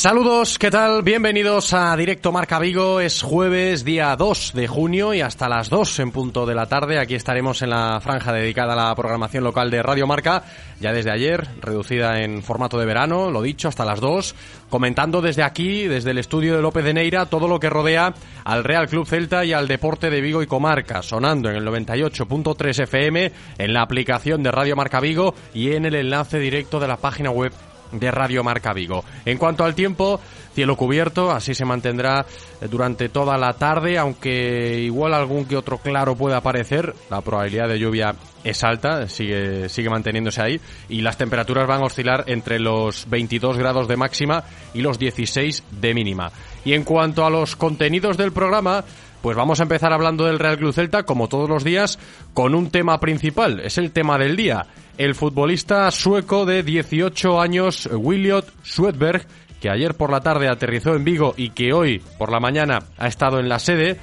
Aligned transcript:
Saludos, 0.00 0.58
¿qué 0.58 0.70
tal? 0.70 1.02
Bienvenidos 1.02 1.74
a 1.74 1.94
Directo 1.94 2.32
Marca 2.32 2.58
Vigo. 2.58 3.00
Es 3.00 3.20
jueves, 3.20 3.84
día 3.84 4.16
2 4.16 4.52
de 4.54 4.66
junio 4.66 5.12
y 5.12 5.20
hasta 5.20 5.46
las 5.46 5.68
2 5.68 5.98
en 5.98 6.10
punto 6.10 6.46
de 6.46 6.54
la 6.54 6.64
tarde. 6.64 6.98
Aquí 6.98 7.14
estaremos 7.14 7.60
en 7.60 7.68
la 7.68 8.00
franja 8.00 8.32
dedicada 8.32 8.72
a 8.72 8.88
la 8.88 8.94
programación 8.94 9.44
local 9.44 9.70
de 9.70 9.82
Radio 9.82 10.06
Marca, 10.06 10.42
ya 10.80 10.94
desde 10.94 11.10
ayer, 11.10 11.46
reducida 11.60 12.22
en 12.22 12.42
formato 12.42 12.78
de 12.78 12.86
verano, 12.86 13.30
lo 13.30 13.42
dicho, 13.42 13.68
hasta 13.68 13.84
las 13.84 14.00
2, 14.00 14.34
comentando 14.70 15.20
desde 15.20 15.42
aquí, 15.42 15.86
desde 15.86 16.12
el 16.12 16.18
estudio 16.18 16.56
de 16.56 16.62
López 16.62 16.82
de 16.82 16.94
Neira, 16.94 17.26
todo 17.26 17.46
lo 17.46 17.60
que 17.60 17.68
rodea 17.68 18.14
al 18.44 18.64
Real 18.64 18.88
Club 18.88 19.06
Celta 19.06 19.44
y 19.44 19.52
al 19.52 19.68
deporte 19.68 20.08
de 20.08 20.22
Vigo 20.22 20.42
y 20.42 20.46
Comarca, 20.46 21.02
sonando 21.02 21.50
en 21.50 21.56
el 21.56 21.66
98.3 21.66 22.84
FM, 22.84 23.32
en 23.58 23.72
la 23.74 23.82
aplicación 23.82 24.42
de 24.42 24.50
Radio 24.50 24.76
Marca 24.76 24.98
Vigo 24.98 25.34
y 25.52 25.72
en 25.72 25.84
el 25.84 25.94
enlace 25.94 26.38
directo 26.38 26.80
de 26.80 26.88
la 26.88 26.96
página 26.96 27.30
web 27.30 27.52
de 27.92 28.10
Radio 28.10 28.44
Marca 28.44 28.72
Vigo. 28.72 29.04
En 29.24 29.38
cuanto 29.38 29.64
al 29.64 29.74
tiempo, 29.74 30.20
cielo 30.54 30.76
cubierto, 30.76 31.30
así 31.30 31.54
se 31.54 31.64
mantendrá 31.64 32.26
durante 32.70 33.08
toda 33.08 33.38
la 33.38 33.52
tarde, 33.54 33.98
aunque 33.98 34.80
igual 34.80 35.14
algún 35.14 35.44
que 35.46 35.56
otro 35.56 35.78
claro 35.78 36.16
puede 36.16 36.36
aparecer, 36.36 36.94
la 37.10 37.20
probabilidad 37.20 37.68
de 37.68 37.78
lluvia 37.78 38.14
es 38.42 38.64
alta, 38.64 39.08
sigue, 39.08 39.68
sigue 39.68 39.90
manteniéndose 39.90 40.42
ahí, 40.42 40.60
y 40.88 41.02
las 41.02 41.16
temperaturas 41.16 41.66
van 41.66 41.82
a 41.82 41.86
oscilar 41.86 42.24
entre 42.26 42.58
los 42.58 43.08
22 43.08 43.56
grados 43.58 43.88
de 43.88 43.96
máxima 43.96 44.44
y 44.74 44.80
los 44.80 44.98
16 44.98 45.64
de 45.70 45.94
mínima. 45.94 46.30
Y 46.64 46.74
en 46.74 46.84
cuanto 46.84 47.24
a 47.24 47.30
los 47.30 47.56
contenidos 47.56 48.16
del 48.16 48.32
programa, 48.32 48.84
pues 49.22 49.36
vamos 49.36 49.60
a 49.60 49.64
empezar 49.64 49.92
hablando 49.92 50.24
del 50.24 50.38
Real 50.38 50.58
Club 50.58 50.72
Celta, 50.72 51.02
como 51.04 51.28
todos 51.28 51.48
los 51.48 51.64
días, 51.64 51.98
con 52.34 52.54
un 52.54 52.70
tema 52.70 53.00
principal, 53.00 53.60
es 53.60 53.78
el 53.78 53.92
tema 53.92 54.18
del 54.18 54.36
día. 54.36 54.66
El 54.98 55.14
futbolista 55.14 55.90
sueco 55.90 56.46
de 56.46 56.62
18 56.62 57.40
años, 57.40 57.88
Williot 57.92 58.46
Swedberg, 58.62 59.26
que 59.60 59.70
ayer 59.70 59.94
por 59.94 60.10
la 60.10 60.20
tarde 60.20 60.48
aterrizó 60.48 60.94
en 60.94 61.04
Vigo 61.04 61.34
y 61.36 61.50
que 61.50 61.72
hoy 61.72 62.02
por 62.18 62.32
la 62.32 62.40
mañana 62.40 62.80
ha 62.96 63.06
estado 63.06 63.38
en 63.40 63.48
la 63.48 63.58
sede, 63.58 63.98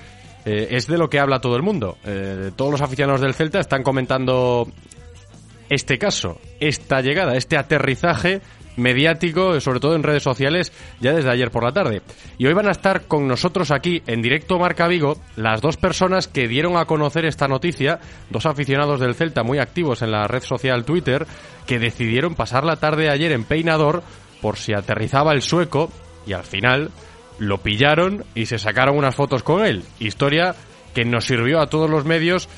eh, 0.45 0.67
es 0.71 0.87
de 0.87 0.97
lo 0.97 1.09
que 1.09 1.19
habla 1.19 1.41
todo 1.41 1.55
el 1.55 1.63
mundo. 1.63 1.97
Eh, 2.05 2.51
todos 2.55 2.71
los 2.71 2.81
aficionados 2.81 3.21
del 3.21 3.33
Celta 3.33 3.59
están 3.59 3.83
comentando 3.83 4.67
este 5.69 5.97
caso, 5.97 6.39
esta 6.59 7.01
llegada, 7.01 7.35
este 7.35 7.57
aterrizaje 7.57 8.41
mediático, 8.77 9.59
sobre 9.59 9.79
todo 9.79 9.95
en 9.95 10.03
redes 10.03 10.23
sociales, 10.23 10.71
ya 10.99 11.13
desde 11.13 11.29
ayer 11.29 11.51
por 11.51 11.63
la 11.63 11.71
tarde. 11.71 12.01
Y 12.37 12.45
hoy 12.45 12.53
van 12.53 12.67
a 12.67 12.71
estar 12.71 13.03
con 13.03 13.27
nosotros 13.27 13.71
aquí 13.71 14.01
en 14.07 14.21
directo 14.21 14.57
Marca 14.59 14.87
Vigo 14.87 15.17
las 15.35 15.61
dos 15.61 15.77
personas 15.77 16.27
que 16.27 16.47
dieron 16.47 16.77
a 16.77 16.85
conocer 16.85 17.25
esta 17.25 17.47
noticia, 17.47 17.99
dos 18.29 18.45
aficionados 18.45 18.99
del 18.99 19.15
Celta 19.15 19.43
muy 19.43 19.59
activos 19.59 20.01
en 20.01 20.11
la 20.11 20.27
red 20.27 20.41
social 20.41 20.85
Twitter, 20.85 21.27
que 21.65 21.79
decidieron 21.79 22.35
pasar 22.35 22.63
la 22.63 22.77
tarde 22.77 23.09
ayer 23.09 23.31
en 23.31 23.43
Peinador 23.43 24.03
por 24.41 24.57
si 24.57 24.73
aterrizaba 24.73 25.33
el 25.33 25.41
sueco 25.41 25.91
y 26.25 26.33
al 26.33 26.43
final 26.43 26.91
lo 27.39 27.59
pillaron 27.59 28.23
y 28.35 28.45
se 28.45 28.59
sacaron 28.59 28.97
unas 28.97 29.15
fotos 29.15 29.43
con 29.43 29.65
él. 29.65 29.83
Historia 29.99 30.55
que 30.93 31.05
nos 31.05 31.25
sirvió 31.25 31.61
a 31.61 31.67
todos 31.67 31.89
los 31.89 32.05
medios, 32.05 32.49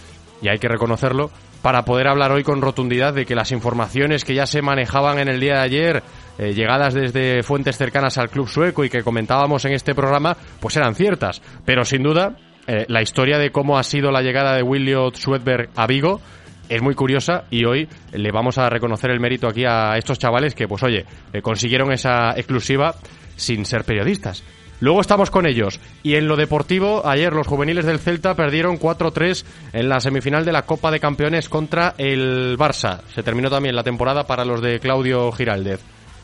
y 0.42 0.48
hay 0.48 0.60
que 0.60 0.70
reconocerlo, 0.70 1.32
para 1.62 1.84
poder 1.84 2.08
hablar 2.08 2.32
hoy 2.32 2.44
con 2.44 2.62
rotundidad 2.62 3.14
de 3.14 3.26
que 3.26 3.36
las 3.36 3.52
informaciones 3.52 4.24
que 4.24 4.36
ya 4.36 4.46
se 4.46 4.62
manejaban 4.62 5.20
en 5.20 5.28
el 5.28 5.40
día 5.40 5.56
de 5.56 5.62
ayer, 5.62 6.04
eh, 6.38 6.54
llegadas 6.54 6.94
desde 6.94 7.44
fuentes 7.44 7.78
cercanas 7.78 8.18
al 8.18 8.30
club 8.30 8.48
sueco 8.48 8.84
y 8.84 8.90
que 8.90 9.04
comentábamos 9.04 9.66
en 9.66 9.74
este 9.74 9.94
programa, 9.94 10.38
pues 10.60 10.78
eran 10.78 10.96
ciertas. 10.96 11.42
Pero 11.66 11.84
sin 11.84 12.04
duda, 12.04 12.38
eh, 12.68 12.86
la 12.88 13.02
historia 13.02 13.38
de 13.38 13.52
cómo 13.52 13.78
ha 13.78 13.84
sido 13.84 14.12
la 14.12 14.22
llegada 14.22 14.56
de 14.56 14.64
Williot 14.64 15.16
Swedberg 15.16 15.70
a 15.76 15.88
Vigo 15.88 16.22
es 16.70 16.84
muy 16.84 16.94
curiosa 16.94 17.46
y 17.50 17.66
hoy 17.66 17.90
le 18.14 18.32
vamos 18.32 18.60
a 18.60 18.70
reconocer 18.70 19.10
el 19.10 19.20
mérito 19.20 19.48
aquí 19.48 19.66
a 19.66 19.98
estos 19.98 20.20
chavales 20.20 20.54
que, 20.54 20.68
pues 20.68 20.84
oye, 20.84 21.04
eh, 21.34 21.42
consiguieron 21.42 21.92
esa 21.92 22.32
exclusiva 22.38 22.94
sin 23.36 23.66
ser 23.66 23.84
periodistas. 23.84 24.44
Luego 24.82 25.02
estamos 25.02 25.30
con 25.30 25.46
ellos. 25.46 25.80
Y 26.04 26.16
en 26.16 26.28
lo 26.28 26.36
deportivo, 26.36 27.06
ayer 27.06 27.34
los 27.34 27.48
juveniles 27.48 27.86
del 27.86 28.00
Celta 28.00 28.36
perdieron 28.36 28.80
4-3 28.80 29.44
en 29.74 29.90
la 29.90 30.00
semifinal 30.00 30.46
de 30.46 30.54
la 30.54 30.64
Copa 30.64 30.92
de 30.92 31.00
Campeones 31.00 31.50
contra 31.50 31.96
el 31.98 32.58
Barça. 32.58 33.02
Se 33.14 33.24
terminó 33.24 33.50
también 33.50 33.76
la 33.76 33.84
temporada 33.84 34.26
para 34.26 34.46
los 34.46 34.62
de 34.62 34.80
Claudio 34.80 35.32
Giraldez. 35.32 35.82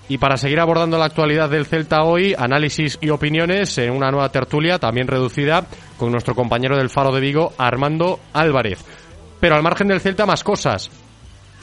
Y 0.07 0.19
para 0.19 0.37
seguir 0.37 0.59
abordando 0.59 0.97
la 0.97 1.05
actualidad 1.05 1.49
del 1.49 1.65
Celta 1.65 2.03
hoy, 2.03 2.35
análisis 2.37 2.97
y 3.01 3.09
opiniones 3.09 3.77
en 3.79 3.91
una 3.91 4.11
nueva 4.11 4.29
tertulia, 4.29 4.77
también 4.77 5.07
reducida, 5.07 5.65
con 5.97 6.11
nuestro 6.11 6.35
compañero 6.35 6.77
del 6.77 6.91
Faro 6.91 7.11
de 7.11 7.21
Vigo, 7.21 7.53
Armando 7.57 8.19
Álvarez. 8.31 8.85
Pero 9.39 9.55
al 9.55 9.63
margen 9.63 9.87
del 9.87 10.01
Celta, 10.01 10.27
más 10.27 10.43
cosas. 10.43 10.91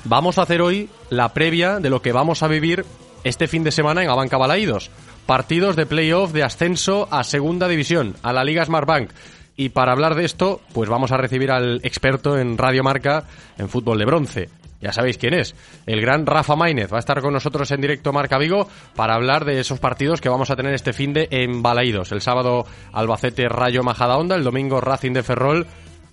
Vamos 0.05 0.39
a 0.39 0.43
hacer 0.43 0.61
hoy 0.61 0.91
la 1.09 1.33
previa 1.33 1.79
de 1.79 1.89
lo 1.89 2.03
que 2.03 2.11
vamos 2.11 2.43
a 2.43 2.49
vivir 2.49 2.85
este 3.23 3.47
fin 3.47 3.63
de 3.63 3.71
semana 3.71 4.03
en 4.03 4.11
Abanca 4.11 4.37
Balaídos 4.37 4.91
partidos 5.27 5.77
de 5.77 5.87
playoff 5.87 6.33
de 6.33 6.43
ascenso 6.43 7.09
a 7.11 7.25
Segunda 7.25 7.69
División, 7.69 8.15
a 8.23 8.33
la 8.33 8.45
Liga 8.45 8.65
Smartbank. 8.65 9.11
Y 9.57 9.69
para 9.69 9.93
hablar 9.93 10.15
de 10.15 10.25
esto, 10.25 10.61
pues 10.73 10.89
vamos 10.89 11.13
a 11.13 11.17
recibir 11.17 11.51
al 11.51 11.81
experto 11.85 12.39
en 12.39 12.59
Radio 12.59 12.83
Marca 12.83 13.25
en 13.59 13.69
fútbol 13.69 13.99
de 13.99 14.07
bronce. 14.07 14.49
Ya 14.83 14.93
sabéis 14.93 15.17
quién 15.17 15.35
es. 15.35 15.55
El 15.87 16.01
gran 16.01 16.27
Rafa 16.27 16.57
Maínez 16.57 16.93
va 16.93 16.97
a 16.97 17.01
estar 17.01 17.21
con 17.21 17.33
nosotros 17.33 17.71
en 17.71 17.81
directo 17.81 18.13
Marca 18.13 18.37
Vigo 18.37 18.69
para 18.97 19.15
hablar 19.15 19.45
de 19.45 19.61
esos 19.61 19.79
partidos 19.79 20.21
que 20.21 20.29
vamos 20.29 20.51
a 20.51 20.57
tener 20.57 20.75
este 20.75 20.93
fin 20.93 21.13
de 21.13 21.29
en 21.31 21.63
Balaídos. 21.63 22.11
El 22.11 22.21
sábado 22.21 22.67
Albacete 22.93 23.49
Rayo 23.49 23.85
Majadahonda, 23.85 24.35
el 24.35 24.43
domingo 24.43 24.81
Racing 24.81 25.13
de 25.13 25.23
Ferrol 25.23 25.67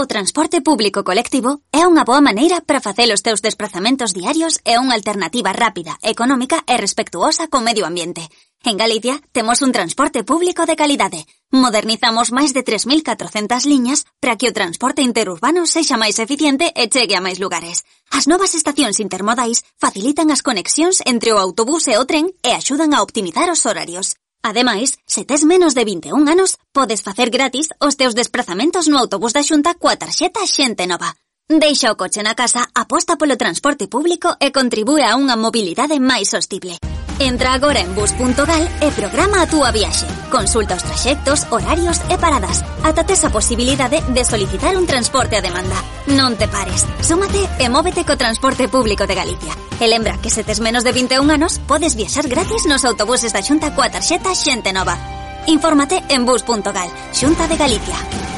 O 0.00 0.06
transporte 0.06 0.60
público 0.60 1.02
colectivo 1.02 1.58
é 1.74 1.82
unha 1.82 2.06
boa 2.06 2.22
maneira 2.22 2.62
para 2.62 2.78
facer 2.78 3.10
os 3.10 3.18
teus 3.18 3.42
desplazamentos 3.42 4.14
diarios 4.14 4.62
e 4.62 4.78
unha 4.78 4.94
alternativa 4.94 5.50
rápida, 5.50 5.98
económica 6.06 6.62
e 6.70 6.78
respectuosa 6.78 7.50
co 7.50 7.58
medio 7.58 7.82
ambiente. 7.82 8.22
En 8.62 8.78
Galicia 8.78 9.18
temos 9.34 9.58
un 9.58 9.74
transporte 9.74 10.22
público 10.22 10.70
de 10.70 10.78
calidade. 10.78 11.26
Modernizamos 11.50 12.30
máis 12.30 12.54
de 12.54 12.62
3.400 12.62 13.66
liñas 13.66 14.06
para 14.22 14.38
que 14.38 14.46
o 14.46 14.54
transporte 14.54 15.02
interurbano 15.02 15.66
sexa 15.66 15.98
máis 15.98 16.22
eficiente 16.22 16.70
e 16.78 16.86
chegue 16.86 17.18
a 17.18 17.24
máis 17.26 17.42
lugares. 17.42 17.82
As 18.14 18.30
novas 18.30 18.54
estacións 18.54 19.02
intermodais 19.02 19.66
facilitan 19.82 20.30
as 20.30 20.46
conexións 20.46 21.02
entre 21.10 21.34
o 21.34 21.42
autobús 21.42 21.90
e 21.90 21.98
o 21.98 22.06
tren 22.06 22.30
e 22.46 22.54
axudan 22.54 22.94
a 22.94 23.02
optimizar 23.02 23.50
os 23.50 23.66
horarios. 23.66 24.14
Ademais, 24.42 24.98
se 25.06 25.24
tes 25.24 25.44
menos 25.44 25.74
de 25.74 25.84
21 25.84 26.28
anos, 26.28 26.58
podes 26.72 27.02
facer 27.02 27.30
gratis 27.30 27.68
os 27.80 27.96
teus 27.96 28.14
desplazamentos 28.14 28.86
no 28.88 28.98
autobús 28.98 29.32
da 29.32 29.42
Xunta 29.42 29.74
coa 29.74 29.98
tarxeta 29.98 30.46
Xente 30.46 30.86
Nova. 30.86 31.10
Deixa 31.48 31.90
o 31.90 31.96
coche 31.96 32.22
na 32.22 32.36
casa, 32.36 32.68
aposta 32.74 33.16
polo 33.16 33.40
transporte 33.40 33.88
público 33.88 34.36
e 34.36 34.52
contribúe 34.52 35.02
a 35.02 35.16
unha 35.16 35.34
mobilidade 35.34 35.96
máis 35.98 36.28
sostible. 36.28 36.76
Entra 37.20 37.52
agora 37.52 37.80
en 37.80 37.94
bus.gal 37.94 38.68
e 38.80 38.88
programa 38.94 39.42
a 39.42 39.50
túa 39.50 39.74
viaxe. 39.74 40.06
Consulta 40.30 40.78
os 40.78 40.86
traxectos, 40.86 41.50
horarios 41.50 41.98
e 42.06 42.14
paradas. 42.14 42.62
Ata 42.86 43.02
tes 43.02 43.26
a 43.26 43.30
posibilidade 43.34 43.98
de 44.06 44.22
solicitar 44.22 44.78
un 44.78 44.86
transporte 44.86 45.34
a 45.34 45.42
demanda. 45.42 45.74
Non 46.14 46.38
te 46.38 46.46
pares. 46.46 46.86
Súmate 47.02 47.42
e 47.58 47.66
móvete 47.66 48.06
co 48.06 48.14
transporte 48.14 48.70
público 48.70 49.02
de 49.10 49.18
Galicia. 49.18 49.50
E 49.82 49.90
lembra 49.90 50.14
que 50.22 50.30
se 50.30 50.46
tes 50.46 50.62
menos 50.62 50.86
de 50.86 50.94
21 50.94 51.26
anos, 51.26 51.58
podes 51.66 51.98
viaxar 51.98 52.30
gratis 52.30 52.70
nos 52.70 52.86
autobuses 52.86 53.34
da 53.34 53.42
Xunta 53.42 53.74
coa 53.74 53.90
tarxeta 53.90 54.30
Xente 54.38 54.70
Nova. 54.70 54.94
Infórmate 55.50 55.98
en 56.14 56.22
bus.gal, 56.22 56.90
Xunta 57.10 57.50
de 57.50 57.58
Galicia. 57.58 58.37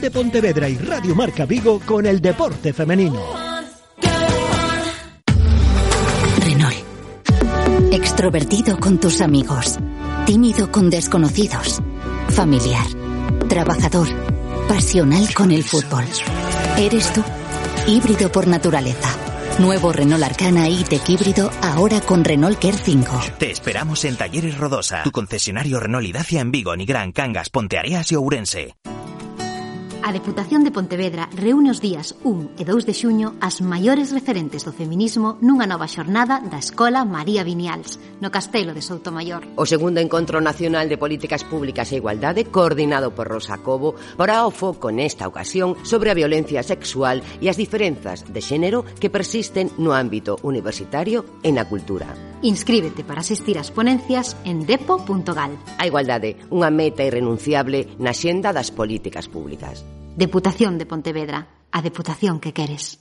de 0.00 0.10
Pontevedra 0.10 0.68
y 0.68 0.76
Radio 0.76 1.14
Marca 1.14 1.46
Vigo 1.46 1.80
con 1.80 2.06
el 2.06 2.20
deporte 2.20 2.72
femenino. 2.72 3.20
Renault. 6.38 7.92
Extrovertido 7.92 8.78
con 8.78 8.98
tus 8.98 9.20
amigos. 9.20 9.78
Tímido 10.26 10.70
con 10.70 10.90
desconocidos. 10.90 11.80
Familiar. 12.30 12.86
Trabajador. 13.48 14.08
Pasional 14.68 15.32
con 15.34 15.50
el 15.50 15.62
fútbol. 15.62 16.04
Eres 16.78 17.12
tú. 17.12 17.22
Híbrido 17.86 18.30
por 18.30 18.46
naturaleza. 18.46 19.08
Nuevo 19.58 19.92
Renault 19.92 20.24
Arcana 20.24 20.68
E-Tech 20.68 21.08
híbrido 21.08 21.50
ahora 21.60 22.00
con 22.00 22.24
Renault 22.24 22.58
Care 22.58 22.76
5. 22.76 23.20
Te 23.38 23.50
esperamos 23.50 24.04
en 24.04 24.16
Talleres 24.16 24.56
Rodosa, 24.56 25.02
tu 25.02 25.10
concesionario 25.10 25.78
Renault 25.78 26.06
y 26.06 26.12
Dacia 26.12 26.40
en 26.40 26.50
Vigo, 26.50 26.74
Nigrán, 26.74 27.12
Cangas, 27.12 27.50
Ponteareas 27.50 28.10
e 28.12 28.16
Ourense. 28.16 28.74
A 30.04 30.10
Deputación 30.10 30.64
de 30.64 30.74
Pontevedra 30.74 31.30
reúne 31.30 31.70
os 31.70 31.78
días 31.78 32.18
1 32.26 32.58
e 32.58 32.66
2 32.66 32.90
de 32.90 32.94
xuño 32.94 33.38
as 33.38 33.62
maiores 33.62 34.10
referentes 34.10 34.66
do 34.66 34.74
feminismo 34.74 35.38
nunha 35.38 35.62
nova 35.62 35.86
xornada 35.86 36.42
da 36.42 36.58
Escola 36.58 37.06
María 37.06 37.46
Vinials, 37.46 38.02
no 38.18 38.34
Castelo 38.34 38.74
de 38.74 38.82
Soutomayor. 38.82 39.46
O 39.54 39.62
segundo 39.62 40.02
Encontro 40.02 40.42
Nacional 40.42 40.90
de 40.90 40.98
Políticas 40.98 41.46
Públicas 41.46 41.94
e 41.94 42.02
Igualdade, 42.02 42.50
coordinado 42.50 43.14
por 43.14 43.30
Rosa 43.30 43.62
Cobo, 43.62 43.94
porá 44.18 44.42
o 44.42 44.50
foco 44.50 44.90
nesta 44.90 45.30
ocasión 45.30 45.78
sobre 45.86 46.10
a 46.10 46.18
violencia 46.18 46.66
sexual 46.66 47.22
e 47.38 47.46
as 47.46 47.54
diferenzas 47.54 48.26
de 48.26 48.42
xénero 48.42 48.82
que 48.98 49.06
persisten 49.06 49.70
no 49.78 49.94
ámbito 49.94 50.34
universitario 50.42 51.38
e 51.46 51.54
na 51.54 51.62
cultura. 51.70 52.10
Inscríbete 52.42 53.06
para 53.06 53.22
asistir 53.22 53.54
ás 53.54 53.70
ponencias 53.70 54.34
en 54.42 54.66
depo.gal. 54.66 55.54
A 55.78 55.86
igualdade, 55.86 56.42
unha 56.50 56.74
meta 56.74 57.06
irrenunciable 57.06 57.94
na 58.02 58.10
xenda 58.10 58.50
das 58.50 58.74
políticas 58.74 59.30
públicas. 59.30 59.86
Deputación 60.16 60.76
de 60.76 60.84
Pontevedra, 60.84 61.48
a 61.72 61.80
deputación 61.80 62.38
que 62.38 62.52
queres. 62.52 62.98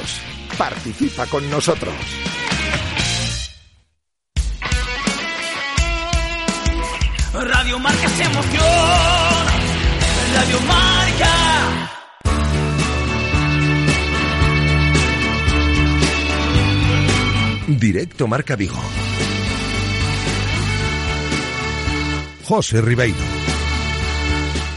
Participa 0.58 1.26
con 1.28 1.50
nosotros. 1.50 1.94
Radio 7.34 7.78
Marca 7.80 8.06
es 8.06 8.20
emoción. 8.22 8.64
Radio 10.34 10.62
Marca. 10.62 12.03
Directo 17.68 18.28
Marca 18.28 18.58
Vigo. 18.58 18.76
José 22.44 22.82
Ribeiro. 22.82 23.16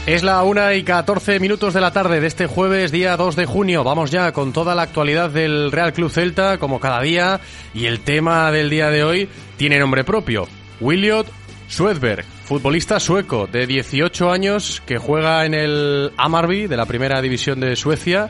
Es 0.05 0.23
la 0.23 0.41
una 0.43 0.73
y 0.73 0.83
14 0.83 1.41
minutos 1.41 1.73
de 1.73 1.81
la 1.81 1.91
tarde 1.91 2.21
de 2.21 2.27
este 2.27 2.47
jueves, 2.47 2.93
día 2.93 3.17
2 3.17 3.35
de 3.35 3.45
junio. 3.45 3.83
Vamos 3.83 4.09
ya 4.09 4.31
con 4.31 4.53
toda 4.53 4.73
la 4.73 4.83
actualidad 4.83 5.29
del 5.29 5.69
Real 5.69 5.91
Club 5.91 6.09
Celta, 6.09 6.59
como 6.59 6.79
cada 6.79 7.01
día. 7.01 7.41
Y 7.73 7.87
el 7.87 7.99
tema 7.99 8.51
del 8.53 8.69
día 8.69 8.89
de 8.89 9.03
hoy 9.03 9.27
tiene 9.57 9.79
nombre 9.79 10.05
propio. 10.05 10.47
Williot 10.79 11.27
Swedberg, 11.67 12.23
futbolista 12.45 13.01
sueco 13.01 13.47
de 13.47 13.67
18 13.67 14.31
años 14.31 14.81
que 14.85 14.97
juega 14.97 15.45
en 15.45 15.53
el 15.53 16.13
Amarby 16.15 16.67
de 16.67 16.77
la 16.77 16.85
primera 16.85 17.21
división 17.21 17.59
de 17.59 17.75
Suecia. 17.75 18.29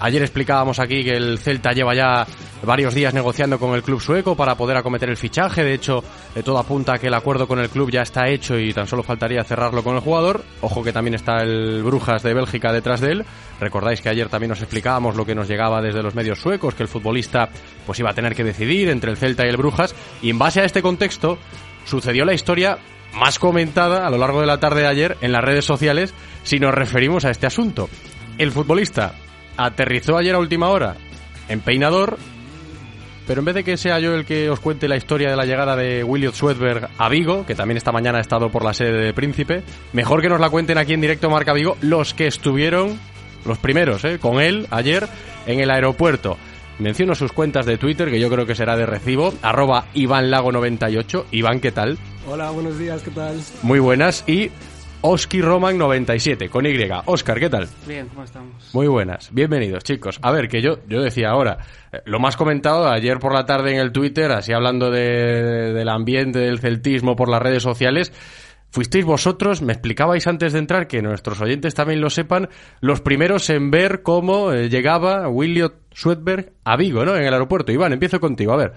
Ayer 0.00 0.22
explicábamos 0.22 0.78
aquí 0.80 1.04
que 1.04 1.16
el 1.16 1.38
Celta 1.38 1.72
lleva 1.72 1.94
ya 1.94 2.26
varios 2.64 2.94
días 2.94 3.14
negociando 3.14 3.58
con 3.58 3.74
el 3.74 3.82
club 3.82 4.00
sueco 4.00 4.34
para 4.34 4.54
poder 4.56 4.76
acometer 4.76 5.08
el 5.08 5.16
fichaje. 5.16 5.62
De 5.62 5.74
hecho, 5.74 6.02
todo 6.44 6.58
apunta 6.58 6.94
a 6.94 6.98
que 6.98 7.06
el 7.06 7.14
acuerdo 7.14 7.46
con 7.46 7.58
el 7.58 7.68
club 7.68 7.90
ya 7.90 8.02
está 8.02 8.28
hecho 8.28 8.58
y 8.58 8.72
tan 8.72 8.86
solo 8.86 9.02
faltaría 9.02 9.44
cerrarlo 9.44 9.82
con 9.82 9.94
el 9.94 10.00
jugador. 10.00 10.44
Ojo 10.60 10.82
que 10.82 10.92
también 10.92 11.14
está 11.14 11.42
el 11.42 11.82
Brujas 11.82 12.22
de 12.22 12.34
Bélgica 12.34 12.72
detrás 12.72 13.00
de 13.00 13.12
él. 13.12 13.24
Recordáis 13.60 14.00
que 14.00 14.08
ayer 14.08 14.28
también 14.28 14.50
nos 14.50 14.60
explicábamos 14.60 15.16
lo 15.16 15.24
que 15.24 15.34
nos 15.34 15.48
llegaba 15.48 15.80
desde 15.80 16.02
los 16.02 16.14
medios 16.14 16.40
suecos, 16.40 16.74
que 16.74 16.82
el 16.82 16.88
futbolista 16.88 17.48
pues 17.86 17.98
iba 18.00 18.10
a 18.10 18.14
tener 18.14 18.34
que 18.34 18.44
decidir 18.44 18.88
entre 18.88 19.10
el 19.10 19.16
Celta 19.16 19.46
y 19.46 19.50
el 19.50 19.56
Brujas. 19.56 19.94
Y 20.22 20.30
en 20.30 20.38
base 20.38 20.60
a 20.60 20.64
este 20.64 20.82
contexto, 20.82 21.38
sucedió 21.84 22.24
la 22.24 22.34
historia 22.34 22.78
más 23.14 23.38
comentada 23.38 24.06
a 24.06 24.10
lo 24.10 24.18
largo 24.18 24.40
de 24.40 24.46
la 24.46 24.58
tarde 24.58 24.82
de 24.82 24.88
ayer 24.88 25.16
en 25.20 25.32
las 25.32 25.44
redes 25.44 25.64
sociales 25.64 26.14
si 26.42 26.58
nos 26.58 26.74
referimos 26.74 27.24
a 27.24 27.30
este 27.30 27.46
asunto. 27.46 27.88
El 28.38 28.50
futbolista 28.50 29.14
aterrizó 29.56 30.16
ayer 30.16 30.34
a 30.34 30.38
última 30.38 30.68
hora 30.68 30.96
en 31.48 31.60
Peinador, 31.60 32.18
pero 33.26 33.40
en 33.40 33.44
vez 33.46 33.54
de 33.54 33.64
que 33.64 33.76
sea 33.76 33.98
yo 34.00 34.14
el 34.14 34.24
que 34.24 34.50
os 34.50 34.60
cuente 34.60 34.88
la 34.88 34.96
historia 34.96 35.30
de 35.30 35.36
la 35.36 35.44
llegada 35.46 35.76
de 35.76 36.04
William 36.04 36.32
Swedberg 36.32 36.88
a 36.98 37.08
Vigo, 37.08 37.46
que 37.46 37.54
también 37.54 37.78
esta 37.78 37.92
mañana 37.92 38.18
ha 38.18 38.20
estado 38.20 38.50
por 38.50 38.64
la 38.64 38.74
sede 38.74 39.02
de 39.02 39.14
Príncipe, 39.14 39.62
mejor 39.92 40.20
que 40.20 40.28
nos 40.28 40.40
la 40.40 40.50
cuenten 40.50 40.78
aquí 40.78 40.92
en 40.92 41.00
directo 41.00 41.30
Marca 41.30 41.52
Vigo 41.52 41.76
los 41.80 42.12
que 42.14 42.26
estuvieron, 42.26 42.98
los 43.44 43.58
primeros, 43.58 44.04
¿eh? 44.04 44.18
con 44.18 44.40
él 44.40 44.66
ayer 44.70 45.08
en 45.46 45.60
el 45.60 45.70
aeropuerto. 45.70 46.36
Menciono 46.78 47.14
sus 47.14 47.32
cuentas 47.32 47.66
de 47.66 47.78
Twitter, 47.78 48.10
que 48.10 48.18
yo 48.18 48.28
creo 48.28 48.46
que 48.46 48.56
será 48.56 48.76
de 48.76 48.84
recibo, 48.84 49.32
arroba 49.42 49.86
IvánLago98. 49.94 51.26
Iván, 51.30 51.60
¿qué 51.60 51.70
tal? 51.70 51.98
Hola, 52.28 52.50
buenos 52.50 52.78
días, 52.78 53.02
¿qué 53.02 53.12
tal? 53.12 53.40
Muy 53.62 53.78
buenas 53.78 54.24
y 54.26 54.50
Oski 55.06 55.42
Roman 55.42 55.76
97 55.76 56.48
con 56.48 56.64
Y. 56.64 56.78
Oscar, 57.04 57.38
¿qué 57.38 57.50
tal? 57.50 57.68
Bien, 57.86 58.08
¿cómo 58.08 58.24
estamos? 58.24 58.70
Muy 58.72 58.86
buenas, 58.86 59.28
bienvenidos 59.34 59.84
chicos. 59.84 60.18
A 60.22 60.30
ver, 60.32 60.48
que 60.48 60.62
yo, 60.62 60.78
yo 60.88 61.02
decía 61.02 61.28
ahora, 61.28 61.58
eh, 61.92 61.98
lo 62.06 62.18
más 62.20 62.38
comentado 62.38 62.88
ayer 62.88 63.18
por 63.18 63.34
la 63.34 63.44
tarde 63.44 63.72
en 63.74 63.80
el 63.80 63.92
Twitter, 63.92 64.32
así 64.32 64.54
hablando 64.54 64.90
de- 64.90 65.74
del 65.74 65.90
ambiente 65.90 66.38
del 66.38 66.58
celtismo 66.58 67.16
por 67.16 67.28
las 67.28 67.42
redes 67.42 67.62
sociales, 67.62 68.14
fuisteis 68.70 69.04
vosotros, 69.04 69.60
me 69.60 69.74
explicabais 69.74 70.26
antes 70.26 70.54
de 70.54 70.58
entrar, 70.60 70.86
que 70.86 71.02
nuestros 71.02 71.38
oyentes 71.42 71.74
también 71.74 72.00
lo 72.00 72.08
sepan, 72.08 72.48
los 72.80 73.02
primeros 73.02 73.50
en 73.50 73.70
ver 73.70 74.00
cómo 74.02 74.52
eh, 74.52 74.70
llegaba 74.70 75.28
Williot 75.28 75.74
Swedberg 75.92 76.52
a 76.64 76.78
Vigo, 76.78 77.04
¿no? 77.04 77.14
En 77.14 77.24
el 77.24 77.32
aeropuerto. 77.34 77.72
Iván, 77.72 77.92
empiezo 77.92 78.20
contigo, 78.20 78.54
a 78.54 78.56
ver. 78.56 78.72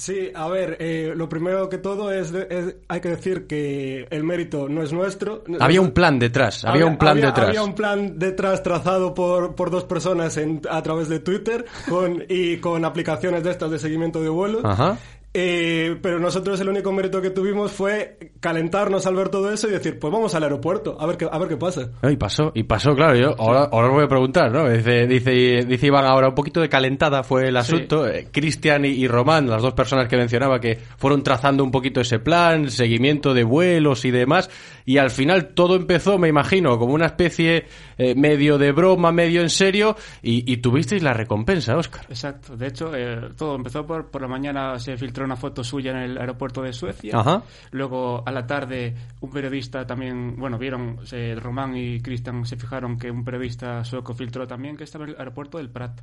Sí, 0.00 0.30
a 0.34 0.48
ver, 0.48 0.78
eh, 0.80 1.12
lo 1.14 1.28
primero 1.28 1.68
que 1.68 1.76
todo 1.76 2.10
es, 2.10 2.32
de- 2.32 2.46
es- 2.48 2.74
hay 2.88 3.00
que 3.02 3.10
decir 3.10 3.46
que 3.46 4.06
el 4.08 4.24
mérito 4.24 4.66
no 4.66 4.82
es 4.82 4.94
nuestro. 4.94 5.44
Había 5.60 5.82
un 5.82 5.90
plan 5.90 6.18
detrás, 6.18 6.64
había, 6.64 6.86
un 6.86 6.96
plan 6.96 7.12
había- 7.18 7.26
detrás. 7.26 7.48
Había 7.48 7.62
un 7.62 7.74
plan 7.74 8.18
detrás 8.18 8.62
trazado 8.62 9.12
por, 9.12 9.54
por 9.54 9.70
dos 9.70 9.84
personas 9.84 10.38
en- 10.38 10.62
a 10.70 10.82
través 10.82 11.10
de 11.10 11.20
Twitter 11.20 11.66
con, 11.86 12.24
y 12.30 12.56
con 12.56 12.86
aplicaciones 12.86 13.42
de 13.44 13.50
estas 13.50 13.70
de 13.70 13.78
seguimiento 13.78 14.22
de 14.22 14.30
vuelos. 14.30 14.64
Ajá. 14.64 14.96
Eh, 15.32 15.96
pero 16.02 16.18
nosotros 16.18 16.58
el 16.60 16.68
único 16.68 16.90
mérito 16.90 17.22
que 17.22 17.30
tuvimos 17.30 17.70
fue 17.70 18.18
calentarnos 18.40 19.06
al 19.06 19.14
ver 19.14 19.28
todo 19.28 19.52
eso 19.52 19.68
y 19.68 19.70
decir, 19.70 19.96
pues 19.96 20.12
vamos 20.12 20.34
al 20.34 20.42
aeropuerto, 20.42 20.96
a 21.00 21.06
ver 21.06 21.16
qué, 21.16 21.28
a 21.30 21.38
ver 21.38 21.48
qué 21.48 21.56
pasa. 21.56 21.88
No, 22.02 22.10
y 22.10 22.16
pasó, 22.16 22.50
y 22.52 22.64
pasó, 22.64 22.96
claro. 22.96 23.16
Yo 23.16 23.34
ahora, 23.38 23.68
ahora 23.70 23.88
os 23.88 23.94
voy 23.94 24.04
a 24.04 24.08
preguntar, 24.08 24.50
¿no? 24.50 24.68
Dice, 24.68 25.06
dice, 25.06 25.64
dice 25.64 25.86
Iván 25.86 26.04
ahora 26.04 26.30
un 26.30 26.34
poquito 26.34 26.60
de 26.60 26.68
calentada 26.68 27.22
fue 27.22 27.46
el 27.46 27.56
asunto. 27.56 28.08
Eh, 28.08 28.26
Cristian 28.32 28.84
y, 28.84 28.88
y 28.88 29.06
Román, 29.06 29.48
las 29.48 29.62
dos 29.62 29.74
personas 29.74 30.08
que 30.08 30.16
mencionaba, 30.16 30.58
que 30.58 30.78
fueron 30.96 31.22
trazando 31.22 31.62
un 31.62 31.70
poquito 31.70 32.00
ese 32.00 32.18
plan, 32.18 32.68
seguimiento 32.68 33.32
de 33.32 33.44
vuelos 33.44 34.04
y 34.04 34.10
demás. 34.10 34.50
Y 34.84 34.98
al 34.98 35.10
final 35.10 35.54
todo 35.54 35.76
empezó, 35.76 36.18
me 36.18 36.26
imagino, 36.26 36.76
como 36.76 36.94
una 36.94 37.06
especie 37.06 37.66
eh, 38.00 38.14
medio 38.14 38.56
de 38.56 38.72
broma, 38.72 39.12
medio 39.12 39.42
en 39.42 39.50
serio. 39.50 39.94
Y, 40.22 40.50
y 40.50 40.56
tuvisteis 40.56 41.02
la 41.02 41.12
recompensa, 41.12 41.76
Oscar. 41.76 42.06
Exacto. 42.08 42.56
De 42.56 42.68
hecho, 42.68 42.94
eh, 42.94 43.28
todo 43.36 43.56
empezó 43.56 43.86
por, 43.86 44.10
por 44.10 44.22
la 44.22 44.28
mañana, 44.28 44.78
se 44.78 44.96
filtró 44.96 45.22
una 45.26 45.36
foto 45.36 45.62
suya 45.62 45.90
en 45.90 45.98
el 45.98 46.18
aeropuerto 46.18 46.62
de 46.62 46.72
Suecia. 46.72 47.18
Ajá. 47.18 47.42
Luego, 47.72 48.22
a 48.26 48.30
la 48.32 48.46
tarde, 48.46 48.94
un 49.20 49.30
periodista 49.30 49.86
también, 49.86 50.34
bueno, 50.36 50.56
vieron, 50.56 51.06
se, 51.06 51.34
Román 51.34 51.76
y 51.76 52.00
Cristian 52.00 52.46
se 52.46 52.56
fijaron 52.56 52.98
que 52.98 53.10
un 53.10 53.22
periodista 53.22 53.84
sueco 53.84 54.14
filtró 54.14 54.46
también 54.46 54.78
que 54.78 54.84
estaba 54.84 55.04
en 55.04 55.10
el 55.10 55.16
aeropuerto 55.18 55.58
del 55.58 55.68
Prat. 55.68 56.00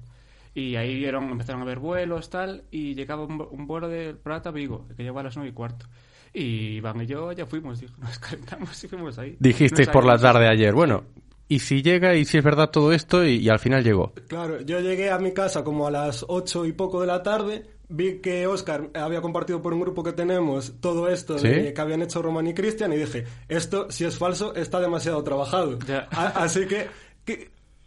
Y 0.54 0.76
ahí 0.76 0.96
vieron, 1.00 1.32
empezaron 1.32 1.64
a 1.64 1.66
ver 1.66 1.80
vuelos, 1.80 2.30
tal, 2.30 2.66
y 2.70 2.94
llegaba 2.94 3.24
un, 3.24 3.44
un 3.50 3.66
vuelo 3.66 3.88
del 3.88 4.18
Prat 4.18 4.46
a 4.46 4.52
Vigo, 4.52 4.88
que 4.96 5.02
llegó 5.02 5.18
a 5.18 5.24
las 5.24 5.36
nueve 5.36 5.50
y 5.50 5.54
cuarto. 5.54 5.88
Y 6.32 6.78
Iván 6.78 7.02
y 7.02 7.08
yo 7.08 7.32
ya 7.32 7.48
fuimos, 7.48 7.80
dijo, 7.80 7.96
nos 8.00 8.20
calentamos 8.20 8.84
y 8.84 8.88
fuimos 8.88 9.18
ahí. 9.18 9.36
Dijisteis 9.40 9.90
por 9.90 10.06
la 10.06 10.20
tarde 10.20 10.48
ayer, 10.48 10.74
bueno, 10.76 11.04
y 11.48 11.60
si 11.60 11.82
llega 11.82 12.16
y 12.16 12.26
si 12.26 12.38
es 12.38 12.44
verdad 12.44 12.70
todo 12.72 12.92
esto 12.94 13.26
y, 13.26 13.38
y 13.38 13.50
al 13.50 13.60
final 13.60 13.84
llegó. 13.84 14.14
Claro, 14.28 14.62
yo 14.62 14.80
llegué 14.80 15.10
a 15.12 15.18
mi 15.20 15.32
casa 15.34 15.64
como 15.64 15.88
a 15.88 15.92
las 15.92 16.26
ocho 16.28 16.66
y 16.66 16.74
poco 16.74 17.02
de 17.02 17.08
la 17.08 17.24
tarde, 17.24 17.64
vi 17.90 18.20
que 18.20 18.48
Oscar 18.48 18.90
había 18.94 19.22
compartido 19.22 19.62
por 19.62 19.74
un 19.74 19.80
grupo 19.80 20.04
que 20.04 20.12
tenemos 20.14 20.74
todo 20.82 21.08
esto 21.10 21.38
¿Sí? 21.40 21.48
de- 21.48 21.74
que 21.74 21.82
habían 21.82 22.02
hecho 22.02 22.22
Roman 22.22 22.48
y 22.48 22.54
Cristian 22.54 22.92
y 22.94 22.98
dije, 22.98 23.24
esto 23.48 23.90
si 23.90 24.04
es 24.06 24.18
falso 24.18 24.54
está 24.56 24.80
demasiado 24.82 25.24
trabajado. 25.24 25.80
A- 26.12 26.44
así 26.44 26.66
que, 26.68 26.88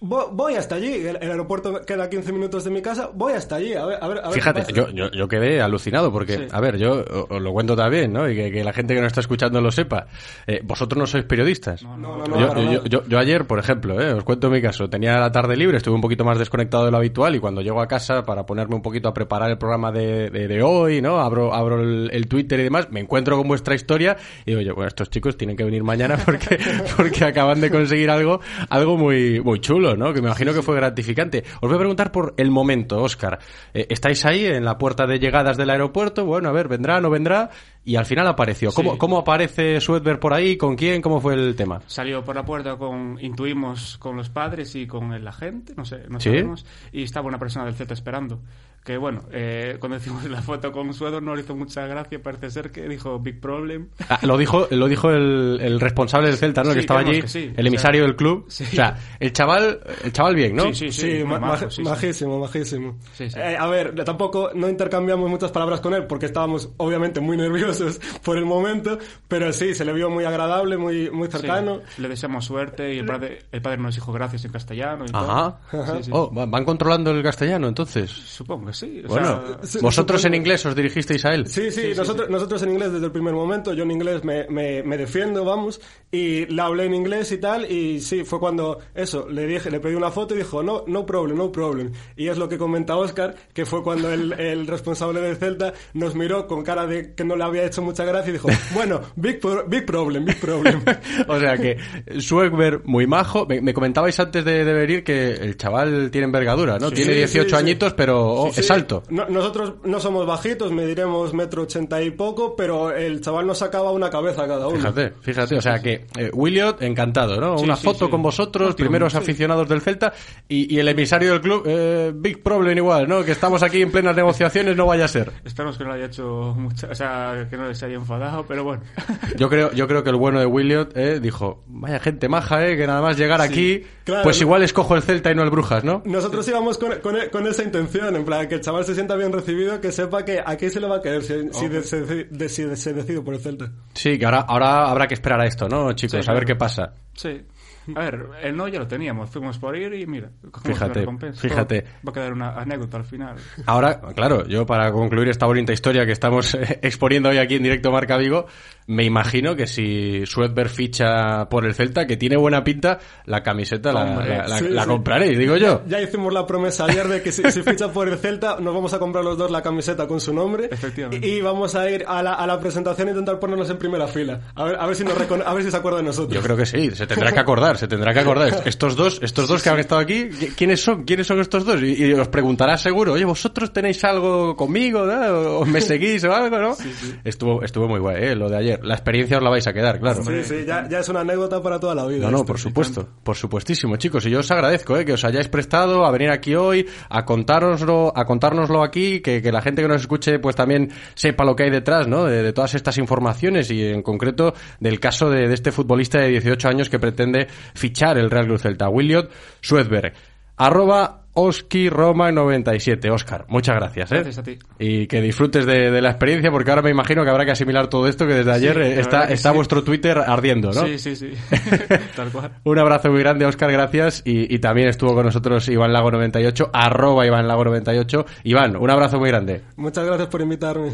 voy 0.01 0.55
hasta 0.55 0.77
allí, 0.77 0.95
el, 1.07 1.19
el 1.21 1.31
aeropuerto 1.31 1.83
queda 1.87 2.05
a 2.05 2.09
15 2.11 2.33
minutos 2.33 2.65
de 2.65 2.71
mi 2.71 2.81
casa, 2.81 3.11
voy 3.13 3.35
hasta 3.35 3.57
allí, 3.57 3.75
a 3.75 3.85
ver, 3.85 3.99
a 4.01 4.09
ver, 4.09 4.19
a 4.19 4.23
ver 4.29 4.33
Fíjate, 4.33 4.73
yo, 4.73 4.89
yo, 4.91 5.11
yo 5.11 5.29
quedé 5.29 5.61
alucinado 5.61 6.11
porque, 6.11 6.37
Sí. 6.39 6.47
a 6.51 6.61
ver, 6.61 6.79
yo 6.79 7.05
os 7.29 7.41
lo 7.43 7.53
cuento 7.53 7.77
también, 7.77 8.13
¿no? 8.13 8.29
Y 8.29 8.35
que, 8.35 8.51
que 8.51 8.65
la 8.65 8.73
gente 8.73 8.95
que 8.95 9.01
nos 9.01 9.09
está 9.09 9.21
escuchando 9.21 9.61
lo 9.61 9.71
sepa. 9.71 10.07
Eh, 10.47 10.61
vosotros 10.65 10.99
no 10.99 11.07
sois 11.07 11.25
periodistas. 11.25 11.83
no, 11.83 11.97
no, 11.99 12.25
para 12.49 12.63
yo- 12.73 12.85
yo- 12.85 13.05
yo 13.07 13.19
ayer, 13.19 13.47
por 13.47 13.59
ejemplo, 13.59 14.01
¿eh? 14.01 14.15
os 14.15 14.25
cuento 14.25 14.49
mi 14.49 14.63
caso, 14.63 14.89
tenía 14.89 15.19
la 15.19 15.31
tarde 15.33 15.57
libre, 15.57 15.77
estuve 15.77 15.95
un 15.95 16.01
poquito 16.01 16.25
más 16.25 16.39
desconectado 16.39 16.85
de 16.87 16.91
lo 16.91 16.97
habitual 16.97 17.35
y 17.35 17.39
cuando 17.41 17.61
llego 17.61 17.81
a 17.83 17.87
casa 17.89 18.23
para 18.25 18.47
ponerme 18.47 18.77
un 18.77 18.83
poquito 18.83 19.09
a 19.09 19.15
preparar 19.15 19.51
el 19.51 19.59
programa 19.59 19.93
de, 19.93 20.31
de- 20.31 20.49
de 20.49 20.63
hoy, 20.63 21.03
¿no? 21.03 21.21
Abro, 21.21 21.53
abro 21.55 21.81
el, 21.81 22.11
el 22.13 22.27
Twitter 22.27 22.59
y 22.61 22.63
demás, 22.65 22.89
me 22.91 23.01
encuentro 23.01 23.37
con 23.37 23.47
vuestra 23.49 23.75
historia 23.75 24.17
y 24.47 24.51
digo 24.53 24.61
yo, 24.63 24.75
bueno, 24.75 24.89
estos 24.89 25.11
chicos 25.11 25.37
tienen 25.37 25.57
que 25.57 25.65
venir 25.65 25.83
mañana 25.85 26.17
porque, 26.25 26.59
porque 26.97 27.25
acaban 27.25 27.61
de 27.61 27.71
conseguir 27.71 28.09
algo, 28.11 28.41
algo 28.71 28.97
muy, 28.97 29.41
muy 29.41 29.61
chulo, 29.61 29.90
¿no? 29.97 30.13
Que 30.13 30.21
me 30.21 30.29
imagino 30.29 30.53
que 30.55 30.63
fue 30.63 30.77
gratificante. 30.77 31.45
Os 31.61 31.69
voy 31.69 31.75
a 31.75 31.79
preguntar 31.79 32.13
por 32.13 32.35
el 32.37 32.51
momento, 32.51 33.03
Oscar. 33.03 33.39
Eh, 33.75 33.87
estáis 33.91 34.25
ahí 34.27 34.45
en 34.47 34.65
la 34.65 34.79
puerta 34.79 35.07
de 35.07 35.19
llegadas 35.19 35.57
del 35.57 35.71
aeropuerto, 35.71 36.25
bueno, 36.25 36.49
a 36.49 36.53
ver, 36.53 36.69
vendrá, 36.69 37.01
no 37.01 37.11
vendrá, 37.11 37.51
y 37.85 37.97
al 37.97 38.07
final 38.07 38.27
apareció. 38.27 38.73
¿Cómo, 38.73 38.93
Sí. 38.93 38.99
cómo 38.99 39.19
aparece 39.19 39.81
Swedberg 39.81 40.21
por 40.21 40.35
ahí? 40.35 40.57
¿Con 40.57 40.77
quién? 40.77 41.01
¿Cómo 41.03 41.21
fue 41.21 41.35
el 41.35 41.55
tema? 41.57 41.81
Salió 41.87 42.23
por 42.25 42.37
la 42.37 42.45
puerta 42.45 42.77
con, 42.77 43.19
intuimos 43.21 43.99
con 43.99 44.17
los 44.17 44.29
padres 44.31 44.75
y 44.77 44.87
con 44.87 45.13
el 45.13 45.27
agente, 45.27 45.75
no 45.77 45.85
sé, 45.85 46.05
no 46.09 46.21
¿Sí? 46.21 46.31
sabemos, 46.31 46.67
y 46.93 47.03
estaba 47.03 47.27
una 47.29 47.39
persona 47.39 47.65
del 47.65 47.75
Celta 47.75 47.95
esperando. 47.95 48.41
Que 48.85 48.97
bueno, 48.97 49.23
eh, 49.31 49.77
cuando 49.79 49.99
hicimos 49.99 50.25
la 50.25 50.41
foto 50.41 50.73
con 50.73 50.93
Suedo 50.95 51.21
no 51.21 51.35
le 51.35 51.43
hizo 51.43 51.55
mucha 51.55 51.87
gracia, 51.87 52.23
parece 52.23 52.51
ser 52.51 52.73
que 52.73 52.89
dijo 52.89 53.19
Big 53.19 53.39
Problem. 53.39 53.89
Ah, 54.09 54.19
lo 54.23 54.39
dijo, 54.39 54.67
lo 54.71 54.89
dijo 54.89 55.11
el, 55.11 55.59
el 55.61 55.79
responsable 55.81 56.29
del 56.29 56.39
Celta, 56.39 56.63
¿no? 56.63 56.71
Sí, 56.71 56.75
que 56.77 56.81
estaba 56.81 57.01
allí, 57.01 57.21
que 57.21 57.29
sí. 57.29 57.53
el 57.55 57.67
O 57.67 57.69
emisario 57.69 58.01
sea, 58.01 58.07
del 58.07 58.17
club. 58.17 58.47
sí. 58.49 58.65
O 58.65 58.67
sea, 58.69 58.97
el 59.21 59.33
chaval, 59.35 59.81
el 60.03 60.13
chaval 60.13 60.35
bien, 60.35 60.57
¿no? 60.57 60.73
Sí, 60.73 60.91
sí, 60.91 60.93
sí. 60.93 61.25
Ma- 61.25 61.39
majo, 61.39 61.53
ma- 61.67 61.71
sí, 61.71 61.77
sí. 61.77 61.83
majísimo, 61.83 62.39
majísimo. 62.41 62.97
Sí, 63.13 63.31
sí. 63.31 63.39
Eh, 63.39 63.55
a 63.59 63.67
ver, 63.67 63.95
tampoco 64.03 64.51
no 64.55 64.67
intercambiamos 64.69 65.29
muchas 65.29 65.53
palabras 65.53 65.83
con 65.83 65.93
él 65.93 66.07
porque 66.07 66.25
estábamos 66.27 66.71
obviamente 66.79 67.21
muy 67.21 67.37
nerviosos 67.37 68.01
por 68.25 68.39
el 68.39 68.47
momento, 68.47 68.99
pero 69.29 69.53
sí, 69.53 69.75
se 69.75 69.85
le 69.85 69.93
vio 69.93 70.09
muy 70.09 70.25
agradable, 70.25 70.79
muy, 70.79 71.11
muy 71.11 71.29
cercano. 71.29 71.81
Sí, 71.97 72.01
le 72.03 72.09
deseamos 72.09 72.47
suerte 72.47 72.95
y 72.95 72.99
el 73.01 73.05
padre, 73.07 73.41
el 73.53 73.61
padre 73.61 73.77
nos 73.77 73.95
dijo 73.95 74.11
gracias 74.11 74.47
en 74.47 74.53
castellano 74.53 75.05
y 75.05 75.11
Ajá. 75.13 75.59
todo. 75.71 75.97
Sí, 75.99 76.05
sí. 76.05 76.11
Oh, 76.15 76.31
¿van 76.33 76.51
van 76.51 76.65
controlando 76.65 77.11
el 77.11 77.23
castellano 77.23 77.69
entonces? 77.69 78.11
Supongo 78.11 78.70
que 78.71 78.77
sí. 78.77 79.03
o 79.05 79.09
Bueno, 79.09 79.43
sea, 79.63 79.81
vosotros 79.83 80.25
en 80.25 80.35
inglés 80.35 80.65
os 80.67 80.75
dirigisteis 80.75 81.25
a 81.25 81.35
él. 81.35 81.47
Sí, 81.47 81.71
sí, 81.71 81.93
nosotros, 81.97 82.29
nosotros 82.31 82.63
en 82.63 82.71
inglés 82.71 82.93
desde 82.93 83.07
el 83.07 83.13
primer 83.13 83.35
momento, 83.35 83.73
yo 83.75 83.83
en 83.85 83.91
inglés 83.91 84.25
me, 84.25 84.47
me, 84.49 84.83
me 84.83 84.97
defiendo, 84.97 85.45
vamos, 85.45 85.81
y 86.11 86.47
le 86.47 86.63
hablé 86.63 86.85
en 86.87 86.95
inglés 86.95 87.31
y 87.33 87.39
tal, 87.39 87.71
y 87.71 88.01
sí, 88.01 88.25
fue 88.25 88.39
cuando 88.41 88.79
eso, 88.95 89.29
le 89.29 89.47
dije, 89.47 89.71
le 89.71 89.81
pedí 89.81 89.95
una 89.95 90.11
foto 90.11 90.35
y 90.35 90.39
dijo, 90.39 90.63
no, 90.63 90.85
no 90.87 91.05
problem, 91.07 91.37
no 91.39 91.53
problem. 91.53 91.93
Y 92.17 92.29
es 92.29 92.39
lo 92.39 92.49
que 92.49 92.59
comenta 92.59 92.97
Oscar, 92.97 93.35
que 93.53 93.65
fue 93.67 93.83
cuando 93.83 94.11
el, 94.13 94.33
el 94.41 94.67
responsable 94.67 95.21
del 95.21 95.37
Celta 95.37 95.73
nos 95.95 96.15
miró 96.15 96.47
con 96.47 96.63
cara 96.65 96.87
de 96.87 97.15
que 97.15 97.25
no 97.25 97.37
le 97.37 97.45
había 97.45 97.65
hecho 97.65 97.83
mucha 97.83 98.05
gracia 98.05 98.31
y 98.31 98.33
dijo, 98.35 98.49
bueno, 98.75 99.01
big, 99.17 99.41
pro- 99.41 99.65
big 99.67 99.85
problem, 99.87 100.25
big 100.25 100.39
problem. 100.41 100.83
O 101.29 101.39
sea 101.39 101.57
que 101.57 101.77
Swegberg 102.19 102.83
muy 102.85 103.07
majo. 103.07 103.47
Me, 103.47 103.61
me 103.61 103.73
comentabais 103.75 104.19
antes 104.21 104.45
de, 104.45 104.65
de 104.65 104.73
venir 104.73 105.05
que 105.05 105.33
el 105.33 105.57
chaval 105.57 106.11
tiene 106.11 106.25
envergadura, 106.27 106.79
¿no? 106.79 106.89
Sí, 106.91 106.97
tiene 106.97 107.13
sí, 107.13 107.19
18 107.19 107.45
sí, 107.45 107.51
sí. 107.51 107.57
añitos, 107.57 107.95
pero 107.95 108.21
oh, 108.25 108.53
Sí, 108.61 108.67
es 108.67 108.71
alto. 108.71 109.03
No- 109.11 109.27
nosotros 109.29 109.75
no 109.85 110.01
somos 110.01 110.27
bajitos, 110.27 110.73
mediremos 110.73 111.33
metro 111.35 111.63
ochenta 111.63 112.03
y 112.03 112.11
poco, 112.11 112.55
pero 112.57 112.91
el 112.91 113.21
chaval 113.21 113.47
nos 113.47 113.59
sacaba 113.59 113.91
una 113.93 114.11
cabeza 114.11 114.47
cada 114.47 114.67
uno. 114.69 114.77
Fíjate, 114.79 115.13
fíjate, 115.21 115.57
o 115.57 115.61
sea 115.63 115.81
que 115.81 116.07
eh, 116.19 116.31
Williot, 116.33 116.83
encantado, 116.83 117.41
¿no? 117.41 117.59
Sí, 117.59 117.65
Una 117.65 117.77
sí, 117.77 117.85
foto 117.85 118.07
sí. 118.07 118.11
con 118.11 118.23
vosotros, 118.23 118.75
primeros 118.75 119.13
sí. 119.13 119.19
aficionados 119.19 119.69
del 119.69 119.81
Celta 119.81 120.13
y, 120.49 120.75
y 120.75 120.79
el 120.79 120.89
emisario 120.89 121.33
del 121.33 121.41
club, 121.41 121.63
eh, 121.67 122.13
Big 122.15 122.43
Problem 122.43 122.77
igual, 122.77 123.09
¿no? 123.09 123.25
Que 123.25 123.33
estamos 123.33 123.63
aquí 123.63 123.83
en 123.83 123.91
plenas 123.91 124.15
negociaciones, 124.17 124.77
no 124.77 124.87
vaya 124.87 125.05
a 125.05 125.09
ser. 125.09 125.33
Esperamos 125.45 125.77
que 125.79 125.85
no 125.85 125.91
le 125.91 125.97
haya 125.97 126.07
hecho 126.07 126.55
mucha, 126.57 126.89
o 126.91 126.95
sea, 126.95 127.47
que 127.49 127.57
no 127.57 127.69
les 127.69 127.83
haya 127.83 127.95
enfadado, 127.95 128.45
pero 128.47 128.65
bueno. 128.65 128.83
Yo 129.37 129.49
creo, 129.49 129.73
yo 129.73 129.87
creo 129.87 130.03
que 130.03 130.11
el 130.11 130.17
bueno 130.17 130.41
de 130.41 130.47
Williot 130.47 130.97
eh, 130.97 131.21
dijo, 131.21 131.63
vaya 131.69 131.99
gente 132.01 132.29
maja, 132.29 132.67
eh, 132.67 132.77
que 132.77 132.87
nada 132.87 133.01
más 133.01 133.17
llegar 133.17 133.41
Sí, 133.41 133.47
aquí, 133.47 133.87
claro. 134.05 134.23
pues 134.25 134.41
igual 134.41 134.63
escojo 134.63 134.97
el 134.97 135.03
Celta 135.03 135.31
y 135.31 135.35
no 135.35 135.43
el 135.43 135.51
Brujas, 135.51 135.85
¿no? 135.85 136.03
Nosotros 136.05 136.47
íbamos 136.49 136.79
con, 136.79 136.99
con- 137.01 137.17
con 137.31 137.47
esa 137.47 137.63
intención, 137.63 138.17
en 138.17 138.25
plan, 138.25 138.49
que 138.51 138.57
el 138.57 138.61
chaval 138.61 138.85
se 138.85 138.95
sienta 138.95 139.17
bien 139.17 139.33
recibido, 139.33 139.81
que 139.81 139.91
sepa 139.93 140.23
que 140.27 140.43
aquí 140.45 140.69
se 140.69 140.79
le 140.81 140.87
va 140.89 140.97
a 140.97 141.01
caer 141.01 141.23
si, 141.23 141.49
si 141.53 141.69
de- 141.69 141.83
se, 141.83 142.03
de- 142.05 142.49
si 142.51 142.77
se 142.77 142.93
decide 142.93 143.23
por 143.23 143.33
el 143.33 143.41
Celta. 143.41 143.73
Sí, 143.95 144.19
que 144.19 144.27
ahora, 144.27 144.41
ahora 144.41 144.91
habrá 144.91 145.07
que 145.09 145.15
esperar 145.15 145.41
a 145.41 145.47
esto, 145.47 145.67
¿no, 145.69 145.93
chicos? 145.95 146.23
Sí, 146.23 146.31
a 146.31 146.35
ver 146.35 146.45
claro. 146.45 146.47
qué 146.47 146.57
pasa. 146.57 146.93
Sí. 147.15 147.41
A 147.95 148.01
ver, 148.01 148.27
el 148.43 148.57
no 148.57 148.69
ya 148.69 148.79
lo 148.79 148.87
teníamos, 148.87 149.31
fuimos 149.31 149.59
por 149.59 149.77
ir 149.77 149.93
y 149.95 150.07
mira, 150.07 150.31
Fíjate, 150.65 150.89
la 150.89 151.01
recompensa. 151.01 151.41
fíjate. 151.41 151.85
Va 152.07 152.11
a 152.11 152.13
quedar 152.13 152.33
una 152.33 152.51
anécdota 152.55 152.99
al 152.99 153.05
final. 153.05 153.37
Ahora, 153.67 154.01
claro, 154.15 154.47
yo 154.47 154.65
para 154.67 154.93
concluir 154.93 155.29
esta 155.29 155.47
bonita 155.47 155.73
historia 155.73 156.07
que 156.07 156.13
estamos 156.13 156.55
exponiendo 156.83 157.29
hoy 157.31 157.39
aquí 157.39 157.57
en 157.57 157.63
directo 157.65 157.91
Marca 157.91 158.17
Vigo, 158.17 158.47
me 158.87 159.05
imagino 159.05 159.55
que 159.57 159.67
si 159.67 160.25
Swedberg 160.27 160.69
ficha 160.69 161.49
por 161.49 161.65
el 161.65 161.75
Celta, 161.75 162.07
que 162.07 162.17
tiene 162.17 162.37
buena 162.37 162.65
pinta, 162.65 162.99
la 163.25 163.43
camiseta 163.43 163.93
la, 163.93 164.03
Hombre, 164.05 164.29
la- 164.39 164.49
la- 164.49 164.59
sí, 164.59 164.69
la 164.69 164.83
sí. 164.83 164.89
compraréis, 164.89 165.39
digo 165.39 165.57
yo. 165.57 165.83
Ya 165.87 166.01
hicimos 166.01 166.33
la 166.33 166.47
promesa 166.47 166.85
ayer 166.87 167.07
de 167.09 167.23
que 167.23 167.33
si, 167.33 167.43
si 167.51 167.63
ficha 167.63 167.93
por 167.93 168.09
el 168.09 168.19
Celta, 168.19 168.57
nos 168.61 168.75
vamos 168.75 168.93
a 168.95 168.99
comprar 168.99 169.25
los 169.25 169.39
dos 169.39 169.51
la 169.51 169.63
camiseta 169.63 170.07
con 170.07 170.21
su 170.21 170.33
nombre. 170.35 170.69
Efectivamente. 170.71 171.27
Y, 171.27 171.41
vamos 171.41 171.75
a 171.75 171.89
ir 171.91 172.05
a 172.07 172.23
la, 172.23 172.35
a 172.35 172.47
la 172.47 172.59
presentación 172.61 173.09
e 173.09 173.11
intentar 173.13 173.39
ponernos 173.39 173.71
en 173.71 173.79
primera 173.79 174.07
fila. 174.09 174.41
A 174.55 174.65
ver, 174.65 174.77
a 174.79 174.87
ver 174.87 174.97
si 174.97 175.05
nos 175.05 175.15
a 175.21 175.55
ver 175.55 175.63
si 175.65 175.71
se 175.71 175.77
acuerda 175.77 175.99
de 175.99 176.05
nosotros. 176.05 176.35
Yo 176.35 176.43
creo 176.43 176.57
que 176.57 176.67
sí, 176.67 176.91
se 176.91 177.07
tendrá 177.07 177.31
que 177.33 177.41
acordar. 177.41 177.70
Acordar, 177.71 177.79
se 177.79 177.89
tendrá 177.89 178.13
que 178.13 178.21
acordar. 178.21 178.63
Estos 178.67 178.97
dos, 178.97 179.21
estos 179.23 179.49
dos 179.49 179.63
que 179.63 179.71
han 179.71 179.79
estado 179.79 180.01
aquí, 180.01 180.29
¿quiénes 180.57 180.83
son? 180.83 181.05
¿Quiénes 181.05 181.27
son 181.27 181.41
estos 181.41 181.65
dos? 181.65 181.83
Y, 181.83 182.13
os 182.13 182.29
preguntará 182.29 182.77
seguro, 182.77 183.13
oye, 183.13 183.25
vosotros 183.25 183.73
tenéis 183.73 184.03
algo 184.05 184.57
conmigo, 184.57 185.05
¿no? 185.05 185.59
o 185.61 185.67
me 185.67 185.81
seguís 185.91 186.25
o 186.25 186.35
algo, 186.35 186.59
¿no? 186.59 186.77
Estuvo, 187.25 187.63
estuvo 187.63 187.89
muy 187.89 188.01
guay, 188.01 188.25
¿eh? 188.25 188.35
lo 188.35 188.49
de 188.49 188.57
ayer. 188.57 188.85
La 188.85 188.95
experiencia 188.95 189.39
os 189.39 189.43
la 189.43 189.51
vais 189.51 189.67
a 189.67 189.73
quedar, 189.73 190.01
claro. 190.01 190.23
Sí, 190.25 190.45
sí, 190.45 190.65
ya, 190.67 190.89
ya 190.89 191.01
es 191.01 191.09
una 191.09 191.21
anécdota 191.21 191.63
para 191.63 191.79
toda 191.79 191.95
la 191.95 192.07
vida. 192.07 192.25
No, 192.25 192.31
no, 192.31 192.39
esto. 192.39 192.47
por 192.47 192.59
supuesto, 192.59 193.09
por 193.23 193.37
supuestísimo, 193.37 193.97
chicos. 193.97 194.27
Y 194.27 194.31
yo 194.31 194.41
os 194.41 194.51
agradezco 194.51 194.97
¿eh? 194.97 195.05
que 195.05 195.13
os 195.13 195.25
hayáis 195.25 195.49
prestado 195.49 196.05
a 196.05 196.11
venir 196.11 196.31
aquí 196.31 196.55
hoy, 196.55 196.87
a 197.09 197.25
contárnoslo, 197.25 198.13
a 198.15 198.25
contárnoslo 198.25 198.83
aquí, 198.83 199.21
que, 199.21 199.43
que 199.43 199.53
la 199.53 199.63
gente 199.63 199.83
que 199.83 199.89
nos 199.89 200.01
escuche 200.01 200.39
pues 200.39 200.57
también 200.57 200.91
sepa 201.15 201.45
lo 201.45 201.55
que 201.57 201.65
hay 201.65 201.71
detrás, 201.71 202.07
¿no? 202.07 202.25
De, 202.25 202.43
de 202.43 202.53
todas 202.53 202.75
estas 202.75 202.99
informaciones 202.99 203.71
y 203.71 203.85
en 203.85 204.03
concreto 204.03 204.55
del 204.81 205.01
caso 205.01 205.31
de, 205.31 205.49
de 205.49 205.55
este 205.55 205.73
futbolista 205.73 206.19
de 206.19 206.29
18 206.29 206.69
años 206.69 206.89
que 206.89 206.99
pretende 206.99 207.49
fichar 207.75 208.19
el 208.19 208.31
Real 208.31 208.47
Club 208.47 208.59
Celta, 208.59 208.89
Williot 208.89 209.31
Suedberg. 209.61 210.13
Arroba 210.57 211.17
Oski 211.33 211.89
Roma 211.89 212.33
97. 212.33 213.09
Oscar, 213.11 213.47
muchas 213.49 213.77
gracias. 213.77 214.11
¿eh? 214.13 214.17
Gracias 214.17 214.39
a 214.39 214.43
ti. 214.43 214.59
Y 214.79 215.07
que 215.07 215.23
disfrutes 215.23 215.65
de, 215.65 215.91
de 215.91 216.03
la 216.03 216.11
experiencia, 216.11 216.51
porque 216.51 216.71
ahora 216.71 216.83
me 216.83 216.91
imagino 216.91 217.25
que 217.25 217.31
habrá 217.31 217.45
que 217.47 217.53
asimilar 217.53 217.87
todo 217.89 218.09
esto 218.09 218.27
que 218.27 218.35
desde 218.35 218.53
ayer 218.53 218.75
Sí, 218.75 218.81
eh, 218.83 219.01
está, 219.01 219.25
está 219.25 219.51
sí. 219.51 219.57
vuestro 219.57 219.83
Twitter 219.85 220.19
ardiendo, 220.19 220.73
¿no? 220.73 220.85
Sí, 220.87 220.99
sí, 220.99 221.17
sí. 221.17 221.31
Tal 222.17 222.31
cual. 222.31 222.51
Un 222.65 222.79
abrazo 222.79 223.11
muy 223.11 223.21
grande, 223.21 223.47
Oscar, 223.47 223.71
gracias. 223.73 224.23
Y, 224.27 224.53
y 224.55 224.59
también 224.59 224.89
estuvo 224.89 225.15
con 225.15 225.25
nosotros 225.25 225.67
Iván 225.69 225.93
Lago 225.93 226.11
98, 226.11 226.71
arroba 226.75 227.25
Iván 227.25 227.47
Lago 227.49 227.65
98. 227.65 228.27
Iván, 228.45 228.77
un 228.77 228.91
abrazo 228.91 229.19
muy 229.19 229.31
grande. 229.31 229.63
Muchas 229.77 230.05
gracias 230.05 230.29
por 230.29 230.43
invitarme. 230.43 230.91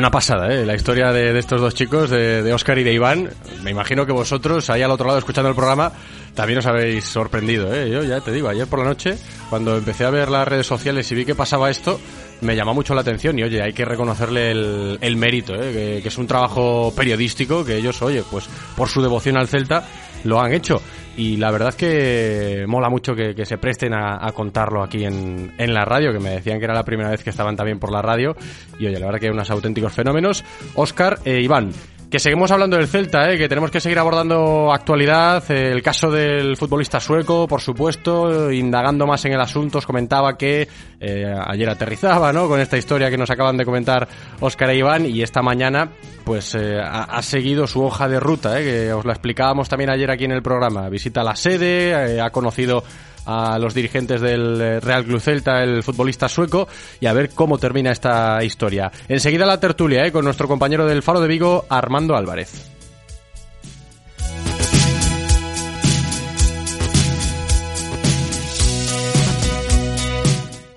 Una 0.00 0.10
pasada, 0.10 0.52
¿eh? 0.52 0.64
La 0.64 0.74
historia 0.74 1.12
de, 1.12 1.38
estos 1.38 1.60
dos 1.60 1.74
chicos, 1.74 2.10
de, 2.10 2.52
Oscar 2.52 2.78
y 2.78 2.82
de 2.82 2.92
Iván. 2.92 3.28
Me 3.62 3.70
imagino 3.70 4.06
que 4.06 4.12
vosotros, 4.12 4.68
ahí 4.70 4.82
al 4.82 4.90
otro 4.90 5.06
lado, 5.06 5.18
escuchando 5.18 5.50
el 5.50 5.54
programa, 5.54 5.92
también 6.34 6.58
os 6.58 6.66
habéis 6.66 7.04
sorprendido, 7.04 7.72
¿eh? 7.72 7.90
Yo 7.90 8.02
ya 8.02 8.20
te 8.20 8.32
digo, 8.32 8.48
ayer 8.48 8.66
por 8.66 8.78
la 8.78 8.86
noche, 8.86 9.18
cuando 9.50 9.76
empecé 9.76 10.06
a 10.06 10.10
ver 10.10 10.30
las 10.30 10.48
redes 10.48 10.66
sociales 10.66 11.10
y 11.12 11.14
vi 11.14 11.24
que 11.26 11.34
pasaba 11.34 11.70
esto, 11.70 12.00
me 12.40 12.56
llamó 12.56 12.72
mucho 12.72 12.94
la 12.94 13.02
atención 13.02 13.38
y, 13.38 13.42
oye, 13.42 13.62
hay 13.62 13.74
que 13.74 13.84
reconocerle 13.84 14.50
el, 14.50 14.98
el 15.00 15.16
mérito, 15.16 15.54
¿eh? 15.54 15.72
Que, 15.72 16.02
que 16.02 16.08
es 16.08 16.18
un 16.18 16.26
trabajo 16.26 16.92
periodístico 16.96 17.62
que 17.64 17.76
ellos, 17.76 18.00
oye, 18.00 18.24
pues 18.30 18.48
por 18.76 18.88
su 18.88 19.02
devoción 19.02 19.36
al 19.36 19.48
Celta, 19.48 19.84
lo 20.24 20.40
han 20.40 20.52
hecho. 20.52 20.80
Y 21.16 21.36
la 21.36 21.50
verdad 21.50 21.70
es 21.70 21.76
que 21.76 22.64
mola 22.66 22.88
mucho 22.88 23.14
que, 23.14 23.44
se 23.44 23.58
presten 23.58 23.92
a, 23.94 24.30
contarlo 24.32 24.82
aquí 24.82 25.04
en, 25.04 25.52
en 25.58 25.74
la 25.74 25.84
radio, 25.84 26.12
que 26.12 26.18
me 26.18 26.30
decían 26.30 26.58
que 26.58 26.64
era 26.64 26.74
la 26.74 26.84
primera 26.84 27.10
vez 27.10 27.22
que 27.22 27.30
estaban 27.30 27.56
también 27.56 27.78
por 27.78 27.92
la 27.92 28.00
radio. 28.00 28.36
Y 28.78 28.86
oye, 28.86 28.98
la 28.98 29.06
verdad 29.06 29.20
que 29.20 29.30
unos 29.30 29.50
auténticos 29.50 29.92
fenómenos. 29.92 30.44
Oscar 30.74 31.18
e 31.24 31.40
Iván. 31.40 31.72
Que 32.10 32.18
seguimos 32.18 32.50
hablando 32.50 32.76
del 32.76 32.88
Celta, 32.88 33.30
¿eh? 33.30 33.38
que 33.38 33.48
tenemos 33.48 33.70
que 33.70 33.80
seguir 33.80 33.96
abordando 34.00 34.72
actualidad, 34.72 35.48
eh, 35.48 35.70
el 35.70 35.80
caso 35.80 36.10
del 36.10 36.56
futbolista 36.56 36.98
sueco, 36.98 37.46
por 37.46 37.60
supuesto, 37.60 38.50
indagando 38.50 39.06
más 39.06 39.24
en 39.26 39.32
el 39.34 39.40
asunto, 39.40 39.78
os 39.78 39.86
comentaba 39.86 40.36
que 40.36 40.66
eh, 40.98 41.34
ayer 41.46 41.70
aterrizaba, 41.70 42.32
¿no? 42.32 42.48
Con 42.48 42.58
esta 42.58 42.76
historia 42.76 43.10
que 43.10 43.16
nos 43.16 43.30
acaban 43.30 43.56
de 43.56 43.64
comentar 43.64 44.08
Óscar 44.40 44.70
e 44.70 44.78
Iván 44.78 45.06
y 45.06 45.22
esta 45.22 45.40
mañana, 45.40 45.90
pues 46.24 46.56
eh, 46.56 46.80
ha, 46.80 47.04
ha 47.04 47.22
seguido 47.22 47.68
su 47.68 47.82
hoja 47.82 48.08
de 48.08 48.18
ruta, 48.18 48.60
¿eh? 48.60 48.64
que 48.64 48.92
os 48.92 49.04
la 49.04 49.12
explicábamos 49.12 49.68
también 49.68 49.90
ayer 49.90 50.10
aquí 50.10 50.24
en 50.24 50.32
el 50.32 50.42
programa. 50.42 50.88
Visita 50.88 51.22
la 51.22 51.36
sede, 51.36 51.90
eh, 51.90 52.20
ha 52.20 52.30
conocido 52.30 52.82
a 53.26 53.58
los 53.58 53.74
dirigentes 53.74 54.20
del 54.20 54.60
eh, 54.60 54.80
Real 54.80 55.04
Club 55.04 55.20
Celta, 55.20 55.62
el 55.62 55.82
futbolista 55.82 56.28
sueco, 56.28 56.68
y 57.00 57.06
a 57.06 57.12
ver 57.12 57.30
cómo 57.30 57.58
termina 57.58 57.92
esta 57.92 58.42
historia. 58.42 58.90
Enseguida 59.08 59.46
la 59.46 59.60
tertulia, 59.60 60.06
¿eh? 60.06 60.12
con 60.12 60.24
nuestro 60.24 60.48
compañero 60.48 60.86
del 60.86 61.02
Faro 61.02 61.20
de 61.20 61.28
Vigo, 61.28 61.64
Armando 61.68 62.16
Álvarez. 62.16 62.70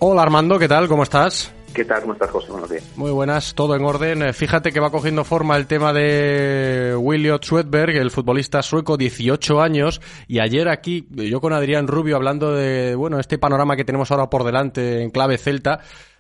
Hola 0.06 0.22
Armando, 0.22 0.60
¿qué 0.60 0.68
tal? 0.68 0.90
¿Cómo 0.90 1.04
estás? 1.04 1.54
¿Qué 1.74 1.86
tal? 1.86 2.02
¿Cómo 2.02 2.14
estás, 2.14 2.30
José? 2.30 2.52
Buenos 2.52 2.70
días. 2.70 2.84
Muy 2.96 3.12
buenas, 3.12 3.56
todo 3.56 3.76
en 3.76 3.84
orden. 3.84 4.22
Eh, 4.22 4.34
Fíjate 4.34 4.72
que 4.72 4.80
va 4.80 4.92
cogiendo 4.92 5.24
forma 5.24 5.58
el 5.58 5.66
tema 5.66 5.92
de 5.92 6.96
Williot 6.96 7.44
Swedberg, 7.44 7.96
el 7.96 8.12
futbolista 8.12 8.62
sueco, 8.62 8.96
18 8.96 9.60
años, 9.60 10.00
y 10.28 10.40
ayer 10.40 10.70
aquí, 10.70 11.08
yo 11.10 11.42
con 11.42 11.52
Adrián 11.52 11.88
Rubio 11.88 12.16
hablando 12.16 12.54
de, 12.54 12.94
bueno, 12.96 13.20
este 13.20 13.40
panorama 13.40 13.76
que 13.76 13.86
tenemos 13.86 14.12
ahora 14.12 14.30
por 14.30 14.44
delante 14.44 15.02
en 15.02 15.10
clave 15.10 15.38
celta, 15.38 15.80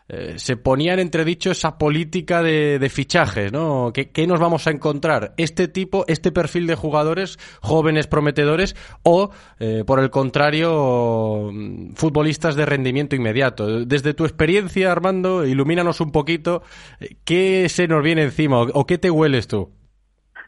eh, 0.09 0.33
se 0.37 0.57
ponía 0.57 0.93
en 0.93 0.99
entredicho 0.99 1.51
esa 1.51 1.77
política 1.77 2.43
de, 2.43 2.77
de 2.79 2.89
fichajes, 2.89 3.53
¿no? 3.53 3.91
¿Qué, 3.93 4.11
¿Qué 4.11 4.27
nos 4.27 4.39
vamos 4.39 4.67
a 4.67 4.71
encontrar? 4.71 5.33
¿Este 5.37 5.67
tipo, 5.67 6.03
este 6.07 6.31
perfil 6.31 6.67
de 6.67 6.75
jugadores 6.75 7.37
jóvenes 7.61 8.07
prometedores 8.07 8.75
o, 9.03 9.31
eh, 9.59 9.83
por 9.87 9.99
el 9.99 10.09
contrario, 10.09 11.49
mm, 11.53 11.93
futbolistas 11.93 12.55
de 12.55 12.65
rendimiento 12.65 13.15
inmediato? 13.15 13.85
Desde 13.85 14.13
tu 14.13 14.25
experiencia, 14.25 14.91
Armando, 14.91 15.45
ilumínanos 15.45 16.01
un 16.01 16.11
poquito, 16.11 16.63
eh, 16.99 17.15
¿qué 17.25 17.69
se 17.69 17.87
nos 17.87 18.03
viene 18.03 18.23
encima 18.23 18.59
o, 18.59 18.67
o 18.73 18.85
qué 18.85 18.97
te 18.97 19.09
hueles 19.09 19.47
tú? 19.47 19.71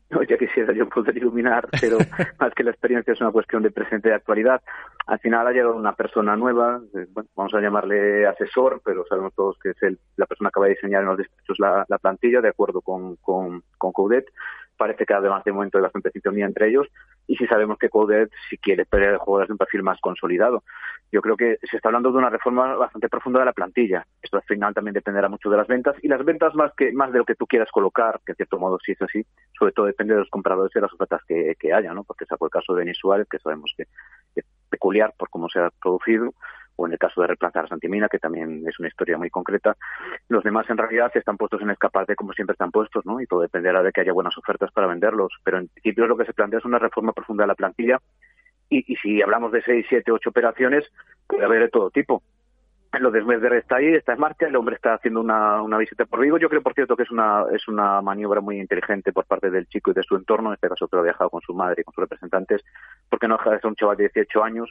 No, 0.09 0.21
ya 0.23 0.37
quisiera 0.37 0.71
yo 0.73 0.87
poder 0.87 1.17
iluminar, 1.17 1.67
pero 1.81 1.97
más 2.39 2.53
que 2.53 2.63
la 2.63 2.71
experiencia 2.71 3.13
es 3.13 3.21
una 3.21 3.31
cuestión 3.31 3.63
de 3.63 3.71
presente 3.71 4.09
y 4.09 4.11
de 4.11 4.15
actualidad. 4.15 4.61
Al 5.07 5.19
final 5.19 5.45
ha 5.45 5.51
llegado 5.51 5.75
una 5.75 5.93
persona 5.93 6.35
nueva, 6.35 6.81
eh, 6.95 7.05
bueno, 7.11 7.29
vamos 7.35 7.53
a 7.53 7.61
llamarle 7.61 8.25
asesor, 8.25 8.81
pero 8.83 9.05
sabemos 9.07 9.33
todos 9.35 9.57
que 9.59 9.69
es 9.69 9.83
el, 9.83 9.99
la 10.17 10.25
persona 10.25 10.49
que 10.51 10.59
va 10.59 10.65
a 10.65 10.69
diseñar 10.69 11.03
en 11.03 11.09
los 11.09 11.17
despachos 11.17 11.59
la, 11.59 11.85
la 11.87 11.97
plantilla, 11.99 12.41
de 12.41 12.49
acuerdo 12.49 12.81
con, 12.81 13.15
con, 13.17 13.63
con 13.77 13.91
Coudet. 13.91 14.25
Parece 14.77 15.05
que 15.05 15.13
además 15.13 15.43
de 15.45 15.53
momento 15.53 15.77
hay 15.77 15.83
bastante 15.83 16.11
sintonía 16.11 16.45
entre 16.45 16.67
ellos. 16.67 16.87
Y 17.27 17.37
si 17.37 17.47
sabemos 17.47 17.77
que 17.77 17.89
Coudet 17.89 18.29
si 18.49 18.57
quiere 18.57 18.85
pelear 18.85 19.17
jugadores 19.17 19.47
de 19.47 19.53
un 19.53 19.57
perfil 19.57 19.83
más 19.83 20.01
consolidado. 20.01 20.63
Yo 21.11 21.21
creo 21.21 21.37
que 21.37 21.57
se 21.63 21.77
está 21.77 21.89
hablando 21.89 22.11
de 22.11 22.17
una 22.17 22.29
reforma 22.29 22.75
bastante 22.75 23.07
profunda 23.07 23.39
de 23.39 23.45
la 23.45 23.53
plantilla. 23.53 24.05
Esto 24.21 24.37
al 24.37 24.43
final 24.43 24.73
también 24.73 24.93
dependerá 24.93 25.29
mucho 25.29 25.49
de 25.49 25.57
las 25.57 25.67
ventas. 25.67 25.95
Y 26.01 26.09
las 26.09 26.25
ventas 26.25 26.53
más 26.55 26.73
que 26.75 26.91
más 26.91 27.11
de 27.13 27.19
lo 27.19 27.25
que 27.25 27.35
tú 27.35 27.47
quieras 27.47 27.71
colocar, 27.71 28.19
que 28.25 28.33
en 28.33 28.35
cierto 28.35 28.59
modo 28.59 28.77
sí 28.83 28.91
es 28.91 29.01
así, 29.01 29.25
sobre 29.57 29.71
todo 29.71 29.85
depende 29.85 30.13
de 30.13 30.19
los 30.19 30.29
compradores 30.29 30.75
y 30.75 30.79
de 30.79 30.81
las 30.81 30.93
ofertas 30.93 31.21
que, 31.25 31.55
que 31.57 31.71
haya, 31.71 31.93
¿no? 31.93 32.03
Porque 32.03 32.25
sacó 32.25 32.45
el 32.45 32.51
caso 32.51 32.73
de 32.73 32.81
Denis 32.81 32.97
Suárez, 32.97 33.27
que 33.29 33.39
sabemos 33.39 33.73
que 33.77 33.85
es 34.35 34.45
peculiar 34.69 35.13
por 35.17 35.29
cómo 35.29 35.49
se 35.49 35.59
ha 35.59 35.69
producido, 35.81 36.33
o 36.77 36.87
en 36.87 36.93
el 36.93 36.99
caso 36.99 37.21
de 37.21 37.27
reemplazar 37.27 37.65
a 37.65 37.67
Santimina, 37.67 38.09
que 38.09 38.19
también 38.19 38.63
es 38.67 38.79
una 38.79 38.89
historia 38.89 39.17
muy 39.17 39.29
concreta. 39.29 39.75
Los 40.27 40.43
demás 40.43 40.69
en 40.69 40.77
realidad 40.77 41.11
están 41.15 41.37
puestos 41.37 41.61
en 41.61 41.69
escaparate 41.69 42.15
como 42.15 42.33
siempre 42.33 42.53
están 42.53 42.71
puestos, 42.71 43.05
¿no? 43.05 43.21
Y 43.21 43.27
todo 43.27 43.41
dependerá 43.41 43.81
de 43.81 43.91
que 43.91 44.01
haya 44.01 44.11
buenas 44.11 44.37
ofertas 44.37 44.71
para 44.71 44.87
venderlos. 44.87 45.31
Pero 45.43 45.59
en 45.59 45.67
principio 45.69 46.07
lo 46.07 46.17
que 46.17 46.25
se 46.25 46.33
plantea 46.33 46.59
es 46.59 46.65
una 46.65 46.79
reforma 46.79 47.13
profunda 47.13 47.43
de 47.43 47.47
la 47.47 47.55
plantilla 47.55 47.99
y, 48.69 48.91
y 48.91 48.95
si 48.97 49.21
hablamos 49.21 49.51
de 49.51 49.61
seis, 49.61 49.85
siete, 49.87 50.11
ocho 50.11 50.31
operaciones, 50.31 50.85
puede 51.27 51.45
haber 51.45 51.61
de 51.61 51.69
todo 51.69 51.89
tipo. 51.91 52.23
Lo 52.99 53.11
de 53.11 53.21
Smeder 53.21 53.53
está 53.53 53.77
ahí, 53.77 53.87
está 53.87 54.13
en 54.13 54.19
marcha, 54.19 54.47
el 54.47 54.55
hombre 54.55 54.75
está 54.75 54.93
haciendo 54.93 55.19
una, 55.21 55.77
visita 55.77 56.05
por 56.05 56.21
Vigo. 56.21 56.37
Yo 56.37 56.49
creo, 56.49 56.61
por 56.61 56.73
cierto, 56.73 56.95
que 56.95 57.03
es 57.03 57.11
una, 57.11 57.45
es 57.51 57.67
una 57.67 58.01
maniobra 58.01 58.41
muy 58.41 58.59
inteligente 58.59 59.11
por 59.11 59.25
parte 59.25 59.49
del 59.49 59.67
chico 59.67 59.91
y 59.91 59.93
de 59.93 60.03
su 60.03 60.15
entorno, 60.15 60.49
en 60.49 60.55
este 60.55 60.69
caso 60.69 60.87
que 60.87 60.95
lo 60.95 61.01
ha 61.01 61.05
viajado 61.05 61.29
con 61.29 61.41
su 61.41 61.53
madre 61.53 61.81
y 61.81 61.83
con 61.83 61.93
sus 61.93 62.03
representantes, 62.03 62.63
porque 63.09 63.27
no 63.27 63.37
ser 63.43 63.59
un 63.63 63.75
chaval 63.75 63.97
de 63.97 64.09
18 64.13 64.43
años. 64.43 64.69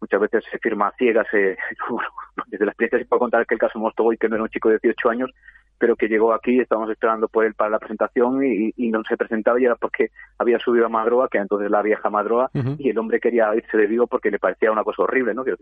Muchas 0.00 0.20
veces 0.20 0.44
se 0.50 0.58
firma 0.58 0.88
a 0.88 0.92
ciegas, 0.92 1.26
desde 2.46 2.64
la 2.64 2.70
experiencia 2.70 2.98
se 2.98 3.04
puede 3.04 3.20
contar 3.20 3.46
que 3.46 3.54
el 3.54 3.60
caso 3.60 3.78
Mostovoy, 3.78 4.16
que 4.16 4.28
no 4.28 4.36
era 4.36 4.44
un 4.44 4.50
chico 4.50 4.68
de 4.68 4.78
18 4.80 5.10
años, 5.10 5.30
pero 5.78 5.96
que 5.96 6.08
llegó 6.08 6.32
aquí, 6.32 6.58
estábamos 6.60 6.90
esperando 6.90 7.28
por 7.28 7.44
él 7.44 7.54
para 7.54 7.70
la 7.70 7.78
presentación 7.78 8.44
y, 8.44 8.72
y 8.76 8.90
no 8.90 9.02
se 9.04 9.16
presentaba 9.16 9.58
ya 9.60 9.76
porque 9.76 10.10
había 10.38 10.58
subido 10.58 10.86
a 10.86 10.88
Madroa, 10.88 11.28
que 11.28 11.38
entonces 11.38 11.70
la 11.70 11.82
vieja 11.82 12.10
Madroa, 12.10 12.50
y 12.78 12.90
el 12.90 12.98
hombre 12.98 13.20
quería 13.20 13.54
irse 13.54 13.76
de 13.76 13.86
Vigo 13.86 14.06
porque 14.06 14.30
le 14.30 14.38
parecía 14.38 14.72
una 14.72 14.84
cosa 14.84 15.02
horrible, 15.02 15.34
¿no? 15.34 15.44
Que, 15.44 15.54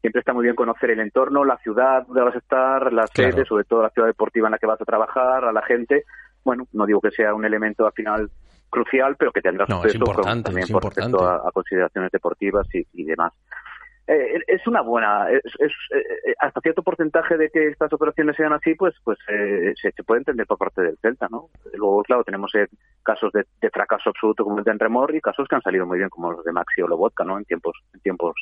siempre 0.00 0.20
está 0.20 0.34
muy 0.34 0.44
bien 0.44 0.54
conocer 0.54 0.90
el 0.90 1.00
entorno, 1.00 1.44
la 1.44 1.56
ciudad 1.58 2.06
donde 2.06 2.20
vas 2.20 2.34
a 2.34 2.38
estar, 2.38 2.92
las 2.92 3.10
sedes, 3.10 3.48
sobre 3.48 3.64
todo 3.64 3.82
la 3.82 3.88
ciudad 3.88 4.06
deportiva 4.06 4.48
en 4.48 4.52
la 4.52 4.58
que 4.58 4.66
vas 4.66 4.80
a 4.80 4.84
trabajar, 4.84 5.46
a 5.46 5.52
la 5.52 5.62
gente. 5.62 6.04
Bueno, 6.44 6.66
no 6.74 6.84
digo 6.84 7.00
que 7.00 7.10
sea 7.10 7.32
un 7.34 7.44
elemento 7.46 7.86
al 7.86 7.92
final 7.92 8.30
crucial, 8.68 9.16
pero 9.18 9.32
que 9.32 9.40
tendrá 9.40 9.64
No, 9.66 9.80
su 9.80 9.86
es 9.86 9.96
peso 9.96 10.12
también 10.42 10.68
por 10.68 10.84
respecto 10.84 11.26
a, 11.26 11.36
a 11.36 11.50
consideraciones 11.52 12.12
deportivas 12.12 12.66
y, 12.74 12.86
y 12.92 13.04
demás. 13.04 13.32
Eh, 14.06 14.38
es 14.46 14.66
una 14.66 14.82
buena, 14.82 15.30
es, 15.30 15.42
es, 15.58 15.72
eh, 15.94 16.34
hasta 16.38 16.60
cierto 16.60 16.82
porcentaje 16.82 17.38
de 17.38 17.48
que 17.48 17.68
estas 17.68 17.90
operaciones 17.90 18.36
sean 18.36 18.52
así, 18.52 18.74
pues 18.74 18.94
pues 19.02 19.18
eh, 19.28 19.72
se, 19.80 19.92
se 19.92 20.04
puede 20.04 20.18
entender 20.20 20.46
por 20.46 20.58
parte 20.58 20.82
del 20.82 20.98
Celta, 20.98 21.26
¿no? 21.30 21.48
Luego, 21.72 22.02
claro, 22.02 22.22
tenemos 22.22 22.54
eh, 22.54 22.66
casos 23.02 23.32
de, 23.32 23.46
de 23.62 23.70
fracaso 23.70 24.10
absoluto 24.10 24.44
como 24.44 24.58
el 24.58 24.64
de 24.64 24.72
Enremor 24.72 25.14
y 25.14 25.22
casos 25.22 25.48
que 25.48 25.54
han 25.56 25.62
salido 25.62 25.86
muy 25.86 25.96
bien 25.98 26.10
como 26.10 26.32
los 26.32 26.44
de 26.44 26.52
Maxi 26.52 26.82
o 26.82 26.88
Lobotka, 26.88 27.24
¿no? 27.24 27.38
En 27.38 27.46
tiempos, 27.46 27.78
en 27.94 28.00
tiempos 28.00 28.34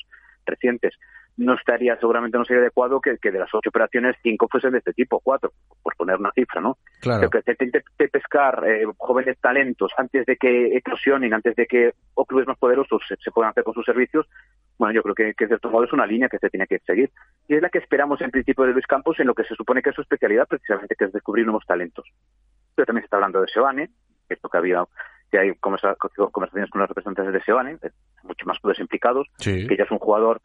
recientes. 0.45 0.95
No 1.37 1.55
estaría, 1.55 1.97
seguramente 1.97 2.37
no 2.37 2.45
sería 2.45 2.61
adecuado 2.61 3.01
que, 3.01 3.17
que 3.17 3.31
de 3.31 3.39
las 3.39 3.49
ocho 3.55 3.71
operaciones, 3.71 4.17
cinco 4.23 4.49
fuesen 4.51 4.73
de 4.73 4.79
este 4.79 4.93
tipo, 4.93 5.19
cuatro, 5.21 5.53
por 5.83 5.97
poner 5.97 6.17
una 6.17 6.31
cifra, 6.33 6.61
¿no? 6.61 6.77
Claro. 7.01 7.21
Pero 7.21 7.31
que 7.31 7.43
se 7.43 7.53
intente 7.53 7.83
de 7.99 8.09
pescar 8.09 8.63
eh, 8.67 8.85
jóvenes 8.99 9.39
talentos 9.41 9.93
antes 9.97 10.27
de 10.27 10.37
que 10.37 10.77
eclosionen, 10.77 11.33
antes 11.33 11.57
de 11.57 11.67
que 11.67 11.95
o 12.15 12.27
clubes 12.27 12.47
más 12.47 12.59
poderosos 12.59 13.01
se, 13.09 13.17
se 13.17 13.31
puedan 13.31 13.51
hacer 13.51 13.65
con 13.65 13.73
sus 13.73 13.87
servicios, 13.87 14.29
bueno, 14.79 14.95
yo 14.95 15.03
creo 15.03 15.15
que, 15.15 15.35
que 15.35 15.45
de 15.45 15.49
cierto 15.49 15.71
modo 15.71 15.85
es 15.85 15.93
una 15.93 16.07
línea 16.07 16.29
que 16.29 16.39
se 16.39 16.51
tiene 16.51 16.67
que 16.67 16.79
seguir. 16.81 17.11
Y 17.49 17.55
es 17.55 17.63
la 17.63 17.69
que 17.71 17.79
esperamos 17.79 18.21
en 18.21 18.31
principio 18.31 18.65
de 18.65 18.73
Luis 18.73 18.87
Campos 18.87 19.19
en 19.21 19.27
lo 19.27 19.35
que 19.35 19.45
se 19.45 19.55
supone 19.55 19.83
que 19.83 19.91
es 19.91 19.95
su 19.97 20.03
especialidad, 20.03 20.47
precisamente, 20.49 20.95
que 20.97 21.05
es 21.05 21.13
descubrir 21.13 21.45
nuevos 21.47 21.65
talentos. 21.67 22.07
Pero 22.75 22.87
también 22.87 23.03
se 23.03 23.07
está 23.07 23.17
hablando 23.17 23.41
de 23.41 23.49
Sebane, 23.49 23.91
esto 24.29 24.49
que 24.49 24.59
había 24.59 24.85
que 25.31 25.39
hay 25.39 25.55
conversa- 25.55 25.97
conversaciones 26.31 26.69
con 26.71 26.81
los 26.81 26.89
representantes 26.91 27.33
de 27.33 27.41
Sebane, 27.43 27.79
eh, 27.83 27.91
mucho 28.23 28.45
más 28.45 28.59
clubes 28.59 28.79
implicados, 28.81 29.27
Sí. 29.39 29.67
que 29.67 29.77
ya 29.79 29.85
es 29.85 29.91
un 29.91 29.99
jugador 29.99 30.43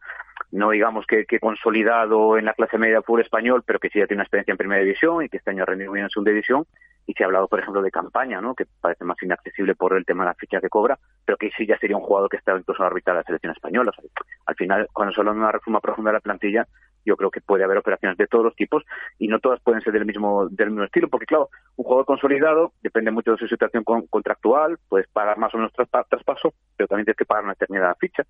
no 0.50 0.70
digamos 0.70 1.06
que, 1.06 1.24
que 1.26 1.40
consolidado 1.40 2.38
en 2.38 2.44
la 2.46 2.54
clase 2.54 2.78
media 2.78 3.02
fútbol 3.02 3.20
español, 3.22 3.62
pero 3.66 3.78
que 3.78 3.90
sí 3.90 3.98
ya 3.98 4.06
tiene 4.06 4.18
una 4.20 4.24
experiencia 4.24 4.52
en 4.52 4.58
primera 4.58 4.82
división 4.82 5.22
y 5.22 5.28
que 5.28 5.36
este 5.38 5.50
año 5.50 5.62
ha 5.62 5.66
rendido 5.66 5.92
bien 5.92 6.04
en 6.04 6.10
segunda 6.10 6.30
división. 6.30 6.64
Y 7.06 7.14
se 7.14 7.22
ha 7.22 7.26
hablado, 7.26 7.48
por 7.48 7.58
ejemplo, 7.58 7.80
de 7.80 7.90
campaña, 7.90 8.40
¿no? 8.42 8.54
que 8.54 8.66
parece 8.82 9.02
más 9.04 9.16
inaccesible 9.22 9.74
por 9.74 9.96
el 9.96 10.04
tema 10.04 10.24
de 10.24 10.28
la 10.30 10.34
ficha 10.34 10.60
que 10.60 10.68
cobra, 10.68 10.98
pero 11.24 11.38
que 11.38 11.50
sí 11.56 11.66
ya 11.66 11.78
sería 11.78 11.96
un 11.96 12.02
jugador 12.02 12.28
que 12.28 12.36
está 12.36 12.54
incluso 12.54 12.82
en 12.82 12.84
la 12.84 12.90
órbita 12.90 13.12
de 13.12 13.16
la 13.18 13.22
selección 13.24 13.52
española. 13.52 13.92
O 13.96 14.00
sea, 14.00 14.10
al 14.44 14.54
final, 14.56 14.88
cuando 14.92 15.14
se 15.14 15.20
habla 15.20 15.32
de 15.32 15.38
una 15.38 15.52
reforma 15.52 15.80
profunda 15.80 16.10
de 16.10 16.16
la 16.18 16.20
plantilla, 16.20 16.66
yo 17.06 17.16
creo 17.16 17.30
que 17.30 17.40
puede 17.40 17.64
haber 17.64 17.78
operaciones 17.78 18.18
de 18.18 18.26
todos 18.26 18.44
los 18.44 18.54
tipos 18.54 18.84
y 19.18 19.28
no 19.28 19.38
todas 19.38 19.60
pueden 19.62 19.80
ser 19.80 19.94
del 19.94 20.04
mismo 20.04 20.48
del 20.50 20.68
mismo 20.70 20.84
estilo, 20.84 21.08
porque 21.08 21.24
claro, 21.24 21.48
un 21.76 21.84
jugador 21.84 22.04
consolidado 22.04 22.72
depende 22.82 23.10
mucho 23.10 23.32
de 23.32 23.38
su 23.38 23.48
situación 23.48 23.84
con- 23.84 24.06
contractual, 24.08 24.78
puedes 24.90 25.08
pagar 25.08 25.38
más 25.38 25.54
o 25.54 25.56
menos 25.56 25.72
traspa- 25.72 26.04
traspaso, 26.10 26.52
pero 26.76 26.88
también 26.88 27.06
tienes 27.06 27.16
que 27.16 27.24
pagar 27.24 27.44
una 27.44 27.54
determinada 27.54 27.94
ficha. 27.94 28.24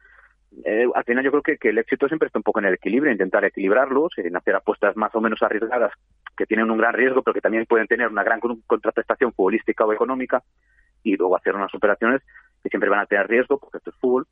Eh, 0.65 0.87
al 0.95 1.05
final 1.05 1.25
yo 1.25 1.31
creo 1.31 1.43
que, 1.43 1.69
el 1.69 1.79
éxito 1.79 2.09
siempre 2.09 2.27
está 2.27 2.39
un 2.39 2.43
poco 2.43 2.59
en 2.61 2.67
el 2.67 2.75
equilibrio, 2.75 3.13
intentar 3.13 3.45
equilibrarlos, 3.45 4.13
en 4.17 4.37
hacer 4.37 4.55
apuestas 4.55 4.97
más 4.97 5.15
o 5.15 5.21
menos 5.21 5.43
arriesgadas 5.43 5.93
que 6.37 6.47
tienen 6.47 6.71
un 6.71 6.79
gran 6.79 6.95
riesgo, 6.95 7.23
pero 7.23 7.35
que 7.35 7.41
también 7.41 7.67
pueden 7.67 7.87
tener 7.87 8.09
una 8.09 8.23
gran 8.23 8.41
con- 8.41 8.63
contraprestación 8.67 9.33
futbolística 9.33 9.85
o 9.85 9.93
económica, 9.93 10.43
y 11.03 11.17
luego 11.17 11.37
hacer 11.37 11.55
unas 11.55 11.75
operaciones 11.75 12.23
que 12.63 12.69
siempre 12.71 12.91
van 12.91 13.01
a 13.01 13.07
tener 13.07 13.29
riesgo, 13.29 13.59
porque 13.59 13.79
esto 13.79 13.91
es 13.91 13.97
fútbol, 13.97 14.27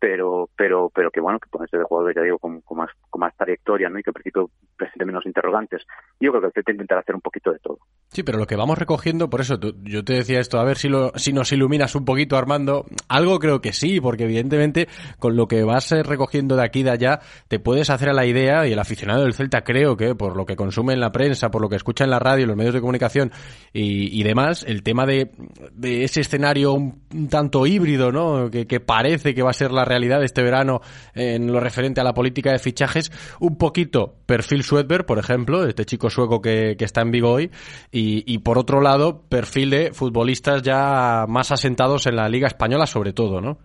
pero 0.00 0.48
pero 0.56 0.90
pero 0.92 1.10
que 1.10 1.20
bueno, 1.20 1.38
que 1.38 1.48
pueden 1.50 1.68
ser 1.68 1.78
de 1.80 1.84
jugadores, 1.84 2.16
ya 2.16 2.22
digo, 2.22 2.38
con, 2.38 2.62
más 2.76 2.90
con 3.08 3.20
más 3.20 3.36
trayectoria, 3.36 3.88
¿no? 3.88 3.98
Y 3.98 4.02
que 4.02 4.10
en 4.10 4.14
principio 4.14 4.50
presenten 4.76 5.06
menos 5.06 5.26
interrogantes. 5.26 5.82
Yo 6.18 6.32
creo 6.32 6.50
que 6.50 6.60
hay 6.60 6.64
que 6.64 6.72
intentar 6.72 6.98
hacer 6.98 7.14
un 7.14 7.20
poquito 7.20 7.52
de 7.52 7.58
todo. 7.58 7.78
Sí, 8.08 8.22
pero 8.24 8.38
lo 8.38 8.46
que 8.46 8.56
vamos 8.56 8.78
recogiendo, 8.78 9.30
por 9.30 9.40
eso 9.42 9.60
tú- 9.60 9.76
yo 9.82 10.02
te 10.04 10.14
decía 10.14 10.40
esto, 10.40 10.58
a 10.58 10.64
ver 10.64 10.78
si, 10.78 10.88
lo, 10.88 11.12
si 11.14 11.32
nos 11.32 11.52
iluminas 11.52 11.94
un 11.94 12.04
poquito, 12.04 12.36
Armando. 12.36 12.86
Algo 13.08 13.38
creo 13.38 13.60
que 13.60 13.72
sí, 13.72 14.00
porque 14.00 14.24
evidentemente 14.24 14.88
con 15.18 15.36
lo 15.36 15.46
que 15.46 15.62
vas 15.62 15.92
eh, 15.92 16.02
recogiendo 16.02 16.56
de 16.56 16.64
aquí 16.64 16.80
y 16.80 16.84
de 16.84 16.90
allá, 16.90 17.20
te 17.48 17.60
puedes 17.60 17.90
hacer 17.90 18.08
a 18.08 18.12
la 18.14 18.26
idea, 18.26 18.66
y 18.66 18.72
el 18.72 18.78
aficionado 18.78 19.22
del 19.22 19.34
Celta 19.34 19.62
creo 19.62 19.96
que 19.96 20.14
por 20.14 20.36
lo 20.36 20.46
que 20.46 20.56
consume 20.56 20.94
en 20.94 21.00
la 21.00 21.12
prensa, 21.12 21.50
por 21.50 21.60
lo 21.62 21.68
que 21.68 21.76
escucha 21.76 22.04
en 22.04 22.10
la 22.10 22.18
radio, 22.18 22.46
los 22.46 22.56
medios 22.56 22.74
de 22.74 22.80
comunicación 22.80 23.30
y, 23.72 24.18
y 24.18 24.22
demás, 24.24 24.64
el 24.66 24.82
tema 24.82 25.04
de, 25.06 25.30
de 25.72 26.04
ese 26.04 26.22
escenario 26.22 26.72
un, 26.72 27.02
un 27.14 27.28
tanto 27.28 27.66
híbrido, 27.66 28.10
¿no? 28.10 28.50
Que, 28.50 28.66
que 28.66 28.80
parece 28.80 29.34
que 29.34 29.42
va 29.42 29.50
a 29.50 29.54
ser 29.54 29.70
la 29.72 29.84
realidad 29.90 30.22
este 30.24 30.42
verano 30.42 30.80
en 31.14 31.52
lo 31.52 31.60
referente 31.60 32.00
a 32.00 32.04
la 32.04 32.14
política 32.14 32.50
de 32.52 32.58
fichajes, 32.58 33.10
un 33.40 33.58
poquito 33.58 34.14
perfil 34.26 34.62
Swedberg, 34.62 35.04
por 35.04 35.18
ejemplo, 35.18 35.66
este 35.66 35.84
chico 35.84 36.08
sueco 36.08 36.40
que, 36.40 36.76
que 36.78 36.84
está 36.86 37.02
en 37.02 37.10
Vigo 37.10 37.30
hoy, 37.30 37.50
y, 37.92 38.24
y 38.32 38.38
por 38.38 38.56
otro 38.56 38.80
lado, 38.80 39.22
perfil 39.28 39.70
de 39.70 39.92
futbolistas 39.92 40.62
ya 40.62 41.26
más 41.28 41.52
asentados 41.52 42.06
en 42.06 42.16
la 42.16 42.28
Liga 42.28 42.46
Española, 42.46 42.86
sobre 42.86 43.12
todo, 43.12 43.40
¿no? 43.42 43.58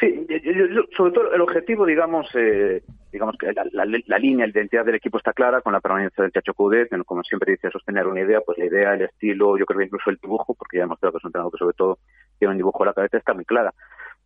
Sí, 0.00 0.26
yo- 0.28 0.66
yo- 0.66 0.82
sobre 0.96 1.12
todo 1.12 1.32
el 1.34 1.40
objetivo, 1.40 1.84
digamos, 1.84 2.28
eh, 2.34 2.82
digamos 3.10 3.34
que 3.36 3.52
la, 3.52 3.64
la- 3.72 3.84
la 4.06 4.18
línea, 4.18 4.46
la 4.46 4.52
identidad 4.52 4.84
del 4.84 4.94
equipo 4.94 5.18
está 5.18 5.32
clara 5.32 5.60
con 5.60 5.72
la 5.72 5.80
permanencia 5.80 6.22
del 6.22 6.30
Chacho 6.32 6.54
Coudet, 6.54 6.88
que 6.88 7.02
como 7.04 7.24
siempre 7.24 7.52
dice, 7.52 7.70
sostener 7.70 8.06
una 8.06 8.20
idea, 8.20 8.40
pues 8.46 8.58
la 8.58 8.66
idea, 8.66 8.94
el 8.94 9.02
estilo, 9.02 9.58
yo 9.58 9.64
creo 9.66 9.78
que 9.78 9.86
incluso 9.86 10.10
el 10.10 10.18
dibujo, 10.22 10.54
porque 10.54 10.76
ya 10.76 10.84
hemos 10.84 11.00
demostrado 11.00 11.12
que 11.12 11.18
es 11.18 11.24
un 11.24 11.28
entrenador 11.30 11.52
que 11.52 11.58
sobre 11.58 11.74
todo 11.74 11.98
tiene 12.38 12.52
un 12.52 12.58
dibujo 12.58 12.82
a 12.82 12.86
la 12.86 12.92
cabeza, 12.92 13.16
está 13.18 13.34
muy 13.34 13.44
clara. 13.44 13.74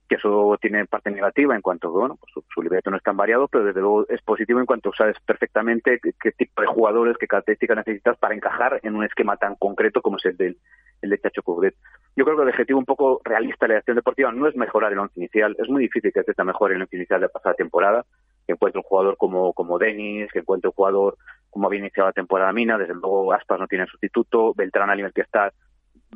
Que 0.08 0.16
eso 0.16 0.56
tiene 0.60 0.84
parte 0.86 1.10
negativa 1.10 1.54
en 1.54 1.62
cuanto, 1.62 1.90
bueno, 1.90 2.16
pues 2.16 2.32
su, 2.32 2.44
su 2.52 2.62
libreto 2.62 2.90
no 2.90 2.96
es 2.96 3.02
tan 3.02 3.16
variado, 3.16 3.48
pero 3.48 3.64
desde 3.64 3.80
luego 3.80 4.06
es 4.08 4.20
positivo 4.22 4.60
en 4.60 4.66
cuanto 4.66 4.92
sabes 4.92 5.16
perfectamente 5.24 6.00
qué, 6.00 6.32
tipo 6.32 6.60
de 6.60 6.66
jugadores, 6.66 7.16
qué 7.18 7.26
características 7.26 7.78
necesitas 7.78 8.18
para 8.18 8.34
encajar 8.34 8.80
en 8.82 8.94
un 8.94 9.04
esquema 9.04 9.36
tan 9.36 9.56
concreto 9.56 10.02
como 10.02 10.16
es 10.18 10.24
el 10.26 10.36
del, 10.36 10.58
el 11.00 11.10
de 11.10 11.18
Chacho 11.18 11.42
Coudet. 11.42 11.74
Yo 12.14 12.24
creo 12.24 12.36
que 12.36 12.42
el 12.42 12.48
objetivo 12.50 12.78
un 12.78 12.84
poco 12.84 13.20
realista 13.24 13.66
de 13.66 13.74
la 13.74 13.78
acción 13.78 13.96
deportiva 13.96 14.30
no 14.32 14.46
es 14.46 14.54
mejorar 14.54 14.92
el 14.92 14.98
once 14.98 15.18
inicial. 15.18 15.56
Es 15.58 15.68
muy 15.68 15.82
difícil 15.82 16.12
que 16.12 16.22
Celta 16.22 16.44
mejore 16.44 16.74
el 16.74 16.82
once 16.82 16.96
inicial 16.96 17.20
de 17.20 17.26
la 17.26 17.32
pasada 17.32 17.54
temporada. 17.54 18.04
Que 18.46 18.52
encuentre 18.52 18.80
un 18.80 18.84
jugador 18.84 19.16
como, 19.16 19.52
como 19.54 19.78
Denis, 19.78 20.30
que 20.30 20.40
encuentre 20.40 20.68
un 20.68 20.74
jugador 20.74 21.16
como 21.48 21.66
había 21.66 21.80
iniciado 21.80 22.08
la 22.08 22.12
temporada 22.12 22.52
Mina. 22.52 22.76
Desde 22.76 22.94
luego, 22.94 23.32
Aspas 23.32 23.58
no 23.58 23.66
tiene 23.66 23.86
sustituto. 23.86 24.52
Beltrán, 24.54 24.90
al 24.90 24.96
nivel 24.96 25.12
que 25.12 25.22
está, 25.22 25.52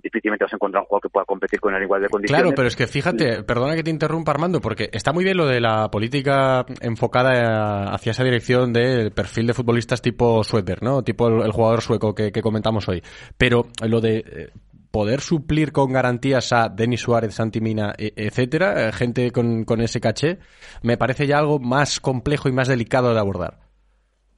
difícilmente 0.03 0.45
vas 0.45 0.53
a 0.53 0.57
encontrar 0.57 0.83
un 0.83 0.87
jugador 0.87 1.03
que 1.03 1.09
pueda 1.09 1.25
competir 1.25 1.61
con 1.61 1.75
él 1.75 1.83
igual 1.83 2.03
de 2.03 2.09
condiciones. 2.09 2.43
Claro, 2.43 2.55
pero 2.55 2.69
es 2.69 2.77
que 2.77 2.87
fíjate, 2.87 3.43
perdona 3.43 3.75
que 3.75 3.83
te 3.83 3.91
interrumpa 3.91 4.33
Armando, 4.33 4.61
porque 4.61 4.91
está 4.93 5.13
muy 5.13 5.25
bien 5.25 5.37
lo 5.37 5.47
de 5.47 5.61
la 5.61 5.91
política 5.91 6.65
enfocada 6.81 7.93
hacia 7.93 8.13
esa 8.13 8.25
dirección 8.25 8.73
del 8.73 9.13
perfil 9.13 9.47
de 9.47 9.55
futbolistas 9.55 10.03
tipo 10.03 10.43
Swedberg, 10.45 10.83
¿no? 10.83 11.03
Tipo 11.03 11.29
el, 11.29 11.53
jugador 11.53 11.81
sueco 11.81 12.15
que, 12.15 12.33
comentamos 12.43 12.89
hoy. 12.89 13.03
Pero 13.37 13.67
lo 13.87 14.01
de 14.01 14.19
eh, 14.19 14.51
poder 14.91 15.21
suplir 15.21 15.73
con 15.73 15.93
garantías 15.93 16.53
a 16.53 16.69
Denis 16.69 17.01
Suárez, 17.01 17.35
Santi 17.35 17.61
Mina, 17.61 17.95
e- 17.99 18.13
etcétera, 18.17 18.89
eh, 18.89 18.93
gente 18.93 19.31
con, 19.31 19.65
con 19.65 19.81
ese 19.81 20.01
caché, 20.01 20.39
me 20.83 20.97
parece 20.97 21.27
ya 21.27 21.39
algo 21.39 21.59
más 21.59 22.01
complejo 22.01 22.49
y 22.49 22.53
más 22.53 22.69
delicado 22.69 23.13
de 23.13 23.21
abordar. 23.21 23.65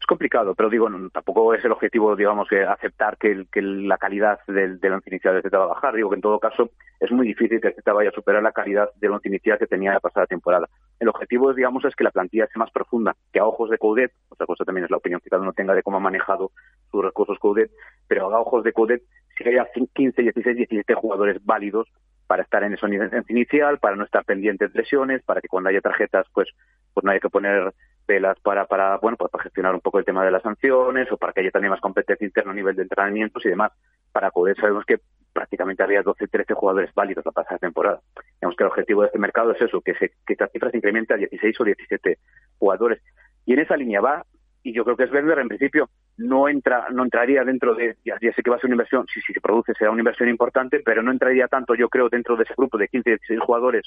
Complicado, 0.09 0.55
pero 0.57 0.71
digo, 0.71 0.89
no, 0.89 1.11
tampoco 1.11 1.55
es 1.55 1.65
el 1.65 1.71
objetivo, 1.73 2.17
digamos, 2.17 2.49
que 2.49 2.65
aceptar 2.65 3.17
que, 3.19 3.31
el- 3.31 3.49
que 3.51 3.63
la 3.63 3.99
calidad 3.99 4.41
del, 4.49 4.81
del 4.81 4.95
once 4.95 5.11
inicial 5.11 5.35
del 5.35 5.43
Celta 5.43 5.59
va 5.59 5.65
a 5.67 5.75
bajar. 5.75 5.95
Digo 5.95 6.09
que 6.11 6.17
en 6.17 6.23
todo 6.23 6.41
caso 6.41 6.71
es 6.99 7.13
muy 7.13 7.27
difícil 7.27 7.61
que 7.61 7.69
el 7.69 7.75
Celta 7.75 7.93
vaya 7.93 8.11
a 8.11 8.13
superar 8.13 8.43
la 8.43 8.53
calidad 8.53 8.91
del 8.97 9.13
once 9.13 9.29
inicial 9.29 9.59
que 9.59 9.67
tenía 9.67 9.93
la 9.93 10.01
pasada 10.01 10.27
temporada. 10.27 10.69
El 10.99 11.09
objetivo, 11.09 11.55
digamos, 11.55 11.85
es 11.85 11.95
que 11.95 12.05
la 12.05 12.11
plantilla 12.11 12.47
sea 12.47 12.59
más 12.61 12.71
profunda, 12.73 13.15
que 13.33 13.39
a 13.39 13.45
ojos 13.47 13.71
de 13.71 13.79
Coudet, 13.79 14.11
otra 14.31 14.47
cosa 14.47 14.65
también 14.65 14.87
es 14.87 14.91
la 14.91 14.97
opinión 14.97 15.21
que 15.21 15.31
cada 15.31 15.43
uno 15.43 15.53
tenga 15.53 15.75
de 15.75 15.83
cómo 15.83 15.99
ha 15.99 16.01
manejado 16.01 16.51
sus 16.91 17.05
recursos 17.05 17.39
Coudet, 17.39 17.71
pero 18.09 18.35
a 18.35 18.41
ojos 18.41 18.65
de 18.65 18.73
Coudet 18.73 19.03
sí 19.37 19.45
que 19.45 19.51
haya 19.51 19.69
15, 19.95 20.23
16, 20.23 20.57
17 20.57 20.95
jugadores 20.95 21.37
válidos 21.45 21.87
para 22.27 22.43
estar 22.43 22.63
en 22.65 22.75
ese 22.75 22.85
once 22.85 23.33
inicial, 23.33 23.79
para 23.79 23.97
no 23.97 24.05
estar 24.05 24.25
pendientes 24.25 24.73
de 24.73 24.81
lesiones, 24.81 25.23
para 25.23 25.41
que 25.41 25.49
cuando 25.49 25.71
haya 25.71 25.81
tarjetas, 25.81 26.27
pues, 26.35 26.49
pues 26.95 27.05
no 27.05 27.11
haya 27.11 27.21
que 27.21 27.31
poner 27.31 27.73
velas 28.09 28.37
para, 28.41 28.67
para, 28.67 28.97
bueno, 28.97 29.17
pues 29.17 29.31
para 29.31 29.45
gestionar 29.45 29.75
un 29.75 29.81
poco 29.81 30.01
el 30.01 30.05
tema 30.05 30.25
de 30.25 30.33
las 30.33 30.43
sanciones 30.43 31.13
o 31.13 31.17
para 31.17 31.33
que 31.33 31.43
haya 31.43 31.51
también 31.51 31.71
más 31.71 31.81
competencia 31.81 32.25
interna 32.25 32.51
a 32.51 32.55
nivel 32.55 32.75
de 32.75 32.83
entrenamientos 32.83 33.45
y 33.47 33.51
demás. 33.51 33.71
Para 34.11 34.31
poder 34.31 34.57
sabemos 34.57 34.85
que 34.85 34.99
prácticamente 35.33 35.85
había 35.85 36.03
12, 36.03 36.27
13 36.27 36.55
jugadores 36.55 36.93
válidos 36.95 37.25
la 37.25 37.31
pasada 37.31 37.59
temporada. 37.59 38.01
Digamos 38.41 38.57
que 38.57 38.65
el 38.65 38.71
objetivo 38.71 39.03
de 39.03 39.09
este 39.09 39.19
mercado 39.19 39.53
es 39.53 39.61
eso, 39.61 39.81
que, 39.81 39.95
se, 39.95 40.09
que 40.27 40.33
esta 40.33 40.49
cifra 40.49 40.71
se 40.71 40.79
incremente 40.79 41.15
a 41.15 41.19
16 41.19 41.61
o 41.61 41.65
17 41.65 42.19
jugadores. 42.59 43.01
Y 43.47 43.53
en 43.53 43.61
esa 43.61 43.77
línea 43.77 44.01
va, 44.01 44.25
y 44.63 44.73
yo 44.73 44.85
creo 44.85 44.97
que 44.97 45.05
es 45.05 45.13
Werner 45.13 45.39
en 45.39 45.49
principio 45.49 45.89
no 46.17 46.49
entra 46.49 46.89
no 46.91 47.05
entraría 47.05 47.45
dentro 47.45 47.77
de 47.77 47.97
ya, 48.05 48.19
sé 48.19 48.43
que 48.43 48.51
va 48.51 48.57
a 48.57 48.59
ser 48.59 48.67
una 48.67 48.75
inversión 48.75 49.07
si, 49.07 49.21
si 49.21 49.33
se 49.33 49.41
produce 49.41 49.73
será 49.75 49.93
una 49.93 50.01
inversión 50.01 50.29
importante 50.29 50.81
pero 50.85 51.01
no 51.01 51.13
entraría 51.13 51.47
tanto 51.47 51.77
yo 51.77 51.89
creo 51.89 52.09
dentro 52.09 52.37
de 52.37 52.43
ese 52.43 52.55
grupo 52.57 52.77
de 52.77 52.89
15 52.89 53.11
16 53.11 53.41
jugadores 53.41 53.87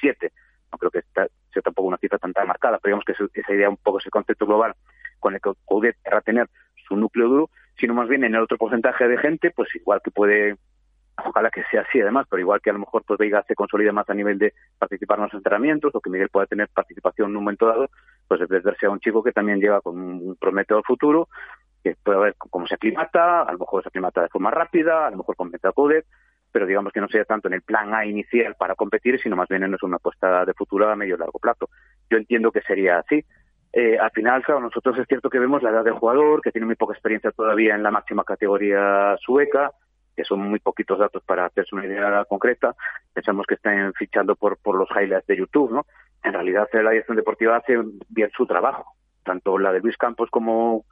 7 0.00 0.32
no 0.72 0.78
creo 0.78 0.90
que 0.90 0.98
esta 1.00 1.28
sea 1.54 1.62
tampoco 1.62 1.88
una 1.88 1.96
cifra 1.96 2.18
tan, 2.18 2.32
tan 2.32 2.46
marcada 2.46 2.78
pero 2.78 2.90
digamos 2.90 3.04
que 3.04 3.12
esa- 3.12 3.52
idea 3.54 3.70
un 3.70 3.78
poco 3.78 3.98
ese 3.98 4.10
concepto 4.10 4.46
global 4.46 4.74
con 5.18 5.34
el 5.34 5.40
que 5.40 5.52
Coudet 5.64 5.96
querrá 6.04 6.20
tener 6.20 6.48
su 6.86 6.96
núcleo 6.96 7.28
duro 7.28 7.50
sino 7.78 7.94
más 7.94 8.08
bien 8.08 8.24
en 8.24 8.34
el 8.34 8.42
otro 8.42 8.58
porcentaje 8.58 9.08
de 9.08 9.16
gente 9.18 9.50
pues 9.50 9.74
igual 9.74 10.00
que 10.04 10.10
puede 10.10 10.56
ojalá 11.24 11.48
que 11.50 11.62
sea 11.70 11.82
así 11.82 12.00
además, 12.00 12.26
pero 12.28 12.40
igual 12.40 12.60
que 12.60 12.70
a 12.70 12.72
lo 12.72 12.80
mejor 12.80 13.04
pues 13.06 13.18
Veiga 13.18 13.42
se 13.46 13.54
consolide 13.54 13.92
más 13.92 14.08
a 14.10 14.14
nivel 14.14 14.36
de 14.38 14.52
participar 14.78 15.18
en 15.18 15.24
los 15.24 15.34
entrenamientos 15.34 15.94
o 15.94 16.00
que 16.00 16.10
Miguel 16.10 16.28
pueda 16.28 16.46
tener 16.46 16.68
participación 16.68 17.30
en 17.30 17.36
un 17.36 17.44
momento 17.44 17.66
dado, 17.66 17.88
pues 18.26 18.40
es 18.40 18.48
verse 18.48 18.86
a 18.86 18.90
un 18.90 18.98
chico 18.98 19.22
que 19.22 19.30
también 19.32 19.60
llega 19.60 19.80
con 19.80 19.96
un 19.96 20.36
prometedor 20.36 20.82
futuro 20.84 21.28
que 21.84 21.94
puede 22.02 22.18
ver 22.18 22.34
cómo 22.36 22.66
se 22.66 22.74
aclimata, 22.74 23.42
a 23.42 23.52
lo 23.52 23.58
mejor 23.58 23.82
se 23.82 23.90
aclimata 23.90 24.22
de 24.22 24.28
forma 24.28 24.50
rápida, 24.50 25.06
a 25.06 25.10
lo 25.10 25.18
mejor 25.18 25.36
con 25.36 25.50
Metacodec, 25.50 26.04
pero 26.54 26.66
digamos 26.66 26.92
que 26.92 27.00
no 27.00 27.08
sea 27.08 27.24
tanto 27.24 27.48
en 27.48 27.54
el 27.54 27.62
plan 27.62 27.92
A 27.92 28.06
inicial 28.06 28.54
para 28.54 28.76
competir, 28.76 29.20
sino 29.20 29.34
más 29.34 29.48
bien 29.48 29.64
en 29.64 29.76
una 29.82 29.96
apuesta 29.96 30.44
de 30.44 30.54
futuro 30.54 30.88
a 30.88 30.94
medio 30.94 31.16
y 31.16 31.18
largo 31.18 31.40
plazo. 31.40 31.68
Yo 32.08 32.16
entiendo 32.16 32.52
que 32.52 32.60
sería 32.60 33.00
así. 33.00 33.24
Eh, 33.72 33.98
al 33.98 34.12
final, 34.12 34.44
claro, 34.44 34.60
nosotros 34.60 34.96
es 35.00 35.08
cierto 35.08 35.28
que 35.28 35.40
vemos 35.40 35.64
la 35.64 35.70
edad 35.70 35.82
del 35.82 35.94
jugador, 35.94 36.40
que 36.42 36.52
tiene 36.52 36.66
muy 36.66 36.76
poca 36.76 36.92
experiencia 36.92 37.32
todavía 37.32 37.74
en 37.74 37.82
la 37.82 37.90
máxima 37.90 38.22
categoría 38.22 39.16
sueca, 39.18 39.72
que 40.16 40.22
son 40.22 40.48
muy 40.48 40.60
poquitos 40.60 40.96
datos 40.96 41.24
para 41.24 41.46
hacerse 41.46 41.74
una 41.74 41.86
idea 41.86 42.24
concreta. 42.26 42.76
Pensamos 43.12 43.46
que 43.48 43.54
están 43.54 43.92
fichando 43.94 44.36
por, 44.36 44.56
por 44.58 44.76
los 44.76 44.88
highlights 44.92 45.26
de 45.26 45.38
YouTube, 45.38 45.72
¿no? 45.72 45.86
En 46.22 46.34
realidad, 46.34 46.68
la 46.72 46.90
dirección 46.92 47.16
deportiva 47.16 47.56
hace 47.56 47.76
bien 48.10 48.30
su 48.36 48.46
trabajo, 48.46 48.94
tanto 49.24 49.58
la 49.58 49.72
de 49.72 49.80
Luis 49.80 49.96
Campos 49.96 50.30
como 50.30 50.84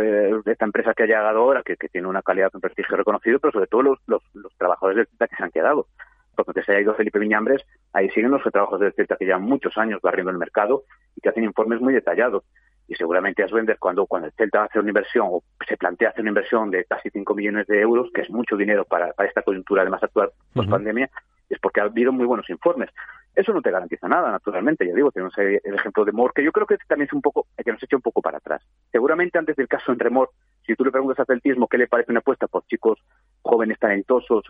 eh, 0.00 0.40
esta 0.44 0.64
empresa 0.64 0.94
que 0.94 1.04
ha 1.04 1.06
llegado 1.06 1.38
ahora, 1.38 1.62
que, 1.62 1.76
tiene 1.76 2.08
una 2.08 2.22
calidad, 2.22 2.50
un 2.54 2.60
prestigio 2.60 2.96
reconocido, 2.96 3.38
pero 3.38 3.52
sobre 3.52 3.66
todo 3.66 3.82
los, 3.82 3.98
los, 4.06 4.22
trabajadores 4.56 4.96
del 4.96 5.06
CETA 5.06 5.28
que 5.28 5.36
se 5.36 5.42
han 5.44 5.50
quedado. 5.50 5.86
Porque 6.34 6.62
se 6.62 6.72
haya 6.72 6.82
ido 6.82 6.94
Felipe 6.94 7.18
Viñambres, 7.18 7.62
ahí 7.92 8.10
siguen 8.10 8.30
los 8.30 8.42
trabajos 8.42 8.78
del 8.80 8.92
CETA 8.92 9.16
que 9.16 9.24
llevan 9.24 9.42
muchos 9.42 9.76
años 9.78 10.00
barriendo 10.02 10.30
el 10.30 10.38
mercado 10.38 10.84
y 11.14 11.20
que 11.20 11.30
hacen 11.30 11.44
informes 11.44 11.80
muy 11.80 11.94
detallados 11.94 12.44
y 12.88 12.94
seguramente 12.94 13.42
a 13.42 13.46
vender 13.46 13.78
cuando, 13.78 14.06
cuando 14.06 14.28
el 14.28 14.34
Celta 14.34 14.64
hace 14.64 14.78
una 14.78 14.90
inversión 14.90 15.26
o 15.30 15.42
se 15.66 15.76
plantea 15.76 16.10
hacer 16.10 16.22
una 16.22 16.30
inversión 16.30 16.70
de 16.70 16.84
casi 16.84 17.10
5 17.10 17.34
millones 17.34 17.66
de 17.66 17.80
euros, 17.80 18.10
que 18.14 18.20
es 18.22 18.30
mucho 18.30 18.56
dinero 18.56 18.84
para, 18.84 19.12
para 19.12 19.28
esta 19.28 19.42
coyuntura 19.42 19.82
además 19.82 20.02
actual 20.02 20.30
post 20.54 20.70
pandemia, 20.70 21.10
es 21.48 21.58
porque 21.58 21.80
ha 21.80 21.84
habido 21.84 22.12
muy 22.12 22.26
buenos 22.26 22.48
informes. 22.48 22.90
Eso 23.36 23.52
no 23.52 23.60
te 23.60 23.70
garantiza 23.70 24.08
nada, 24.08 24.30
naturalmente, 24.30 24.86
ya 24.86 24.94
digo, 24.94 25.12
tenemos 25.12 25.36
el 25.36 25.74
ejemplo 25.74 26.06
de 26.06 26.12
Mor, 26.12 26.32
que 26.34 26.42
yo 26.42 26.50
creo 26.52 26.66
que 26.66 26.78
también 26.88 27.06
es 27.06 27.12
un 27.12 27.20
poco, 27.20 27.46
que 27.62 27.70
nos 27.70 27.82
echa 27.82 27.94
un 27.94 28.00
poco 28.00 28.22
para 28.22 28.38
atrás. 28.38 28.62
Seguramente 28.90 29.38
antes 29.38 29.54
del 29.56 29.68
caso 29.68 29.92
en 29.92 29.98
Remor, 29.98 30.30
si 30.66 30.74
tú 30.74 30.86
le 30.86 30.90
preguntas 30.90 31.18
a 31.18 31.22
atletismo 31.22 31.68
qué 31.68 31.76
le 31.76 31.86
parece 31.86 32.12
una 32.12 32.20
apuesta 32.20 32.46
por 32.46 32.64
chicos 32.64 32.98
jóvenes 33.42 33.78
talentosos, 33.78 34.42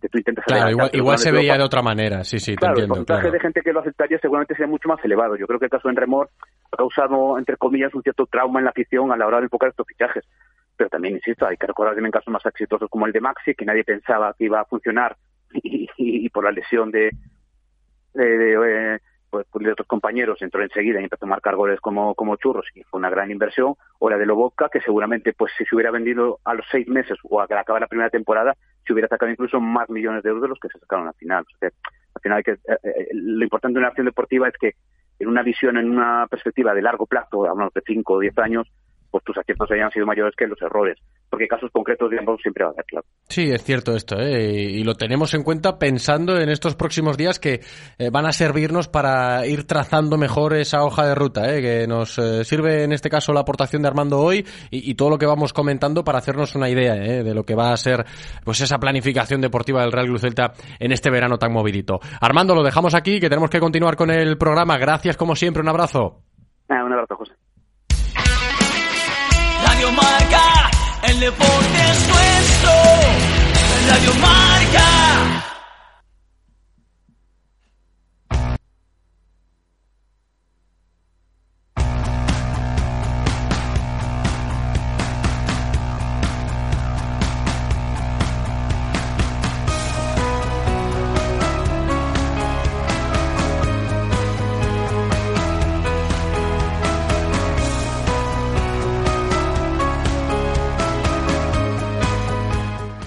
que 0.00 0.08
tú 0.08 0.18
intentas 0.18 0.44
Claro, 0.44 0.70
igual, 0.70 0.90
igual 0.92 1.18
se 1.18 1.30
veía 1.30 1.56
de 1.56 1.62
otra 1.62 1.82
manera, 1.82 2.24
sí, 2.24 2.40
sí, 2.40 2.56
claro, 2.56 2.74
te 2.74 2.80
entiendo. 2.80 3.00
El 3.00 3.06
porcentaje 3.06 3.30
de 3.30 3.40
gente 3.40 3.60
que 3.62 3.72
lo 3.72 3.78
aceptaría 3.78 4.18
seguramente 4.18 4.54
sería 4.54 4.70
mucho 4.70 4.88
más 4.88 5.02
elevado. 5.04 5.36
Yo 5.36 5.46
creo 5.46 5.60
que 5.60 5.66
el 5.66 5.70
caso 5.70 5.88
en 5.88 5.94
Remor 5.94 6.28
ha 6.72 6.76
causado, 6.76 7.38
entre 7.38 7.56
comillas, 7.56 7.94
un 7.94 8.02
cierto 8.02 8.26
trauma 8.26 8.58
en 8.58 8.64
la 8.64 8.70
afición 8.70 9.12
a 9.12 9.16
la 9.16 9.26
hora 9.28 9.38
de 9.38 9.44
enfocar 9.44 9.70
estos 9.70 9.86
fichajes. 9.86 10.24
Pero 10.76 10.90
también, 10.90 11.14
insisto, 11.14 11.46
hay 11.46 11.56
que 11.56 11.66
recordar 11.68 11.94
que 11.94 12.00
en 12.00 12.10
casos 12.10 12.32
más 12.32 12.44
exitosos 12.44 12.90
como 12.90 13.06
el 13.06 13.12
de 13.12 13.20
Maxi, 13.20 13.54
que 13.54 13.64
nadie 13.64 13.84
pensaba 13.84 14.34
que 14.36 14.46
iba 14.46 14.60
a 14.60 14.64
funcionar 14.64 15.16
y, 15.52 16.28
por 16.30 16.44
la 16.44 16.50
lesión 16.50 16.90
de, 16.90 17.10
de, 18.14 19.00
pues, 19.32 19.46
de 19.50 19.72
otros 19.72 19.88
compañeros 19.88 20.42
entró 20.42 20.62
enseguida 20.62 21.00
y 21.00 21.04
empezó 21.04 21.24
a 21.24 21.28
marcar 21.28 21.56
goles 21.56 21.80
como, 21.80 22.14
como 22.14 22.36
churros 22.36 22.66
y 22.74 22.82
fue 22.82 22.98
una 22.98 23.08
gran 23.08 23.30
inversión. 23.30 23.74
O 23.98 24.10
la 24.10 24.18
de 24.18 24.26
Lobotka, 24.26 24.68
que 24.68 24.80
seguramente 24.82 25.32
pues 25.32 25.52
si 25.56 25.64
se 25.64 25.74
hubiera 25.74 25.90
vendido 25.90 26.40
a 26.44 26.52
los 26.52 26.66
seis 26.70 26.86
meses 26.86 27.18
o 27.22 27.40
a 27.40 27.48
que 27.48 27.54
acaba 27.54 27.80
la 27.80 27.86
primera 27.86 28.10
temporada, 28.10 28.54
se 28.86 28.92
hubiera 28.92 29.08
sacado 29.08 29.32
incluso 29.32 29.58
más 29.58 29.88
millones 29.88 30.22
de 30.22 30.28
euros 30.28 30.42
de 30.42 30.48
los 30.48 30.58
que 30.60 30.68
se 30.68 30.78
sacaron 30.78 31.08
al 31.08 31.14
final. 31.14 31.46
al 31.62 32.20
final 32.20 32.38
hay 32.38 32.44
que, 32.44 32.52
eh, 32.52 32.78
eh, 32.84 33.08
lo 33.12 33.42
importante 33.42 33.74
de 33.74 33.78
una 33.78 33.88
acción 33.88 34.06
deportiva 34.06 34.48
es 34.48 34.54
que 34.60 34.74
en 35.18 35.28
una 35.28 35.42
visión, 35.42 35.78
en 35.78 35.88
una 35.88 36.26
perspectiva 36.28 36.74
de 36.74 36.82
largo 36.82 37.06
plazo, 37.06 37.48
hablamos 37.48 37.72
de 37.72 37.82
5 37.86 38.12
o 38.12 38.20
10 38.20 38.36
años, 38.38 38.68
pues 39.12 39.22
tus 39.22 39.38
aciertos 39.38 39.70
hayan 39.70 39.90
sido 39.90 40.06
mayores 40.06 40.34
que 40.36 40.46
los 40.46 40.60
errores. 40.60 40.98
Porque 41.30 41.46
casos 41.46 41.70
concretos, 41.70 42.10
digamos, 42.10 42.40
siempre 42.40 42.64
va 42.64 42.70
a 42.70 42.72
haber, 42.72 42.84
claro. 42.86 43.06
Sí, 43.28 43.50
es 43.50 43.62
cierto 43.62 43.94
esto, 43.94 44.18
¿eh? 44.18 44.52
y 44.52 44.82
lo 44.82 44.94
tenemos 44.94 45.34
en 45.34 45.44
cuenta 45.44 45.78
pensando 45.78 46.38
en 46.38 46.48
estos 46.48 46.74
próximos 46.74 47.16
días 47.16 47.38
que 47.38 47.60
eh, 47.98 48.10
van 48.10 48.26
a 48.26 48.32
servirnos 48.32 48.88
para 48.88 49.46
ir 49.46 49.66
trazando 49.66 50.16
mejor 50.18 50.54
esa 50.54 50.84
hoja 50.84 51.06
de 51.06 51.14
ruta, 51.14 51.54
¿eh? 51.54 51.60
que 51.60 51.86
nos 51.86 52.18
eh, 52.18 52.44
sirve 52.44 52.84
en 52.84 52.92
este 52.92 53.10
caso 53.10 53.32
la 53.32 53.40
aportación 53.40 53.82
de 53.82 53.88
Armando 53.88 54.18
hoy 54.18 54.46
y, 54.70 54.94
todo 54.94 55.10
lo 55.10 55.18
que 55.18 55.26
vamos 55.26 55.52
comentando 55.52 56.04
para 56.04 56.18
hacernos 56.18 56.54
una 56.54 56.68
idea 56.68 56.94
¿eh? 56.94 57.22
de 57.22 57.34
lo 57.34 57.44
que 57.44 57.54
va 57.54 57.72
a 57.72 57.76
ser 57.76 58.04
pues 58.44 58.60
esa 58.60 58.78
planificación 58.78 59.40
deportiva 59.40 59.82
del 59.82 59.92
Real 59.92 60.06
Cruz 60.06 60.22
Celta 60.22 60.52
en 60.78 60.92
este 60.92 61.10
verano 61.10 61.38
tan 61.38 61.52
movidito. 61.52 62.00
Armando, 62.20 62.54
lo 62.54 62.62
dejamos 62.62 62.94
aquí, 62.94 63.20
que 63.20 63.28
tenemos 63.28 63.50
que 63.50 63.60
continuar 63.60 63.96
con 63.96 64.10
el 64.10 64.38
programa. 64.38 64.78
Gracias 64.78 65.16
como 65.16 65.34
siempre, 65.34 65.62
un 65.62 65.68
abrazo. 65.68 66.22
Ah, 66.68 66.84
un 66.84 66.92
abrazo, 66.92 67.16
José. 67.16 67.32
Marca, 69.92 70.70
el 71.04 71.20
deporte 71.20 71.78
es 71.90 72.08
nuestro. 72.08 72.72
Radio 73.88 74.14
Marca. 74.14 75.51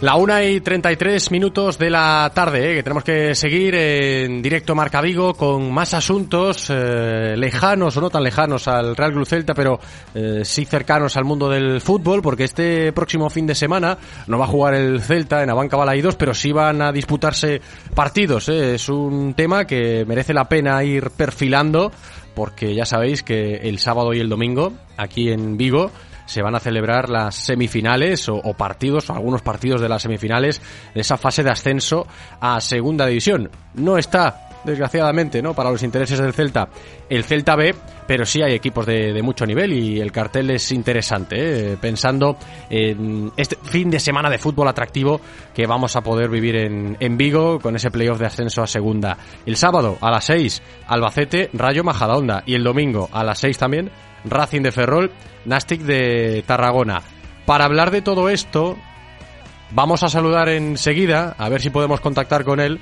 La 0.01 0.17
una 0.17 0.43
y 0.43 0.59
33 0.59 1.31
minutos 1.31 1.77
de 1.77 1.89
la 1.89 2.29
tarde, 2.35 2.71
eh, 2.71 2.75
que 2.75 2.83
tenemos 2.83 3.03
que 3.05 3.33
seguir 3.33 3.75
en 3.75 4.41
directo 4.41 4.75
Marca 4.75 4.99
Vigo 4.99 5.33
con 5.35 5.71
más 5.71 5.93
asuntos 5.93 6.69
eh, 6.69 7.35
lejanos 7.37 7.95
o 7.95 8.01
no 8.01 8.09
tan 8.09 8.23
lejanos 8.23 8.67
al 8.67 8.97
Real 8.97 9.13
Club 9.13 9.25
Celta, 9.25 9.53
pero 9.53 9.79
eh, 10.13 10.41
sí 10.43 10.65
cercanos 10.65 11.15
al 11.15 11.23
mundo 11.23 11.49
del 11.49 11.79
fútbol, 11.79 12.21
porque 12.21 12.43
este 12.43 12.91
próximo 12.91 13.29
fin 13.29 13.47
de 13.47 13.55
semana 13.55 13.97
no 14.27 14.37
va 14.37 14.43
a 14.43 14.49
jugar 14.49 14.73
el 14.73 15.01
Celta 15.01 15.41
en 15.41 15.49
Abanca 15.49 15.77
Balaidos, 15.77 16.17
pero 16.17 16.33
sí 16.33 16.51
van 16.51 16.81
a 16.81 16.91
disputarse 16.91 17.61
partidos. 17.95 18.49
Es 18.49 18.89
un 18.89 19.33
tema 19.33 19.65
que 19.65 20.03
merece 20.05 20.33
la 20.33 20.49
pena 20.49 20.83
ir 20.83 21.09
perfilando, 21.11 21.93
porque 22.35 22.75
ya 22.75 22.85
sabéis 22.85 23.23
que 23.23 23.55
el 23.55 23.79
sábado 23.79 24.13
y 24.13 24.19
el 24.19 24.27
domingo, 24.27 24.73
aquí 24.97 25.31
en 25.31 25.55
Vigo, 25.55 25.89
se 26.25 26.41
van 26.41 26.55
a 26.55 26.59
celebrar 26.59 27.09
las 27.09 27.35
semifinales 27.35 28.27
o, 28.29 28.53
partidos, 28.53 29.09
o 29.09 29.13
algunos 29.13 29.41
partidos 29.41 29.81
de 29.81 29.89
las 29.89 30.01
semifinales 30.01 30.61
de 30.93 31.01
esa 31.01 31.17
fase 31.17 31.43
de 31.43 31.51
ascenso 31.51 32.07
a 32.39 32.59
segunda 32.61 33.05
división. 33.05 33.49
No 33.75 33.97
está 33.97 34.45
desgraciadamente, 34.65 35.41
¿no? 35.41 35.53
Para 35.53 35.71
los 35.71 35.83
intereses 35.83 36.19
del 36.19 36.33
Celta, 36.33 36.67
el 37.07 37.23
Celta 37.23 37.55
B, 37.55 37.75
pero 38.07 38.25
sí 38.25 38.41
hay 38.41 38.53
equipos 38.53 38.85
de, 38.85 39.21
mucho 39.21 39.45
nivel 39.45 39.73
y 39.73 39.99
el 39.99 40.11
cartel 40.11 40.49
es 40.51 40.71
interesante, 40.71 41.73
¿eh? 41.73 41.77
pensando 41.79 42.37
en 42.69 43.31
este 43.37 43.57
fin 43.61 43.89
de 43.89 43.99
semana 43.99 44.29
de 44.29 44.37
fútbol 44.37 44.67
atractivo 44.67 45.21
que 45.53 45.67
vamos 45.67 45.95
a 45.95 46.01
poder 46.01 46.29
vivir 46.29 46.55
en, 46.55 46.97
en 46.99 47.17
Vigo 47.17 47.59
con 47.59 47.75
ese 47.75 47.91
playoff 47.91 48.19
de 48.19 48.25
ascenso 48.25 48.63
a 48.63 48.67
segunda. 48.67 49.17
El 49.45 49.55
sábado 49.55 49.97
a 50.01 50.11
las 50.11 50.25
6, 50.25 50.61
Albacete, 50.87 51.49
Rayo 51.53 51.83
Majadahonda 51.83 52.43
y 52.45 52.55
el 52.55 52.63
domingo 52.63 53.09
a 53.11 53.23
las 53.23 53.39
6 53.39 53.57
también, 53.57 53.91
Racing 54.25 54.61
de 54.61 54.71
Ferrol, 54.71 55.11
Nastic 55.45 55.81
de 55.81 56.43
Tarragona. 56.45 57.01
Para 57.45 57.65
hablar 57.65 57.91
de 57.91 58.01
todo 58.01 58.29
esto, 58.29 58.77
vamos 59.71 60.03
a 60.03 60.09
saludar 60.09 60.49
enseguida, 60.49 61.35
a 61.37 61.49
ver 61.49 61.61
si 61.61 61.69
podemos 61.69 62.01
contactar 62.01 62.43
con 62.43 62.59
él, 62.59 62.79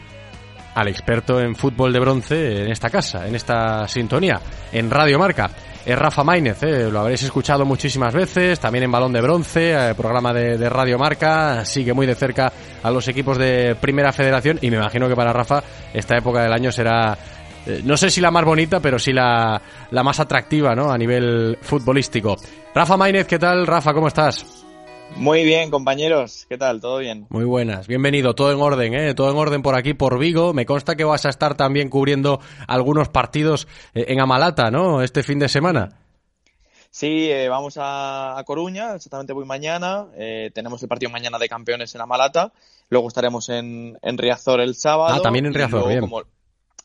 al 0.76 0.88
experto 0.88 1.40
en 1.40 1.56
fútbol 1.56 1.94
de 1.94 2.00
bronce 2.00 2.64
en 2.64 2.72
esta 2.72 2.90
casa, 2.90 3.28
en 3.28 3.36
esta 3.36 3.88
sintonía, 3.88 4.40
en 4.72 4.90
Radio 4.90 5.20
Marca. 5.20 5.50
Es 5.86 6.00
Rafa 6.00 6.24
Maínez, 6.24 6.64
¿eh? 6.64 6.90
lo 6.90 7.02
habréis 7.02 7.24
escuchado 7.24 7.66
muchísimas 7.66 8.14
veces, 8.14 8.58
también 8.58 8.86
en 8.86 8.92
Balón 8.92 9.12
de 9.12 9.20
Bronce, 9.20 9.74
eh, 9.74 9.94
programa 9.96 10.34
de, 10.34 10.58
de, 10.58 10.70
Radio 10.70 10.98
Marca, 10.98 11.66
sigue 11.66 11.92
muy 11.92 12.08
de 12.08 12.16
cerca 12.16 12.54
a 12.82 12.90
los 12.90 13.06
equipos 13.10 13.38
de 13.38 13.76
Primera 13.76 14.14
Federación 14.14 14.60
y 14.62 14.72
me 14.72 14.78
imagino 14.78 15.10
que 15.10 15.16
para 15.16 15.34
Rafa 15.34 15.62
esta 15.94 16.18
época 16.18 16.42
del 16.42 16.54
año 16.54 16.72
será 16.72 17.18
eh, 17.66 17.82
no 17.84 17.96
sé 17.98 18.10
si 18.10 18.20
la 18.20 18.32
más 18.32 18.44
bonita, 18.44 18.80
pero 18.80 19.00
sí 19.00 19.14
la, 19.14 19.62
la 19.92 20.04
más 20.04 20.20
atractiva, 20.20 20.76
¿no? 20.76 20.92
A 20.92 20.98
nivel 20.98 21.58
futbolístico. 21.62 22.36
Rafa 22.74 22.98
Maínez, 22.98 23.28
¿qué 23.28 23.40
tal? 23.40 23.66
Rafa, 23.66 23.94
¿cómo 23.94 24.08
estás? 24.08 24.64
Muy 25.16 25.44
bien, 25.46 25.70
compañeros. 25.70 26.46
¿Qué 26.50 26.58
tal? 26.58 26.82
¿Todo 26.82 26.98
bien? 26.98 27.28
Muy 27.30 27.46
buenas. 27.46 27.88
Bienvenido. 27.88 28.34
Todo 28.34 28.52
en 28.52 28.60
orden, 28.60 28.94
¿eh? 28.96 29.14
Todo 29.14 29.32
en 29.32 29.38
orden 29.38 29.62
por 29.62 29.76
aquí, 29.76 29.94
por 29.94 30.18
Vigo. 30.18 30.54
Me 30.54 30.66
consta 30.66 30.96
que 30.96 31.04
vas 31.04 31.26
a 31.26 31.30
estar 31.30 31.56
también 31.56 31.90
cubriendo 31.90 32.40
algunos 32.68 33.10
partidos 33.10 33.68
eh, 33.94 34.06
en 34.08 34.20
Amalata, 34.20 34.72
¿no? 34.72 35.02
Este 35.02 35.24
fin 35.24 35.40
de 35.40 35.50
semana. 35.50 36.00
Sí, 36.90 37.30
eh, 37.30 37.48
vamos 37.48 37.76
a, 37.80 38.42
Coruña, 38.46 38.96
exactamente 38.96 39.34
voy 39.34 39.46
mañana. 39.46 40.08
tenemos 40.54 40.82
el 40.84 40.90
partido 40.90 41.12
mañana 41.12 41.40
de 41.40 41.48
campeones 41.50 41.94
en 41.96 42.02
Amalata. 42.02 42.52
Luego 42.90 43.08
estaremos 43.08 43.50
en, 43.50 43.98
en 44.02 44.18
Riazor 44.18 44.62
el 44.62 44.76
sábado. 44.76 45.16
Ah, 45.16 45.22
también 45.22 45.46
en 45.46 45.54
Riazor, 45.54 45.88
bien. 45.88 46.04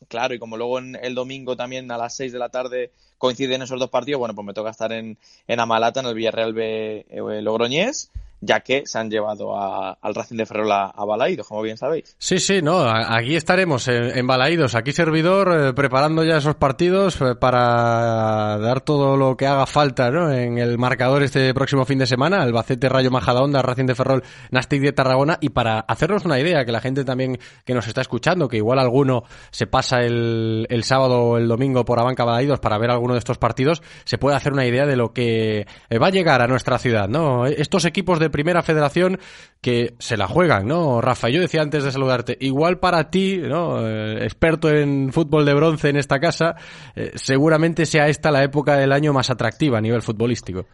Claro, 0.07 0.33
y 0.33 0.39
como 0.39 0.57
luego 0.57 0.79
en 0.79 0.95
el 0.95 1.13
domingo 1.13 1.55
también 1.55 1.91
a 1.91 1.97
las 1.97 2.15
6 2.15 2.31
de 2.31 2.39
la 2.39 2.49
tarde 2.49 2.91
coinciden 3.17 3.61
esos 3.61 3.79
dos 3.79 3.89
partidos, 3.89 4.19
bueno, 4.19 4.33
pues 4.33 4.47
me 4.47 4.53
toca 4.53 4.69
estar 4.69 4.91
en, 4.93 5.17
en 5.47 5.59
Amalata, 5.59 5.99
en 5.99 6.05
el 6.05 6.15
Villarreal 6.15 6.53
B, 6.53 7.05
eh, 7.09 7.41
Logroñés. 7.41 8.09
Ya 8.41 8.61
que 8.61 8.83
se 8.85 8.97
han 8.97 9.09
llevado 9.09 9.55
al 9.57 10.15
Racing 10.15 10.37
de 10.37 10.45
Ferrol 10.45 10.71
a, 10.71 10.85
a 10.85 11.05
Balaídos, 11.05 11.47
como 11.47 11.61
bien 11.61 11.77
sabéis. 11.77 12.15
Sí, 12.17 12.39
sí, 12.39 12.61
no, 12.61 12.79
aquí 12.89 13.35
estaremos 13.35 13.87
en, 13.87 14.17
en 14.17 14.27
Balaídos, 14.27 14.75
aquí 14.75 14.91
servidor, 14.91 15.69
eh, 15.69 15.73
preparando 15.73 16.23
ya 16.23 16.37
esos 16.37 16.55
partidos 16.55 17.19
eh, 17.21 17.35
para 17.35 18.57
dar 18.59 18.81
todo 18.81 19.17
lo 19.17 19.35
que 19.35 19.47
haga 19.47 19.65
falta 19.65 20.09
¿no? 20.09 20.31
en 20.31 20.57
el 20.57 20.77
marcador 20.77 21.23
este 21.23 21.53
próximo 21.53 21.85
fin 21.85 21.99
de 21.99 22.07
semana, 22.07 22.41
Albacete 22.41 22.87
Rayo 22.87 23.11
Majadahonda, 23.11 23.61
Racing 23.61 23.85
de 23.85 23.95
Ferrol, 23.95 24.23
Nastic 24.51 24.81
de 24.81 24.93
Tarragona, 24.93 25.37
y 25.41 25.49
para 25.49 25.79
hacernos 25.79 26.25
una 26.25 26.39
idea, 26.39 26.63
que 26.65 26.71
la 26.71 26.81
gente 26.81 27.03
también 27.03 27.37
que 27.65 27.73
nos 27.73 27.87
está 27.87 28.01
escuchando, 28.01 28.47
que 28.47 28.57
igual 28.57 28.79
alguno 28.79 29.23
se 29.51 29.67
pasa 29.67 30.01
el, 30.01 30.65
el 30.69 30.83
sábado 30.83 31.21
o 31.21 31.37
el 31.37 31.47
domingo 31.47 31.83
por 31.85 31.99
Abanca 31.99 32.23
Balaídos 32.23 32.59
para 32.59 32.77
ver 32.77 32.91
alguno 32.91 33.13
de 33.13 33.19
estos 33.19 33.37
partidos, 33.37 33.81
se 34.05 34.17
puede 34.17 34.37
hacer 34.37 34.53
una 34.53 34.65
idea 34.65 34.85
de 34.85 34.95
lo 34.95 35.13
que 35.13 35.67
eh, 35.89 35.99
va 35.99 36.07
a 36.07 36.11
llegar 36.11 36.41
a 36.41 36.47
nuestra 36.47 36.77
ciudad, 36.77 37.07
¿no? 37.07 37.45
Estos 37.45 37.85
equipos 37.85 38.19
de 38.19 38.28
primera 38.29 38.63
federación 38.63 39.19
que 39.61 39.95
se 39.99 40.17
la 40.17 40.27
juegan, 40.27 40.67
¿no? 40.67 41.01
Rafa, 41.01 41.29
yo 41.29 41.41
decía 41.41 41.61
antes 41.61 41.83
de 41.83 41.91
saludarte, 41.91 42.37
igual 42.39 42.79
para 42.79 43.09
ti, 43.09 43.37
¿no? 43.37 43.85
Eh, 43.87 44.23
experto 44.23 44.69
en 44.69 45.11
fútbol 45.11 45.45
de 45.45 45.53
bronce 45.53 45.89
en 45.89 45.97
esta 45.97 46.19
casa, 46.19 46.55
eh, 46.95 47.11
seguramente 47.15 47.85
sea 47.85 48.07
esta 48.07 48.31
la 48.31 48.43
época 48.43 48.75
del 48.75 48.91
año 48.91 49.13
más 49.13 49.29
atractiva 49.29 49.77
a 49.77 49.81
nivel 49.81 50.01
futbolístico. 50.01 50.65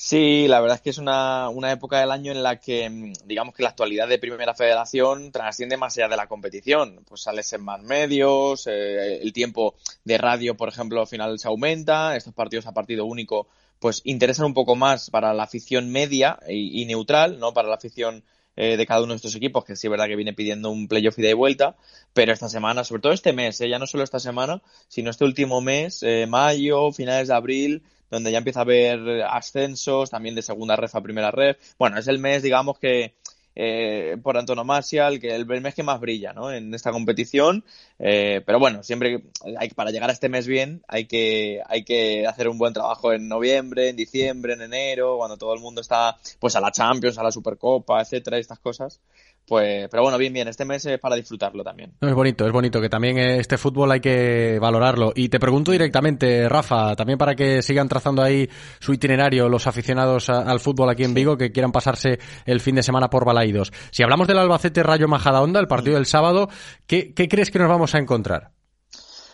Sí, 0.00 0.46
la 0.46 0.60
verdad 0.60 0.76
es 0.76 0.82
que 0.82 0.90
es 0.90 0.98
una, 0.98 1.48
una, 1.48 1.72
época 1.72 1.98
del 1.98 2.12
año 2.12 2.30
en 2.30 2.40
la 2.40 2.60
que, 2.60 2.88
mm, 2.88 3.14
digamos 3.24 3.52
que 3.52 3.64
la 3.64 3.70
actualidad 3.70 4.06
de 4.06 4.20
Primera 4.20 4.54
Federación 4.54 5.32
trasciende 5.32 5.76
más 5.76 5.98
allá 5.98 6.06
de 6.06 6.16
la 6.16 6.28
competición. 6.28 7.04
Pues 7.04 7.22
sales 7.22 7.52
en 7.52 7.64
más 7.64 7.82
medios, 7.82 8.68
eh, 8.68 9.20
el 9.20 9.32
tiempo 9.32 9.74
de 10.04 10.16
radio, 10.16 10.56
por 10.56 10.68
ejemplo, 10.68 11.00
al 11.00 11.08
final 11.08 11.36
se 11.40 11.48
aumenta, 11.48 12.14
estos 12.14 12.32
partidos 12.32 12.68
a 12.68 12.72
partido 12.72 13.06
único, 13.06 13.48
pues 13.78 14.02
interesan 14.04 14.46
un 14.46 14.54
poco 14.54 14.76
más 14.76 15.10
para 15.10 15.34
la 15.34 15.44
afición 15.44 15.90
media 15.90 16.38
y, 16.48 16.84
neutral, 16.86 17.38
¿no? 17.38 17.52
Para 17.54 17.68
la 17.68 17.76
afición 17.76 18.24
eh, 18.56 18.76
de 18.76 18.86
cada 18.86 19.02
uno 19.02 19.12
de 19.12 19.16
estos 19.16 19.36
equipos, 19.36 19.64
que 19.64 19.76
sí 19.76 19.86
es 19.86 19.90
verdad 19.90 20.06
que 20.06 20.16
viene 20.16 20.32
pidiendo 20.32 20.70
un 20.70 20.88
playoff 20.88 21.18
ida 21.18 21.30
y 21.30 21.34
vuelta, 21.34 21.76
pero 22.12 22.32
esta 22.32 22.48
semana, 22.48 22.84
sobre 22.84 23.02
todo 23.02 23.12
este 23.12 23.32
mes, 23.32 23.60
eh, 23.60 23.68
ya 23.68 23.78
no 23.78 23.86
solo 23.86 24.02
esta 24.02 24.18
semana, 24.18 24.62
sino 24.88 25.10
este 25.10 25.24
último 25.24 25.60
mes, 25.60 26.02
eh, 26.02 26.26
mayo, 26.28 26.90
finales 26.92 27.28
de 27.28 27.34
abril, 27.34 27.82
donde 28.10 28.32
ya 28.32 28.38
empieza 28.38 28.60
a 28.60 28.62
haber 28.62 29.22
ascensos, 29.22 30.10
también 30.10 30.34
de 30.34 30.42
segunda 30.42 30.76
red 30.76 30.90
a 30.92 31.00
primera 31.02 31.30
red. 31.30 31.56
Bueno, 31.78 31.98
es 31.98 32.08
el 32.08 32.18
mes, 32.18 32.42
digamos, 32.42 32.78
que 32.78 33.14
eh, 33.60 34.16
por 34.22 34.38
antonomasia, 34.38 35.08
el, 35.08 35.18
que, 35.18 35.34
el, 35.34 35.44
mes 35.44 35.74
que 35.74 35.82
más 35.82 35.98
brilla 35.98 36.32
¿no? 36.32 36.52
en 36.52 36.72
esta 36.74 36.92
competición. 36.92 37.64
Eh, 37.98 38.40
pero 38.46 38.60
bueno, 38.60 38.84
siempre 38.84 39.24
hay, 39.58 39.70
para 39.70 39.90
llegar 39.90 40.10
a 40.10 40.12
este 40.12 40.28
mes 40.28 40.46
bien 40.46 40.84
hay 40.86 41.06
que, 41.06 41.60
hay 41.66 41.82
que 41.82 42.24
hacer 42.24 42.48
un 42.48 42.56
buen 42.56 42.72
trabajo 42.72 43.12
en 43.12 43.26
noviembre, 43.26 43.88
en 43.88 43.96
diciembre, 43.96 44.52
en 44.52 44.62
enero, 44.62 45.16
cuando 45.16 45.36
todo 45.36 45.54
el 45.54 45.60
mundo 45.60 45.80
está 45.80 46.16
pues 46.38 46.54
a 46.54 46.60
la 46.60 46.70
Champions, 46.70 47.18
a 47.18 47.24
la 47.24 47.32
Supercopa, 47.32 48.00
etcétera, 48.00 48.38
estas 48.38 48.60
cosas. 48.60 49.00
Pues, 49.48 49.88
pero 49.90 50.02
bueno, 50.02 50.18
bien, 50.18 50.32
bien, 50.34 50.46
este 50.46 50.66
mes 50.66 50.84
es 50.84 51.00
para 51.00 51.16
disfrutarlo 51.16 51.64
también. 51.64 51.94
Es 52.02 52.14
bonito, 52.14 52.46
es 52.46 52.52
bonito, 52.52 52.82
que 52.82 52.90
también 52.90 53.16
este 53.16 53.56
fútbol 53.56 53.90
hay 53.90 54.00
que 54.00 54.58
valorarlo. 54.60 55.12
Y 55.14 55.30
te 55.30 55.40
pregunto 55.40 55.72
directamente, 55.72 56.46
Rafa, 56.50 56.94
también 56.94 57.18
para 57.18 57.34
que 57.34 57.62
sigan 57.62 57.88
trazando 57.88 58.22
ahí 58.22 58.46
su 58.78 58.92
itinerario 58.92 59.48
los 59.48 59.66
aficionados 59.66 60.28
a, 60.28 60.42
al 60.42 60.60
fútbol 60.60 60.90
aquí 60.90 61.04
en 61.04 61.14
Vigo 61.14 61.38
que 61.38 61.50
quieran 61.50 61.72
pasarse 61.72 62.18
el 62.44 62.60
fin 62.60 62.74
de 62.74 62.82
semana 62.82 63.08
por 63.08 63.24
Balaídos. 63.24 63.72
Si 63.90 64.02
hablamos 64.02 64.28
del 64.28 64.38
Albacete 64.38 64.82
Rayo 64.82 65.08
Majadahonda, 65.08 65.60
el 65.60 65.66
partido 65.66 65.94
del 65.94 66.04
sábado, 66.04 66.50
¿qué, 66.86 67.14
qué 67.14 67.26
crees 67.26 67.50
que 67.50 67.58
nos 67.58 67.70
vamos 67.70 67.94
a 67.94 67.98
encontrar? 67.98 68.50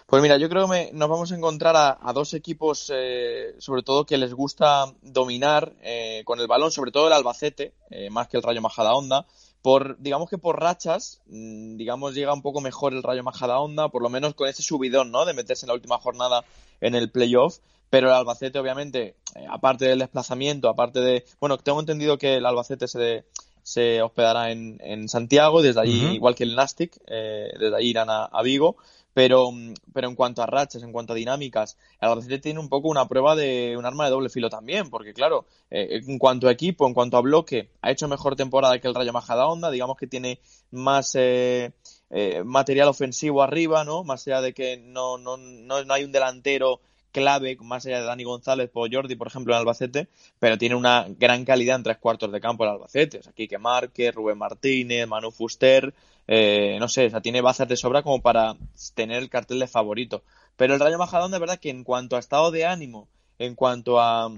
Pues 0.06 0.22
mira, 0.22 0.36
yo 0.36 0.48
creo 0.48 0.70
que 0.70 0.90
nos 0.92 1.08
vamos 1.08 1.32
a 1.32 1.34
encontrar 1.34 1.74
a, 1.74 1.98
a 2.00 2.12
dos 2.12 2.34
equipos, 2.34 2.92
eh, 2.94 3.56
sobre 3.58 3.82
todo 3.82 4.06
que 4.06 4.16
les 4.16 4.32
gusta 4.32 4.84
dominar 5.02 5.72
eh, 5.82 6.22
con 6.24 6.38
el 6.38 6.46
balón, 6.46 6.70
sobre 6.70 6.92
todo 6.92 7.08
el 7.08 7.14
Albacete, 7.14 7.72
eh, 7.90 8.10
más 8.10 8.28
que 8.28 8.36
el 8.36 8.44
Rayo 8.44 8.60
Majadahonda 8.60 9.26
por, 9.64 9.96
digamos 9.98 10.28
que 10.28 10.36
por 10.36 10.60
rachas, 10.60 11.22
mm, 11.24 11.78
digamos, 11.78 12.14
llega 12.14 12.34
un 12.34 12.42
poco 12.42 12.60
mejor 12.60 12.92
el 12.92 13.02
Rayo 13.02 13.22
Majadahonda, 13.22 13.88
por 13.88 14.02
lo 14.02 14.10
menos 14.10 14.34
con 14.34 14.46
ese 14.46 14.62
subidón, 14.62 15.10
¿no? 15.10 15.24
De 15.24 15.32
meterse 15.32 15.64
en 15.64 15.68
la 15.68 15.74
última 15.74 15.96
jornada 15.96 16.44
en 16.82 16.94
el 16.94 17.10
playoff. 17.10 17.60
Pero 17.88 18.08
el 18.08 18.12
Albacete, 18.14 18.58
obviamente, 18.58 19.14
eh, 19.34 19.46
aparte 19.48 19.86
del 19.86 20.00
desplazamiento, 20.00 20.68
aparte 20.68 21.00
de. 21.00 21.24
Bueno, 21.40 21.56
tengo 21.56 21.80
entendido 21.80 22.18
que 22.18 22.36
el 22.36 22.44
Albacete 22.44 22.86
se, 22.88 23.24
se 23.62 24.02
hospedará 24.02 24.50
en, 24.50 24.76
en 24.84 25.08
Santiago, 25.08 25.62
desde 25.62 25.80
allí, 25.80 26.04
uh 26.04 26.08
-huh. 26.10 26.14
igual 26.14 26.34
que 26.34 26.44
el 26.44 26.56
Nastic, 26.56 27.00
eh, 27.06 27.48
desde 27.58 27.74
allí 27.74 27.88
irán 27.88 28.10
a, 28.10 28.26
a 28.26 28.42
Vigo. 28.42 28.76
Pero, 29.14 29.50
pero 29.92 30.08
en 30.08 30.16
cuanto 30.16 30.42
a 30.42 30.46
rachas, 30.46 30.82
en 30.82 30.92
cuanto 30.92 31.12
a 31.12 31.16
dinámicas, 31.16 31.78
el 32.00 32.08
Albacete 32.08 32.40
tiene 32.40 32.60
un 32.60 32.68
poco 32.68 32.88
una 32.88 33.06
prueba 33.06 33.36
de 33.36 33.76
un 33.78 33.86
arma 33.86 34.04
de 34.04 34.10
doble 34.10 34.28
filo 34.28 34.50
también, 34.50 34.90
porque 34.90 35.14
claro, 35.14 35.46
eh, 35.70 36.00
en 36.06 36.18
cuanto 36.18 36.48
a 36.48 36.52
equipo, 36.52 36.86
en 36.86 36.94
cuanto 36.94 37.16
a 37.16 37.20
bloque, 37.20 37.70
ha 37.80 37.90
hecho 37.90 38.08
mejor 38.08 38.34
temporada 38.36 38.78
que 38.80 38.88
el 38.88 38.94
Rayo 38.94 39.12
Majadahonda, 39.12 39.70
digamos 39.70 39.96
que 39.96 40.08
tiene 40.08 40.40
más 40.72 41.14
eh, 41.14 41.72
eh, 42.10 42.42
material 42.44 42.88
ofensivo 42.88 43.42
arriba, 43.42 43.84
¿no? 43.84 44.04
Más 44.04 44.26
allá 44.26 44.40
de 44.40 44.52
que 44.52 44.76
no, 44.76 45.16
no, 45.16 45.36
no, 45.36 45.84
no 45.84 45.94
hay 45.94 46.04
un 46.04 46.12
delantero 46.12 46.80
clave, 47.14 47.56
más 47.60 47.86
allá 47.86 48.00
de 48.00 48.06
Dani 48.06 48.24
González 48.24 48.70
o 48.74 48.86
Jordi, 48.90 49.14
por 49.14 49.28
ejemplo, 49.28 49.54
en 49.54 49.60
Albacete, 49.60 50.08
pero 50.40 50.58
tiene 50.58 50.74
una 50.74 51.06
gran 51.08 51.44
calidad 51.44 51.76
en 51.76 51.84
tres 51.84 51.98
cuartos 51.98 52.32
de 52.32 52.40
campo 52.40 52.64
el 52.64 52.70
Albacete. 52.70 53.18
O 53.18 53.22
sea, 53.22 53.32
Quique 53.32 53.56
Márquez, 53.56 54.12
Rubén 54.12 54.36
Martínez, 54.36 55.06
Manu 55.06 55.30
Fuster, 55.30 55.94
eh, 56.26 56.76
no 56.80 56.88
sé, 56.88 57.06
o 57.06 57.10
sea, 57.10 57.20
tiene 57.20 57.40
bazas 57.40 57.68
de 57.68 57.76
sobra 57.76 58.02
como 58.02 58.20
para 58.22 58.56
tener 58.94 59.22
el 59.22 59.30
cartel 59.30 59.58
de 59.60 59.66
favorito. 59.66 60.22
Pero 60.56 60.74
el 60.74 60.80
Rayo 60.80 60.98
Majadahonda, 60.98 61.36
de 61.36 61.40
verdad 61.40 61.58
que 61.58 61.70
en 61.70 61.84
cuanto 61.84 62.16
a 62.16 62.20
estado 62.20 62.50
de 62.50 62.66
ánimo, 62.66 63.08
en 63.38 63.54
cuanto 63.54 64.00
a 64.00 64.30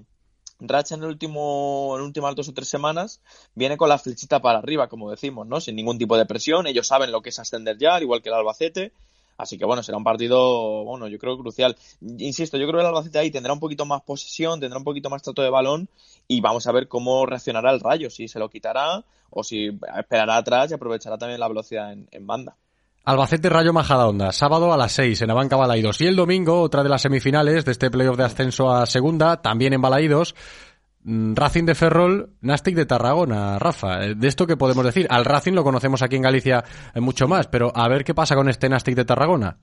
racha 0.59 0.95
en 0.95 1.03
el 1.03 1.09
último, 1.09 1.95
en 1.97 2.03
últimas 2.03 2.35
dos 2.35 2.49
o 2.49 2.55
tres 2.55 2.69
semanas, 2.69 3.21
viene 3.55 3.77
con 3.77 3.89
la 3.89 3.99
flechita 3.99 4.41
para 4.41 4.59
arriba, 4.59 4.89
como 4.89 5.11
decimos, 5.11 5.47
¿no? 5.47 5.61
Sin 5.61 5.77
ningún 5.77 5.99
tipo 5.99 6.17
de 6.17 6.27
presión. 6.27 6.67
Ellos 6.67 6.87
saben 6.87 7.13
lo 7.13 7.23
que 7.23 7.29
es 7.31 7.39
ascender 7.39 7.77
ya, 7.79 7.97
al 7.97 8.03
igual 8.03 8.23
que 8.23 8.31
el 8.31 8.35
Albacete. 8.35 8.93
Así 9.39 9.59
que 9.59 9.65
bueno, 9.65 9.83
será 9.83 9.99
un 9.99 10.05
partido, 10.05 10.85
bueno, 10.85 11.09
yo 11.09 11.19
creo 11.19 11.39
crucial. 11.39 11.77
Insisto, 12.01 12.57
yo 12.57 12.67
creo 12.67 12.79
que 12.79 12.83
el 12.83 12.87
Albacete 12.87 13.19
ahí 13.19 13.31
tendrá 13.31 13.53
un 13.53 13.61
poquito 13.61 13.85
más 13.85 14.03
posesión, 14.03 14.61
tendrá 14.61 14.79
un 14.79 14.85
poquito 14.85 15.11
más 15.11 15.23
trato 15.23 15.43
de 15.43 15.51
balón 15.51 15.89
y 16.27 16.41
vamos 16.41 16.67
a 16.67 16.73
ver 16.73 16.89
cómo 16.89 17.27
reaccionará 17.27 17.73
el 17.73 17.81
Rayo, 17.81 18.11
si 18.11 18.29
se 18.29 18.39
lo 18.39 18.49
quitará 18.49 19.05
o 19.31 19.45
si 19.45 19.71
esperará 19.99 20.37
atrás 20.37 20.71
y 20.71 20.75
aprovechará 20.75 21.19
también 21.19 21.41
la 21.41 21.49
velocidad 21.49 21.93
en, 21.93 22.09
en 22.11 22.27
banda. 22.27 22.57
Albacete 23.05 23.49
Rayo 23.49 23.73
Majadahonda, 23.73 24.33
sábado 24.33 24.73
a 24.73 24.77
las 24.77 24.91
6 24.91 25.23
en 25.23 25.31
Abanca 25.31 25.55
Balaidos. 25.55 26.01
Y 26.01 26.07
el 26.07 26.17
domingo, 26.17 26.61
otra 26.61 26.83
de 26.83 26.89
las 26.89 27.03
semifinales 27.03 27.65
de 27.65 27.71
este 27.71 27.89
playoff 27.89 28.17
de 28.17 28.25
ascenso 28.25 28.73
a 28.73 28.85
segunda, 28.85 29.41
también 29.41 29.73
en 29.75 29.81
Balaidos. 29.81 30.35
Racing 31.07 31.65
de 31.65 31.77
Ferrol, 31.77 32.31
Nastic 32.41 32.75
de 32.75 32.85
Tarragona, 32.85 33.61
Rafa. 33.61 33.99
De 33.99 34.27
esto 34.27 34.47
que 34.47 34.57
podemos 34.57 34.85
decir, 34.85 35.07
al 35.09 35.25
Racing 35.25 35.53
lo 35.53 35.63
conocemos 35.63 36.03
aquí 36.03 36.17
en 36.17 36.23
Galicia 36.23 36.65
mucho 36.97 37.29
más, 37.29 37.47
pero 37.47 37.71
a 37.77 37.89
ver 37.89 38.03
qué 38.03 38.13
pasa 38.13 38.35
con 38.35 38.49
este 38.49 38.69
Nastic 38.69 38.97
de 38.97 39.05
Tarragona. 39.05 39.59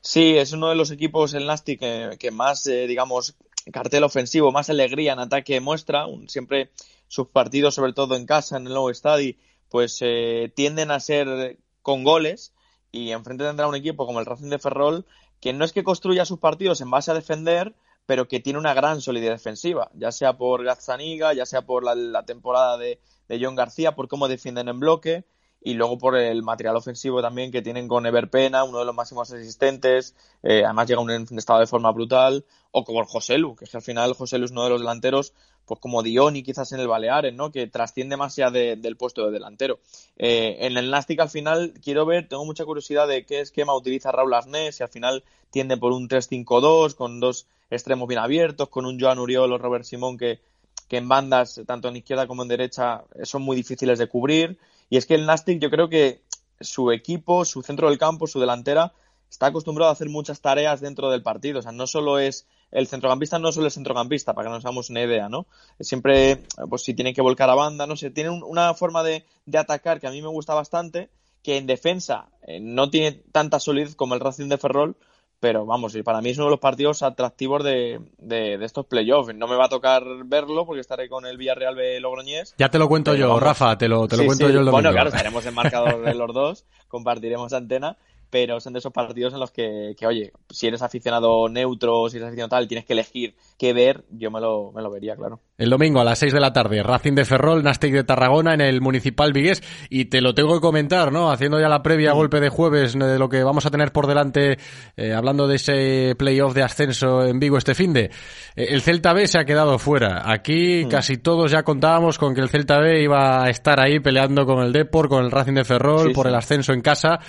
Sí, 0.00 0.36
es 0.36 0.52
uno 0.52 0.68
de 0.68 0.74
los 0.74 0.90
equipos, 0.90 1.34
el 1.34 1.46
Nastic, 1.46 1.78
que, 1.78 2.16
que 2.18 2.30
más, 2.32 2.66
eh, 2.66 2.86
digamos, 2.88 3.36
cartel 3.72 4.02
ofensivo, 4.02 4.50
más 4.50 4.68
alegría 4.68 5.12
en 5.12 5.20
ataque 5.20 5.60
muestra. 5.60 6.06
Siempre 6.26 6.70
sus 7.06 7.28
partidos, 7.28 7.74
sobre 7.76 7.92
todo 7.92 8.16
en 8.16 8.26
casa, 8.26 8.56
en 8.56 8.66
el 8.66 8.72
nuevo 8.72 8.90
estadio, 8.90 9.34
pues 9.68 9.98
eh, 10.00 10.52
tienden 10.56 10.90
a 10.90 10.98
ser 10.98 11.58
con 11.82 12.02
goles 12.02 12.52
y 12.90 13.10
enfrente 13.10 13.44
tendrá 13.44 13.68
un 13.68 13.76
equipo 13.76 14.06
como 14.06 14.20
el 14.20 14.26
Racing 14.26 14.50
de 14.50 14.58
Ferrol 14.58 15.06
que 15.40 15.52
no 15.52 15.64
es 15.64 15.72
que 15.72 15.84
construya 15.84 16.24
sus 16.24 16.38
partidos 16.38 16.80
en 16.80 16.90
base 16.90 17.10
a 17.10 17.14
defender, 17.14 17.74
pero 18.08 18.26
que 18.26 18.40
tiene 18.40 18.58
una 18.58 18.72
gran 18.72 19.02
solidez 19.02 19.32
defensiva, 19.32 19.90
ya 19.92 20.10
sea 20.12 20.38
por 20.38 20.64
Gazzaniga, 20.64 21.34
ya 21.34 21.44
sea 21.44 21.66
por 21.66 21.84
la, 21.84 22.22
temporada 22.24 22.78
de, 22.78 22.98
John 23.28 23.54
García, 23.54 23.94
por 23.94 24.08
cómo 24.08 24.28
defienden 24.28 24.68
en 24.68 24.80
bloque, 24.80 25.26
y 25.60 25.74
luego 25.74 25.98
por 25.98 26.16
el 26.16 26.42
material 26.42 26.76
ofensivo 26.76 27.20
también 27.20 27.52
que 27.52 27.60
tienen 27.60 27.86
con 27.86 28.06
Ever 28.06 28.30
Pena, 28.30 28.64
uno 28.64 28.78
de 28.78 28.86
los 28.86 28.94
máximos 28.94 29.30
asistentes, 29.30 30.16
eh, 30.42 30.64
además 30.64 30.88
llega 30.88 31.02
un, 31.02 31.10
un 31.10 31.38
estado 31.38 31.60
de 31.60 31.66
forma 31.66 31.92
brutal, 31.92 32.46
o 32.70 32.82
con 32.82 33.04
José 33.04 33.36
Lu, 33.36 33.54
que 33.54 33.66
es 33.66 33.70
que 33.70 33.76
al 33.76 33.82
final 33.82 34.14
José 34.14 34.38
Lu 34.38 34.46
es 34.46 34.52
uno 34.52 34.64
de 34.64 34.70
los 34.70 34.80
delanteros, 34.80 35.34
pues 35.68 35.80
como 35.80 36.02
Dioni 36.02 36.42
quizás 36.42 36.72
en 36.72 36.80
el 36.80 36.88
Baleares, 36.88 37.34
¿no? 37.34 37.52
Que 37.52 37.66
trasciende 37.66 38.16
más 38.16 38.36
allá 38.38 38.50
de, 38.50 38.76
del 38.76 38.96
puesto 38.96 39.26
de 39.26 39.32
delantero. 39.32 39.78
Eh, 40.16 40.56
en 40.60 40.76
el 40.76 40.90
Nastic 40.90 41.20
al 41.20 41.30
final 41.30 41.74
quiero 41.82 42.06
ver, 42.06 42.28
tengo 42.28 42.44
mucha 42.44 42.64
curiosidad 42.64 43.06
de 43.06 43.24
qué 43.24 43.40
esquema 43.40 43.76
utiliza 43.76 44.10
Raúl 44.10 44.34
Arnés, 44.34 44.76
si 44.76 44.82
al 44.82 44.88
final 44.88 45.22
tiende 45.50 45.76
por 45.76 45.92
un 45.92 46.08
3-5-2, 46.08 46.94
con 46.94 47.20
dos 47.20 47.46
extremos 47.70 48.08
bien 48.08 48.20
abiertos, 48.20 48.68
con 48.68 48.86
un 48.86 48.98
Joan 48.98 49.18
Uriol 49.18 49.52
o 49.52 49.58
Robert 49.58 49.84
Simón 49.84 50.16
que, 50.16 50.40
que 50.88 50.96
en 50.96 51.08
bandas, 51.08 51.60
tanto 51.66 51.88
en 51.88 51.96
izquierda 51.96 52.26
como 52.26 52.42
en 52.42 52.48
derecha, 52.48 53.04
son 53.22 53.42
muy 53.42 53.56
difíciles 53.56 53.98
de 53.98 54.08
cubrir. 54.08 54.58
Y 54.90 54.96
es 54.96 55.06
que 55.06 55.14
el 55.14 55.26
Nastic, 55.26 55.60
yo 55.60 55.70
creo 55.70 55.88
que 55.88 56.22
su 56.60 56.90
equipo, 56.90 57.44
su 57.44 57.62
centro 57.62 57.88
del 57.88 57.98
campo, 57.98 58.26
su 58.26 58.40
delantera, 58.40 58.92
está 59.30 59.46
acostumbrado 59.46 59.90
a 59.90 59.92
hacer 59.92 60.08
muchas 60.08 60.40
tareas 60.40 60.80
dentro 60.80 61.10
del 61.10 61.22
partido. 61.22 61.58
O 61.58 61.62
sea, 61.62 61.72
no 61.72 61.86
solo 61.86 62.18
es 62.18 62.46
el 62.70 62.86
centrocampista, 62.86 63.38
no 63.38 63.52
solo 63.52 63.66
es 63.66 63.74
centrocampista, 63.74 64.34
para 64.34 64.48
que 64.48 64.54
nos 64.54 64.64
hagamos 64.64 64.90
una 64.90 65.02
idea, 65.02 65.28
¿no? 65.28 65.46
Siempre, 65.80 66.42
pues 66.68 66.82
si 66.82 66.94
tiene 66.94 67.14
que 67.14 67.22
volcar 67.22 67.48
a 67.50 67.54
banda, 67.54 67.86
no 67.86 67.96
sé, 67.96 68.10
tiene 68.10 68.30
un, 68.30 68.42
una 68.42 68.74
forma 68.74 69.02
de, 69.02 69.24
de, 69.46 69.58
atacar 69.58 70.00
que 70.00 70.06
a 70.06 70.10
mí 70.10 70.20
me 70.20 70.28
gusta 70.28 70.54
bastante, 70.54 71.08
que 71.42 71.56
en 71.56 71.66
defensa 71.66 72.26
eh, 72.46 72.60
no 72.60 72.90
tiene 72.90 73.12
tanta 73.32 73.60
solidez 73.60 73.94
como 73.94 74.14
el 74.14 74.20
Racing 74.20 74.48
de 74.48 74.58
Ferrol, 74.58 74.96
pero 75.40 75.64
vamos, 75.64 75.94
y 75.94 76.02
para 76.02 76.20
mí 76.20 76.30
es 76.30 76.36
uno 76.38 76.46
de 76.46 76.50
los 76.50 76.60
partidos 76.60 77.02
atractivos 77.02 77.62
de, 77.62 78.00
de, 78.18 78.62
estos 78.64 78.86
playoffs. 78.86 79.32
No 79.36 79.46
me 79.46 79.54
va 79.54 79.66
a 79.66 79.68
tocar 79.68 80.02
verlo 80.24 80.66
porque 80.66 80.80
estaré 80.80 81.08
con 81.08 81.26
el 81.26 81.36
Villarreal 81.36 81.76
B 81.76 82.00
Logroñés. 82.00 82.54
Ya 82.58 82.70
te 82.70 82.78
lo 82.78 82.88
cuento 82.88 83.14
yo, 83.14 83.38
Rafa, 83.38 83.78
te 83.78 83.86
lo, 83.86 84.08
te 84.08 84.16
lo 84.16 84.26
cuento 84.26 84.48
yo 84.48 84.58
el 84.58 84.66
domingo. 84.66 84.72
Bueno, 84.72 84.90
claro, 84.90 85.10
estaremos 85.10 85.46
en 85.46 85.54
marcador 85.54 86.02
de 86.02 86.14
los 86.14 86.34
dos, 86.34 86.64
compartiremos 86.88 87.52
antena 87.52 87.96
pero 88.30 88.60
son 88.60 88.72
de 88.72 88.80
esos 88.80 88.92
partidos 88.92 89.32
en 89.34 89.40
los 89.40 89.50
que, 89.50 89.94
que, 89.98 90.06
oye, 90.06 90.32
si 90.50 90.66
eres 90.66 90.82
aficionado 90.82 91.48
neutro, 91.48 92.08
si 92.08 92.16
eres 92.16 92.28
aficionado 92.28 92.50
tal, 92.50 92.68
tienes 92.68 92.84
que 92.84 92.92
elegir 92.92 93.34
qué 93.58 93.72
ver, 93.72 94.04
yo 94.10 94.30
me 94.30 94.40
lo, 94.40 94.72
me 94.72 94.82
lo 94.82 94.90
vería, 94.90 95.16
claro. 95.16 95.40
El 95.56 95.70
domingo 95.70 96.00
a 96.00 96.04
las 96.04 96.18
6 96.18 96.32
de 96.32 96.40
la 96.40 96.52
tarde, 96.52 96.82
Racing 96.82 97.14
de 97.14 97.24
Ferrol, 97.24 97.62
Nastic 97.62 97.92
de 97.92 98.04
Tarragona 98.04 98.54
en 98.54 98.60
el 98.60 98.80
Municipal 98.80 99.32
Vigués, 99.32 99.62
y 99.90 100.06
te 100.06 100.20
lo 100.20 100.34
tengo 100.34 100.54
que 100.54 100.60
comentar, 100.60 101.12
¿no? 101.12 101.30
Haciendo 101.30 101.60
ya 101.60 101.68
la 101.68 101.82
previa 101.82 102.12
golpe 102.12 102.40
de 102.40 102.48
jueves 102.48 102.94
de 102.94 103.18
lo 103.18 103.28
que 103.28 103.42
vamos 103.42 103.66
a 103.66 103.70
tener 103.70 103.92
por 103.92 104.06
delante, 104.06 104.58
eh, 104.96 105.12
hablando 105.12 105.48
de 105.48 105.56
ese 105.56 106.14
playoff 106.16 106.54
de 106.54 106.62
ascenso 106.62 107.24
en 107.24 107.40
Vigo 107.40 107.58
este 107.58 107.74
fin 107.74 107.92
de. 107.92 108.10
Eh, 108.56 108.68
el 108.70 108.82
Celta 108.82 109.12
B 109.12 109.26
se 109.26 109.38
ha 109.38 109.44
quedado 109.44 109.78
fuera. 109.78 110.30
Aquí 110.30 110.84
mm. 110.84 110.88
casi 110.88 111.16
todos 111.16 111.50
ya 111.50 111.62
contábamos 111.62 112.18
con 112.18 112.34
que 112.34 112.40
el 112.40 112.48
Celta 112.48 112.78
B 112.78 113.02
iba 113.02 113.44
a 113.44 113.50
estar 113.50 113.80
ahí 113.80 114.00
peleando 114.00 114.46
con 114.46 114.64
el 114.64 114.72
Depor, 114.72 115.08
con 115.08 115.24
el 115.24 115.30
Racing 115.30 115.54
de 115.54 115.64
Ferrol, 115.64 116.12
por 116.12 116.26
el 116.26 116.34
ascenso 116.34 116.72
en 116.72 116.82
casa. 116.82 117.20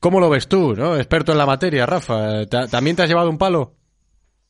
¿Cómo 0.00 0.20
lo 0.20 0.30
ves 0.30 0.48
tú, 0.48 0.76
no? 0.76 0.96
Experto 0.96 1.32
en 1.32 1.38
la 1.38 1.46
materia, 1.46 1.84
Rafa. 1.84 2.46
¿También 2.46 2.94
te 2.94 3.02
has 3.02 3.08
llevado 3.08 3.30
un 3.30 3.38
palo? 3.38 3.72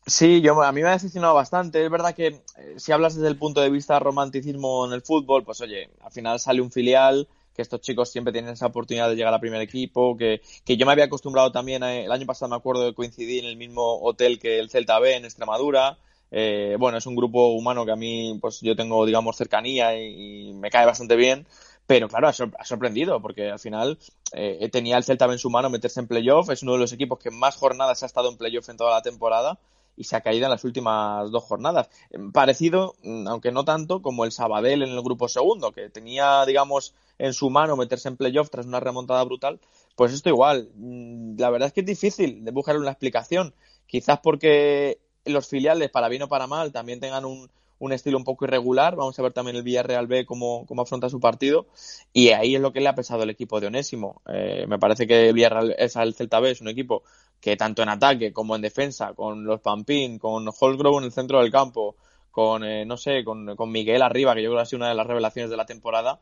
Sí, 0.07 0.41
yo, 0.41 0.63
a 0.63 0.73
mí 0.73 0.83
me 0.83 0.89
ha 0.89 0.93
decepcionado 0.93 1.35
bastante. 1.35 1.85
Es 1.85 1.91
verdad 1.91 2.15
que 2.15 2.27
eh, 2.27 2.75
si 2.77 2.93
hablas 2.93 3.15
desde 3.15 3.29
el 3.29 3.39
punto 3.39 3.61
de 3.61 3.71
vista 3.71 3.99
romanticismo 3.99 4.87
en 4.87 4.93
el 4.93 5.03
fútbol, 5.03 5.45
pues 5.45 5.61
oye, 5.61 5.91
al 6.01 6.11
final 6.13 6.39
sale 6.41 6.61
un 6.61 6.71
filial, 6.71 7.29
que 7.55 7.63
estos 7.63 7.81
chicos 7.81 8.11
siempre 8.11 8.33
tienen 8.33 8.53
esa 8.53 8.67
oportunidad 8.67 9.09
de 9.09 9.17
llegar 9.17 9.35
al 9.35 9.41
primer 9.41 9.61
equipo, 9.61 10.17
que, 10.17 10.41
que 10.65 10.77
yo 10.77 10.87
me 10.87 10.93
había 10.93 11.05
acostumbrado 11.07 11.53
también, 11.53 11.83
el 11.83 12.13
año 12.13 12.25
pasado 12.25 12.49
me 12.49 12.57
acuerdo 12.57 12.85
de 12.85 12.95
coincidir 12.95 13.45
en 13.45 13.51
el 13.51 13.57
mismo 13.57 14.01
hotel 14.01 14.39
que 14.39 14.59
el 14.59 14.71
Celta 14.71 14.99
B 14.99 15.17
en 15.17 15.25
Extremadura. 15.25 15.99
Eh, 16.31 16.77
bueno, 16.79 16.99
es 16.99 17.07
un 17.07 17.17
grupo 17.17 17.49
humano 17.49 17.85
que 17.85 17.93
a 17.93 17.97
mí, 17.97 18.39
pues 18.41 18.61
yo 18.61 18.77
tengo, 18.77 19.05
digamos, 19.05 19.37
cercanía 19.37 19.99
y 19.99 20.53
me 20.55 20.71
cae 20.71 20.87
bastante 20.87 21.17
bien. 21.17 21.47
Pero 21.89 22.07
claro, 22.07 22.29
ha, 22.29 22.65
sorprendido, 22.65 23.23
porque 23.23 23.51
al 23.51 23.59
final 23.59 23.99
eh, 24.35 24.69
tenía 24.71 24.99
el 24.99 25.05
Celta 25.05 25.25
en 25.25 25.39
su 25.39 25.49
mano 25.49 25.71
meterse 25.71 26.01
en 26.01 26.07
playoff, 26.07 26.51
es 26.51 26.63
uno 26.63 26.75
de 26.75 26.81
los 26.81 26.93
equipos 26.93 27.19
que 27.19 27.31
más 27.31 27.57
jornadas 27.57 28.03
ha 28.03 28.07
estado 28.07 28.29
en 28.29 28.37
playoff 28.37 28.69
en 28.69 28.77
toda 28.77 28.91
la 28.91 29.01
temporada 29.01 29.59
y 29.97 30.05
se 30.05 30.15
ha 30.15 30.21
caído 30.21 30.45
en 30.45 30.51
las 30.51 30.65
últimas 30.65 31.31
dos 31.31 31.45
jornadas. 31.45 31.89
Parecido, 32.35 32.95
mm, 33.03 33.27
aunque 33.27 33.53
no 33.53 33.65
tanto, 33.65 34.03
como 34.03 34.27
el 34.27 34.33
Sabadell 34.33 34.83
en 34.83 34.91
el 34.91 35.03
grupo 35.03 35.29
segundo, 35.29 35.73
que 35.73 35.89
tenía, 35.89 36.45
digamos, 36.45 36.95
en 37.19 37.33
su 37.33 37.49
mano 37.49 37.75
meterse 37.75 38.09
en 38.09 38.19
playoff 38.19 38.51
tras 38.51 38.67
una 38.67 38.81
remontada 38.81 39.25
brutal. 39.25 39.59
Pues 39.97 40.13
esto 40.13 40.29
igual. 40.29 40.69
Mm, 40.75 41.39
la 41.39 41.49
verdad 41.49 41.69
es 41.69 41.73
que 41.73 41.81
es 41.81 41.87
difícil 41.87 42.45
de 42.45 42.51
buscar 42.51 42.77
una 42.77 42.91
explicación. 42.91 43.55
Quizás 43.87 44.21
porque 44.21 45.01
los 45.25 45.49
filiales, 45.49 45.91
para 45.91 46.09
bien 46.09 46.23
o 46.23 46.29
para 46.29 46.47
mal, 46.47 46.71
también 46.71 47.01
tengan 47.01 47.25
un, 47.25 47.51
un 47.79 47.93
estilo 47.93 48.19
un 48.19 48.25
poco 48.25 48.45
irregular. 48.45 48.97
Vamos 48.97 49.19
a 49.19 49.23
ver 49.23 49.33
también 49.33 49.57
el 49.57 49.63
Villarreal 49.63 50.07
B 50.07 50.27
cómo, 50.27 50.67
cómo 50.67 50.83
afronta 50.83 51.09
su 51.09 51.21
partido. 51.21 51.67
Y 52.13 52.31
ahí 52.31 52.55
es 52.55 52.61
lo 52.61 52.73
que 52.73 52.81
le 52.81 52.89
ha 52.89 52.95
pesado 52.95 53.23
el 53.23 53.31
equipo 53.31 53.61
de 53.61 53.69
Onésimo. 53.69 54.23
Eh, 54.27 54.67
me 54.69 54.79
parece 54.79 55.07
que 55.07 55.29
el 55.29 55.35
Villarreal 55.35 55.75
es 55.79 55.97
el 55.97 56.15
Celta 56.15 56.41
B 56.41 56.51
es 56.51 56.61
un 56.61 56.69
equipo 56.69 57.03
que 57.41 57.57
tanto 57.57 57.83
en 57.83 57.89
ataque 57.89 58.33
como 58.33 58.57
en 58.57 58.63
defensa, 58.63 59.15
con 59.15 59.45
los 59.45 59.61
Pampín, 59.61 60.19
con 60.19 60.49
Holgrove 60.49 60.99
en 60.99 61.05
el 61.05 61.13
centro 61.13 61.41
del 61.41 61.53
campo, 61.53 61.97
con, 62.31 62.65
eh, 62.65 62.85
no 62.85 62.97
sé, 62.97 63.25
con, 63.25 63.55
con, 63.57 63.71
Miguel 63.71 64.03
arriba, 64.03 64.35
que 64.35 64.43
yo 64.43 64.51
creo 64.51 64.59
que 64.59 64.63
ha 64.63 64.67
sido 64.67 64.79
una 64.79 64.89
de 64.89 64.95
las 64.95 65.07
revelaciones 65.07 65.51
de 65.51 65.57
la 65.57 65.67
temporada, 65.67 66.19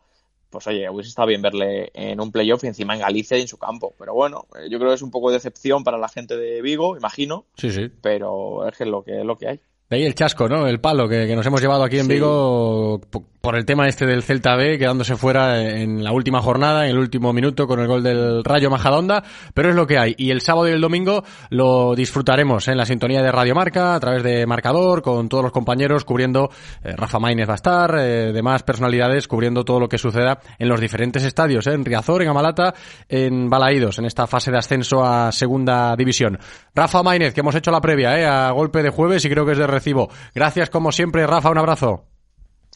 pues 0.51 0.67
oye, 0.67 0.89
hubiese 0.89 1.09
estado 1.09 1.29
bien 1.29 1.43
verle 1.43 1.91
en 1.95 2.21
un 2.21 2.31
playoff 2.31 2.65
y 2.65 2.69
encima 2.69 2.95
en 2.95 3.01
Galicia 3.01 3.37
y 3.37 3.43
en 3.43 3.49
su 3.49 3.59
campo. 3.59 3.95
Pero 3.99 4.15
bueno, 4.15 4.47
eh, 4.59 4.69
yo 4.71 4.79
creo 4.79 4.91
que 4.91 4.97
es 4.97 5.03
un 5.03 5.11
poco 5.11 5.31
de 5.31 5.37
decepción 5.37 5.85
para 5.85 5.99
la 5.99 6.09
gente 6.09 6.37
de 6.37 6.63
Vigo, 6.63 6.97
imagino. 6.97 7.47
Sí, 7.57 7.71
sí. 7.71 7.91
Pero 8.01 8.67
es 8.69 8.77
que 8.77 8.85
lo 8.85 9.03
que, 9.03 9.21
es 9.21 9.25
lo 9.25 9.37
que 9.37 9.49
hay. 9.49 9.61
De 9.89 9.99
ahí 9.99 10.05
el 10.05 10.14
chasco, 10.16 10.49
¿no? 10.49 10.66
El 10.66 10.80
palo 10.80 11.09
que, 11.09 11.34
nos 11.37 11.47
hemos 11.47 11.61
llevado 11.61 11.84
aquí 11.84 11.99
en 11.99 12.09
Vigo 12.09 13.01
por 13.47 13.55
el 13.55 13.64
tema 13.64 13.87
este 13.87 14.07
del 14.07 14.24
Celta 14.24 14.57
B, 14.57 14.76
quedándose 14.76 15.14
fuera 15.14 15.62
en 15.62 16.03
la 16.03 16.11
última 16.11 16.43
jornada, 16.43 16.87
en 16.87 16.91
el 16.91 16.99
último 16.99 17.32
minuto, 17.32 17.68
con 17.68 17.78
el 17.78 17.87
gol 17.87 18.03
del 18.03 18.43
Rayo 18.43 18.70
Majadonda, 18.70 19.22
pero 19.55 19.70
es 19.70 19.76
lo 19.76 19.87
que 19.87 19.99
hay. 19.99 20.16
Y 20.18 20.32
el 20.32 20.41
sábado 20.41 20.68
y 20.68 20.72
el 20.72 20.80
domingo 20.80 21.22
lo 21.51 21.95
disfrutaremos 21.95 22.66
en 22.66 22.76
la 22.76 22.84
sintonía 22.84 23.22
de 23.22 23.30
Radio 23.30 23.55
Marca, 23.55 23.95
a 23.95 24.01
través 24.01 24.24
de 24.24 24.45
Marcador, 24.47 25.01
con 25.01 25.28
todos 25.28 25.45
los 25.45 25.53
compañeros 25.53 26.05
cubriendo, 26.05 26.51
eh, 26.82 26.97
Rafa 26.97 27.20
Maínez 27.20 27.49
va 27.49 27.53
a 27.53 27.55
estar, 27.55 27.97
eh, 28.01 28.32
demás 28.32 28.64
personalidades 28.64 29.28
cubriendo 29.28 29.64
todo 29.64 29.78
lo 29.78 29.89
que 29.89 29.99
suceda 29.99 30.41
en 30.59 30.68
los 30.68 30.80
diferentes 30.80 31.22
estadios, 31.22 31.68
¿eh? 31.68 31.74
en 31.74 31.84
Riazor, 31.84 32.22
en 32.22 32.28
Amalata, 32.30 32.74
en 33.09 33.49
Balaídos, 33.49 34.01
en 34.01 34.07
esta 34.07 34.26
fase 34.26 34.51
de 34.51 34.59
ascenso 34.59 35.05
a 35.05 35.30
Segunda 35.30 35.95
División. 35.95 36.37
Rafa 36.74 37.05
Maínez, 37.05 37.32
que 37.32 37.43
hemos 37.43 37.55
hecho 37.55 37.70
la 37.70 37.80
previa, 37.80 38.18
¿eh? 38.18 38.26
a 38.26 38.51
golpe 38.51 38.82
de 38.82 38.91
jueves 38.91 39.24
y 39.24 39.30
creo 39.30 39.47
que 39.47 39.53
es 39.53 39.59
de 39.59 39.68
recibo. 39.77 40.09
Gracias 40.35 40.70
como 40.70 40.91
siempre, 40.93 41.27
Rafa, 41.27 41.51
un 41.51 41.59
abrazo. 41.59 42.05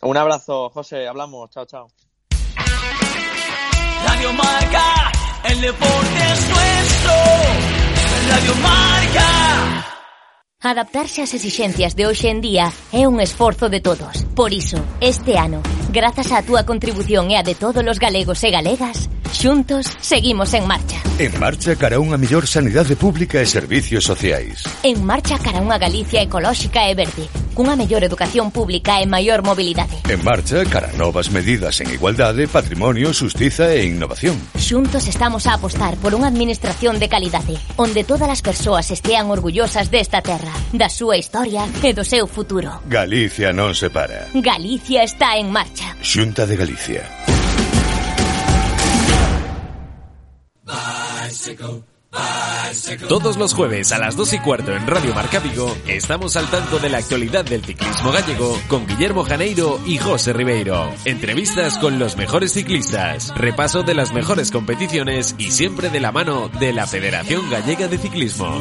Un 0.03 0.17
abrazo, 0.17 0.71
José. 0.71 1.07
Hablamos. 1.09 1.51
Chao, 1.51 1.67
chao. 1.67 1.89
Radio 4.07 4.33
Marca, 4.33 5.13
el 5.45 5.61
deporte 5.61 6.19
es 6.33 6.49
nuestro. 6.49 7.13
Radio 8.31 8.55
Marca. 8.63 9.90
Adaptarse 10.63 11.25
ás 11.25 11.33
exixencias 11.33 11.97
de 11.97 12.05
hoxe 12.05 12.29
en 12.29 12.45
día 12.45 12.69
é 12.93 13.09
un 13.09 13.17
esforzo 13.25 13.73
de 13.73 13.81
todos. 13.81 14.29
Por 14.37 14.53
iso, 14.53 14.77
este 15.01 15.41
ano, 15.41 15.65
grazas 15.89 16.29
á 16.37 16.45
túa 16.45 16.69
contribución 16.69 17.33
e 17.33 17.41
a 17.41 17.43
de 17.49 17.57
todos 17.57 17.81
os 17.81 17.97
galegos 17.97 18.45
e 18.45 18.53
galegas, 18.53 19.09
xuntos 19.33 19.89
seguimos 20.05 20.53
en 20.53 20.69
marcha. 20.69 21.01
En 21.17 21.33
marcha 21.41 21.81
cara 21.81 21.97
unha 21.97 22.21
mellor 22.21 22.45
sanidade 22.45 22.93
pública 22.93 23.41
e 23.41 23.49
servicios 23.49 24.05
sociais. 24.05 24.69
En 24.85 25.01
marcha 25.01 25.41
cara 25.41 25.65
unha 25.65 25.81
Galicia 25.81 26.21
ecolóxica 26.21 26.85
e 26.89 26.93
verde, 26.93 27.25
cunha 27.57 27.73
mellor 27.73 28.05
educación 28.05 28.53
pública 28.53 29.01
e 29.01 29.09
maior 29.09 29.41
mobilidade. 29.41 29.97
En 30.13 30.21
marcha 30.21 30.61
cara 30.69 30.93
novas 31.01 31.33
medidas 31.33 31.81
en 31.81 31.89
igualdade, 31.89 32.53
patrimonio, 32.53 33.17
justiza 33.17 33.73
e 33.73 33.89
innovación. 33.89 34.37
Xuntos 34.61 35.09
estamos 35.09 35.49
a 35.49 35.57
apostar 35.57 35.97
por 36.05 36.13
unha 36.13 36.29
administración 36.29 37.01
de 37.01 37.09
calidade, 37.09 37.57
onde 37.81 38.05
todas 38.05 38.29
as 38.29 38.45
persoas 38.45 38.93
estean 38.93 39.33
orgullosas 39.33 39.89
desta 39.89 40.21
terra 40.21 40.50
da 40.73 40.89
súa 40.89 41.17
historia 41.17 41.67
e 41.83 41.93
do 41.93 42.05
seu 42.05 42.27
futuro. 42.27 42.83
Galicia 42.87 43.53
non 43.53 43.75
se 43.75 43.91
para. 43.91 44.29
Galicia 44.35 45.03
está 45.03 45.37
en 45.37 45.51
marcha. 45.51 45.97
Xunta 46.03 46.47
de 46.47 46.57
Galicia. 46.57 47.03
Todos 53.09 53.37
los 53.37 53.55
jueves 53.55 53.93
a 53.93 53.99
las 53.99 54.17
2 54.17 54.33
y 54.35 54.39
cuarto 54.41 54.75
en 54.75 54.87
Radio 54.87 55.15
Marca 55.15 55.39
Vigo 55.39 55.77
estamos 55.87 56.37
al 56.37 56.47
tanto 56.49 56.79
de 56.79 56.89
la 56.89 56.99
actualidad 56.99 57.45
del 57.45 57.65
ciclismo 57.65 58.13
gallego 58.13 58.59
con 58.69 58.87
Guillermo 58.87 59.25
Janeiro 59.25 59.81
y 59.87 59.99
José 59.99 60.33
Ribeiro. 60.33 60.91
Entrevistas 61.05 61.79
con 61.79 61.99
los 61.99 62.17
mejores 62.17 62.53
ciclistas, 62.53 63.33
repaso 63.37 63.83
de 63.83 63.95
las 63.95 64.13
mejores 64.13 64.51
competiciones 64.51 65.35
y 65.39 65.51
siempre 65.51 65.91
de 65.91 66.01
la 66.01 66.13
mano 66.13 66.49
de 66.49 66.73
la 66.73 66.87
Federación 66.87 67.49
Gallega 67.51 67.89
de 67.89 67.99
Ciclismo. 67.99 68.61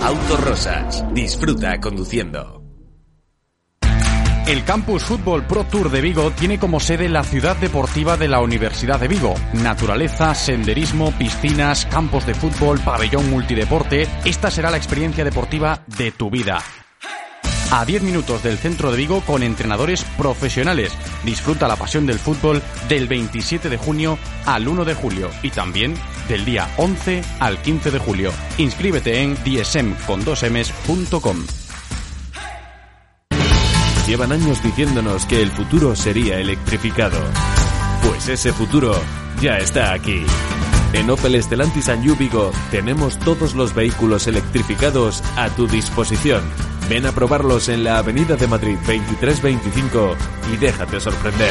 Autorosas. 0.00 1.04
Disfruta 1.12 1.80
conduciendo. 1.80 2.62
El 4.46 4.62
Campus 4.64 5.04
Fútbol 5.04 5.46
Pro 5.46 5.64
Tour 5.64 5.90
de 5.90 6.02
Vigo 6.02 6.30
tiene 6.32 6.58
como 6.58 6.78
sede 6.78 7.08
la 7.08 7.24
ciudad 7.24 7.56
deportiva 7.56 8.18
de 8.18 8.28
la 8.28 8.40
Universidad 8.40 9.00
de 9.00 9.08
Vigo. 9.08 9.34
Naturaleza, 9.54 10.34
senderismo, 10.34 11.12
piscinas, 11.12 11.86
campos 11.86 12.26
de 12.26 12.34
fútbol, 12.34 12.78
pabellón 12.80 13.30
multideporte. 13.30 14.06
Esta 14.26 14.50
será 14.50 14.70
la 14.70 14.76
experiencia 14.76 15.24
deportiva 15.24 15.82
de 15.86 16.12
tu 16.12 16.28
vida. 16.28 16.58
A 17.76 17.84
10 17.84 18.04
minutos 18.04 18.44
del 18.44 18.56
centro 18.56 18.92
de 18.92 18.96
Vigo 18.96 19.20
con 19.22 19.42
entrenadores 19.42 20.04
profesionales. 20.16 20.92
Disfruta 21.24 21.66
la 21.66 21.74
pasión 21.74 22.06
del 22.06 22.20
fútbol 22.20 22.62
del 22.88 23.08
27 23.08 23.68
de 23.68 23.76
junio 23.76 24.16
al 24.46 24.68
1 24.68 24.84
de 24.84 24.94
julio 24.94 25.28
y 25.42 25.50
también 25.50 25.96
del 26.28 26.44
día 26.44 26.72
11 26.76 27.24
al 27.40 27.60
15 27.60 27.90
de 27.90 27.98
julio. 27.98 28.30
Inscríbete 28.58 29.22
en 29.22 29.36
dsmcon2ms.com. 29.38 31.36
Llevan 34.06 34.30
años 34.30 34.62
diciéndonos 34.62 35.26
que 35.26 35.42
el 35.42 35.50
futuro 35.50 35.96
sería 35.96 36.38
electrificado. 36.38 37.18
Pues 38.06 38.28
ese 38.28 38.52
futuro 38.52 38.94
ya 39.42 39.58
está 39.58 39.92
aquí. 39.92 40.22
En 40.92 41.10
Opel 41.10 41.34
Estelantis 41.34 41.88
and 41.88 42.06
tenemos 42.70 43.18
todos 43.18 43.56
los 43.56 43.74
vehículos 43.74 44.28
electrificados 44.28 45.24
a 45.34 45.48
tu 45.48 45.66
disposición. 45.66 46.44
Ven 46.88 47.06
a 47.06 47.12
probarlos 47.12 47.68
en 47.68 47.82
la 47.82 47.98
Avenida 47.98 48.36
de 48.36 48.46
Madrid 48.46 48.76
2325 48.86 50.16
y 50.52 50.56
déjate 50.56 51.00
sorprender. 51.00 51.50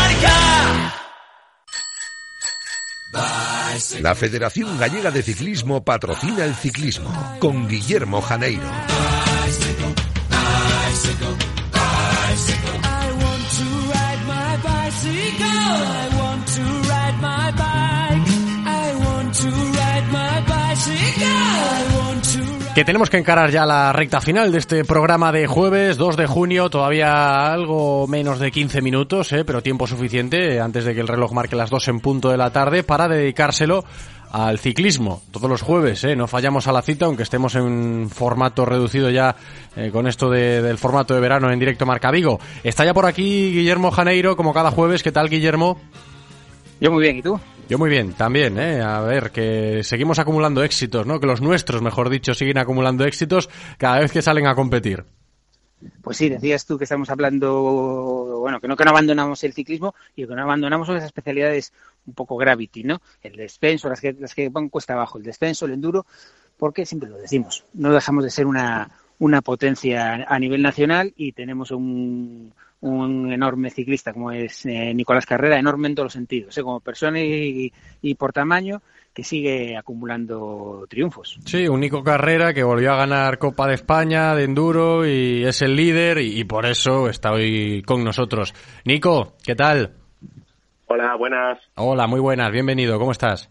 La 3.99 4.15
Federación 4.15 4.77
Gallega 4.77 5.11
de 5.11 5.21
Ciclismo 5.21 5.83
patrocina 5.83 6.43
el 6.45 6.55
ciclismo 6.55 7.11
con 7.39 7.67
Guillermo 7.67 8.21
Janeiro. 8.21 8.63
Que 22.73 22.85
tenemos 22.85 23.09
que 23.09 23.17
encarar 23.17 23.51
ya 23.51 23.65
la 23.65 23.91
recta 23.91 24.21
final 24.21 24.53
de 24.53 24.57
este 24.57 24.85
programa 24.85 25.33
de 25.33 25.45
jueves 25.45 25.97
2 25.97 26.15
de 26.15 26.25
junio, 26.25 26.69
todavía 26.69 27.51
algo 27.51 28.07
menos 28.07 28.39
de 28.39 28.49
15 28.49 28.81
minutos, 28.81 29.33
¿eh? 29.33 29.43
pero 29.43 29.61
tiempo 29.61 29.87
suficiente 29.87 30.61
antes 30.61 30.85
de 30.85 30.95
que 30.95 31.01
el 31.01 31.09
reloj 31.09 31.33
marque 31.33 31.57
las 31.57 31.69
2 31.69 31.89
en 31.89 31.99
punto 31.99 32.29
de 32.29 32.37
la 32.37 32.51
tarde 32.51 32.83
para 32.83 33.09
dedicárselo 33.09 33.83
al 34.31 34.57
ciclismo 34.57 35.21
todos 35.31 35.49
los 35.49 35.61
jueves, 35.61 36.05
¿eh? 36.05 36.15
no 36.15 36.27
fallamos 36.27 36.65
a 36.67 36.71
la 36.71 36.81
cita 36.81 37.07
aunque 37.07 37.23
estemos 37.23 37.55
en 37.55 38.09
formato 38.09 38.65
reducido 38.65 39.09
ya 39.09 39.35
eh, 39.75 39.89
con 39.91 40.07
esto 40.07 40.29
de, 40.29 40.61
del 40.61 40.77
formato 40.77 41.13
de 41.13 41.19
verano 41.19 41.51
en 41.51 41.59
directo 41.59 41.85
Marca 41.85 42.09
Vigo. 42.09 42.39
Está 42.63 42.85
ya 42.85 42.93
por 42.93 43.05
aquí 43.05 43.51
Guillermo 43.51 43.91
Janeiro 43.91 44.37
como 44.37 44.53
cada 44.53 44.71
jueves, 44.71 45.03
¿qué 45.03 45.11
tal 45.11 45.27
Guillermo? 45.29 45.77
Yo 46.79 46.89
muy 46.89 47.03
bien, 47.03 47.17
¿y 47.17 47.21
tú? 47.21 47.37
Yo 47.71 47.77
muy 47.77 47.89
bien, 47.89 48.11
también, 48.11 48.59
¿eh? 48.59 48.81
A 48.81 48.99
ver, 48.99 49.31
que 49.31 49.81
seguimos 49.85 50.19
acumulando 50.19 50.61
éxitos, 50.61 51.07
¿no? 51.07 51.21
Que 51.21 51.25
los 51.25 51.39
nuestros, 51.39 51.81
mejor 51.81 52.09
dicho, 52.09 52.33
siguen 52.33 52.57
acumulando 52.57 53.05
éxitos 53.05 53.49
cada 53.77 53.99
vez 53.99 54.11
que 54.11 54.21
salen 54.21 54.45
a 54.45 54.55
competir. 54.55 55.05
Pues 56.01 56.17
sí, 56.17 56.27
decías 56.27 56.65
tú 56.65 56.77
que 56.77 56.83
estamos 56.83 57.09
hablando, 57.09 58.41
bueno, 58.41 58.59
que 58.59 58.67
no, 58.67 58.75
que 58.75 58.83
no 58.83 58.91
abandonamos 58.91 59.41
el 59.45 59.53
ciclismo 59.53 59.95
y 60.17 60.27
que 60.27 60.35
no 60.35 60.41
abandonamos 60.41 60.89
las 60.89 61.05
especialidades 61.05 61.71
un 62.05 62.13
poco 62.13 62.35
gravity, 62.35 62.83
¿no? 62.83 63.01
El 63.23 63.37
descenso, 63.37 63.87
las 63.87 64.01
que, 64.01 64.17
las 64.19 64.35
que 64.35 64.49
van 64.49 64.67
cuesta 64.67 64.91
abajo, 64.91 65.17
el 65.17 65.23
descenso, 65.23 65.65
el 65.65 65.71
enduro, 65.71 66.05
porque 66.57 66.85
siempre 66.85 67.09
lo 67.09 67.15
decimos, 67.19 67.63
no 67.71 67.93
dejamos 67.93 68.25
de 68.25 68.31
ser 68.31 68.47
una, 68.47 68.91
una 69.17 69.41
potencia 69.41 70.25
a 70.27 70.39
nivel 70.39 70.61
nacional 70.61 71.13
y 71.15 71.31
tenemos 71.31 71.71
un, 71.71 72.53
un 72.81 73.31
enorme 73.31 73.69
ciclista 73.69 74.11
como 74.11 74.31
es 74.31 74.65
eh, 74.65 74.93
Nicolás 74.93 75.25
Carrera, 75.25 75.57
enorme 75.57 75.87
en 75.87 75.95
todos 75.95 76.07
los 76.07 76.13
sentidos, 76.13 76.57
¿eh? 76.57 76.63
como 76.63 76.79
persona 76.79 77.19
y, 77.19 77.71
y, 78.01 78.15
por 78.15 78.33
tamaño, 78.33 78.81
que 79.13 79.23
sigue 79.23 79.77
acumulando 79.77 80.85
triunfos. 80.89 81.39
Sí, 81.45 81.67
un 81.67 81.79
Nico 81.79 82.03
Carrera 82.03 82.53
que 82.53 82.63
volvió 82.63 82.93
a 82.93 82.97
ganar 82.97 83.37
Copa 83.37 83.67
de 83.67 83.75
España 83.75 84.35
de 84.35 84.45
Enduro 84.45 85.05
y 85.05 85.43
es 85.43 85.61
el 85.61 85.75
líder 85.75 86.17
y, 86.19 86.39
y 86.39 86.43
por 86.43 86.65
eso 86.65 87.07
está 87.07 87.31
hoy 87.31 87.83
con 87.83 88.03
nosotros. 88.03 88.53
Nico, 88.85 89.35
¿qué 89.43 89.55
tal? 89.55 89.93
Hola, 90.87 91.15
buenas. 91.15 91.59
Hola, 91.75 92.07
muy 92.07 92.19
buenas, 92.19 92.51
bienvenido, 92.51 92.97
¿cómo 92.99 93.11
estás? 93.11 93.49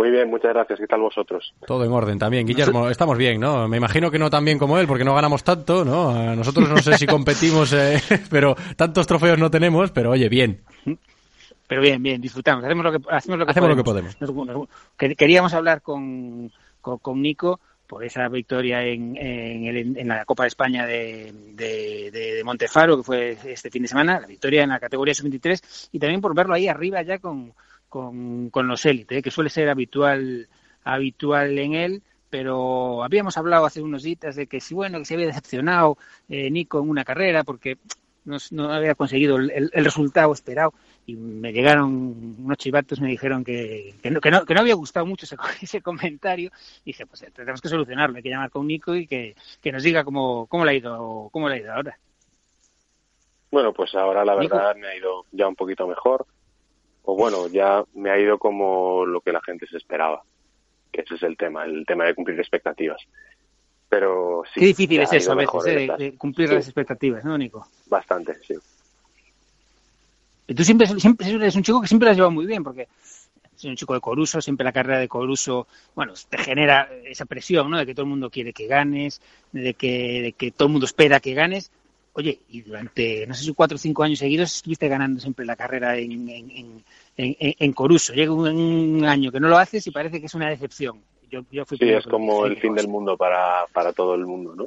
Muy 0.00 0.10
bien, 0.10 0.30
muchas 0.30 0.54
gracias. 0.54 0.80
¿Qué 0.80 0.86
tal 0.86 1.00
vosotros? 1.00 1.52
Todo 1.66 1.84
en 1.84 1.92
orden 1.92 2.18
también. 2.18 2.46
Guillermo, 2.46 2.88
estamos 2.88 3.18
bien, 3.18 3.38
¿no? 3.38 3.68
Me 3.68 3.76
imagino 3.76 4.10
que 4.10 4.18
no 4.18 4.30
tan 4.30 4.42
bien 4.46 4.58
como 4.58 4.78
él, 4.78 4.86
porque 4.86 5.04
no 5.04 5.14
ganamos 5.14 5.44
tanto, 5.44 5.84
¿no? 5.84 6.34
Nosotros 6.34 6.70
no 6.70 6.78
sé 6.78 6.96
si 6.96 7.06
competimos, 7.06 7.74
eh, 7.74 8.00
pero 8.30 8.56
tantos 8.76 9.06
trofeos 9.06 9.38
no 9.38 9.50
tenemos, 9.50 9.90
pero 9.90 10.12
oye, 10.12 10.30
bien. 10.30 10.62
Pero 11.68 11.82
bien, 11.82 12.02
bien, 12.02 12.18
disfrutamos. 12.18 12.64
Hacemos 12.64 12.82
lo 12.82 12.92
que, 12.92 12.98
hacemos 13.10 13.38
lo 13.40 13.44
que 13.44 13.50
hacemos 13.50 13.82
podemos. 13.82 14.16
Lo 14.18 14.26
que 14.26 14.32
podemos. 14.32 14.68
Queríamos 14.96 15.52
hablar 15.52 15.82
con, 15.82 16.50
con, 16.80 16.96
con, 16.96 17.20
Nico 17.20 17.60
por 17.86 18.02
esa 18.02 18.26
victoria 18.30 18.82
en, 18.82 19.18
en, 19.18 19.66
el, 19.66 19.98
en 19.98 20.08
la 20.08 20.24
Copa 20.24 20.44
de 20.44 20.48
España 20.48 20.86
de, 20.86 21.30
de, 21.52 22.10
de, 22.10 22.36
de, 22.36 22.42
Montefaro, 22.42 22.96
que 22.96 23.02
fue 23.02 23.36
este 23.44 23.68
fin 23.68 23.82
de 23.82 23.88
semana, 23.88 24.18
la 24.18 24.26
victoria 24.26 24.62
en 24.62 24.70
la 24.70 24.80
categoría 24.80 25.12
sub-23, 25.12 25.88
y 25.92 25.98
también 25.98 26.22
por 26.22 26.34
verlo 26.34 26.54
ahí 26.54 26.68
arriba 26.68 27.02
ya 27.02 27.18
con 27.18 27.52
con, 27.90 28.48
con 28.48 28.66
los 28.66 28.86
élites, 28.86 29.18
¿eh? 29.18 29.22
que 29.22 29.30
suele 29.30 29.50
ser 29.50 29.68
habitual, 29.68 30.48
habitual 30.84 31.58
en 31.58 31.74
él, 31.74 32.02
pero 32.30 33.04
habíamos 33.04 33.36
hablado 33.36 33.66
hace 33.66 33.82
unos 33.82 34.02
días 34.02 34.36
de 34.36 34.46
que 34.46 34.60
si 34.60 34.74
bueno, 34.74 34.98
que 34.98 35.04
se 35.04 35.14
había 35.14 35.26
decepcionado 35.26 35.98
eh, 36.28 36.50
Nico 36.50 36.80
en 36.80 36.88
una 36.88 37.04
carrera 37.04 37.44
porque 37.44 37.76
no, 38.24 38.36
no 38.52 38.72
había 38.72 38.94
conseguido 38.94 39.36
el, 39.36 39.70
el, 39.72 39.84
resultado 39.84 40.32
esperado 40.32 40.72
y 41.06 41.16
me 41.16 41.52
llegaron 41.52 42.36
unos 42.38 42.58
chivatos 42.58 43.00
me 43.00 43.08
dijeron 43.08 43.44
que, 43.44 43.94
que, 44.02 44.10
no, 44.10 44.20
que, 44.20 44.30
no, 44.30 44.44
que 44.44 44.54
no 44.54 44.60
había 44.60 44.74
gustado 44.74 45.06
mucho 45.06 45.24
ese, 45.24 45.36
ese 45.62 45.82
comentario 45.82 46.50
y 46.84 46.92
dije 46.92 47.06
pues 47.06 47.24
tenemos 47.34 47.60
que 47.60 47.68
solucionarlo 47.68 48.16
hay 48.16 48.22
que 48.22 48.28
llamar 48.28 48.50
con 48.50 48.66
Nico 48.66 48.94
y 48.94 49.06
que, 49.06 49.34
que 49.60 49.72
nos 49.72 49.82
diga 49.82 50.04
cómo, 50.04 50.46
cómo 50.46 50.64
le 50.64 50.72
ha 50.72 50.74
ido 50.74 51.28
cómo 51.32 51.48
le 51.48 51.56
ha 51.56 51.58
ido 51.58 51.72
ahora 51.72 51.98
bueno 53.50 53.72
pues 53.72 53.94
ahora 53.94 54.24
la 54.24 54.34
verdad 54.34 54.74
Nico. 54.74 54.80
me 54.80 54.88
ha 54.88 54.96
ido 54.96 55.24
ya 55.32 55.48
un 55.48 55.56
poquito 55.56 55.86
mejor 55.86 56.26
o 57.10 57.16
bueno, 57.16 57.48
ya 57.48 57.82
me 57.94 58.08
ha 58.10 58.20
ido 58.20 58.38
como 58.38 59.04
lo 59.04 59.20
que 59.20 59.32
la 59.32 59.42
gente 59.42 59.66
se 59.66 59.78
esperaba, 59.78 60.22
que 60.92 61.00
ese 61.00 61.16
es 61.16 61.22
el 61.24 61.36
tema, 61.36 61.64
el 61.64 61.84
tema 61.84 62.04
de 62.04 62.14
cumplir 62.14 62.38
expectativas. 62.38 63.02
Pero 63.88 64.44
sí. 64.54 64.60
Qué 64.60 64.66
difícil 64.66 65.00
es 65.00 65.12
eso 65.12 65.32
a 65.32 65.34
veces, 65.34 65.66
¿eh? 65.66 65.88
de, 65.98 66.14
cumplir 66.16 66.48
sí. 66.48 66.54
las 66.54 66.66
expectativas, 66.66 67.24
¿no, 67.24 67.36
Nico? 67.36 67.66
Bastante, 67.86 68.34
sí. 68.46 68.54
Y 70.46 70.54
tú 70.54 70.62
siempre, 70.62 70.86
siempre 70.86 71.28
eres 71.28 71.56
un 71.56 71.64
chico 71.64 71.80
que 71.80 71.88
siempre 71.88 72.06
lo 72.06 72.10
has 72.12 72.16
llevado 72.16 72.30
muy 72.30 72.46
bien, 72.46 72.62
porque 72.62 72.86
es 73.56 73.64
un 73.64 73.74
chico 73.74 73.94
de 73.94 74.00
Coruso, 74.00 74.40
siempre 74.40 74.62
la 74.62 74.72
carrera 74.72 75.00
de 75.00 75.08
Coruso, 75.08 75.66
bueno, 75.96 76.12
te 76.28 76.38
genera 76.38 76.88
esa 77.06 77.24
presión, 77.24 77.72
¿no? 77.72 77.78
De 77.78 77.86
que 77.86 77.94
todo 77.94 78.04
el 78.04 78.10
mundo 78.10 78.30
quiere 78.30 78.52
que 78.52 78.68
ganes, 78.68 79.20
de 79.50 79.74
que, 79.74 80.22
de 80.22 80.32
que 80.32 80.52
todo 80.52 80.66
el 80.66 80.72
mundo 80.72 80.86
espera 80.86 81.18
que 81.18 81.34
ganes, 81.34 81.72
Oye, 82.12 82.40
y 82.48 82.62
durante, 82.62 83.24
no 83.26 83.34
sé 83.34 83.44
si 83.44 83.54
cuatro 83.54 83.76
o 83.76 83.78
cinco 83.78 84.02
años 84.02 84.18
seguidos 84.18 84.54
estuviste 84.56 84.88
ganando 84.88 85.20
siempre 85.20 85.46
la 85.46 85.54
carrera 85.54 85.96
en, 85.96 86.28
en, 86.28 86.50
en, 86.50 86.84
en, 87.16 87.72
Coruso. 87.72 88.12
Llega 88.12 88.32
un, 88.32 88.48
un, 88.48 89.04
año 89.04 89.30
que 89.30 89.38
no 89.38 89.48
lo 89.48 89.56
haces 89.56 89.86
y 89.86 89.92
parece 89.92 90.18
que 90.18 90.26
es 90.26 90.34
una 90.34 90.48
decepción. 90.48 91.00
Yo, 91.30 91.42
yo 91.52 91.64
fui 91.64 91.78
sí, 91.78 91.88
es 91.88 92.06
como 92.06 92.46
el 92.46 92.56
fin 92.56 92.74
del 92.74 92.88
mundo 92.88 93.16
para, 93.16 93.64
para 93.72 93.92
todo 93.92 94.16
el 94.16 94.26
mundo, 94.26 94.56
¿no? 94.56 94.66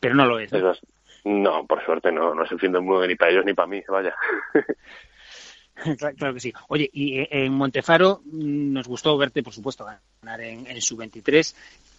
Pero 0.00 0.14
no 0.14 0.24
lo 0.24 0.38
es. 0.38 0.50
¿no? 0.50 0.72
Es, 0.72 0.80
no, 1.24 1.66
por 1.66 1.84
suerte 1.84 2.10
no, 2.10 2.34
no 2.34 2.44
es 2.44 2.52
el 2.52 2.58
fin 2.58 2.72
del 2.72 2.82
mundo 2.82 3.06
ni 3.06 3.14
para 3.16 3.32
ellos 3.32 3.44
ni 3.44 3.52
para 3.52 3.66
mí, 3.66 3.82
vaya. 3.88 4.14
claro, 6.16 6.34
que 6.34 6.40
sí. 6.40 6.54
Oye, 6.68 6.88
y 6.90 7.18
eh, 7.18 7.28
en 7.30 7.52
Montefaro 7.52 8.22
mm, 8.24 8.72
nos 8.72 8.88
gustó 8.88 9.18
verte, 9.18 9.42
por 9.42 9.52
supuesto, 9.52 9.84
ganar 10.22 10.40
en, 10.40 10.66
en 10.66 10.80
su 10.80 10.96
23 10.96 11.54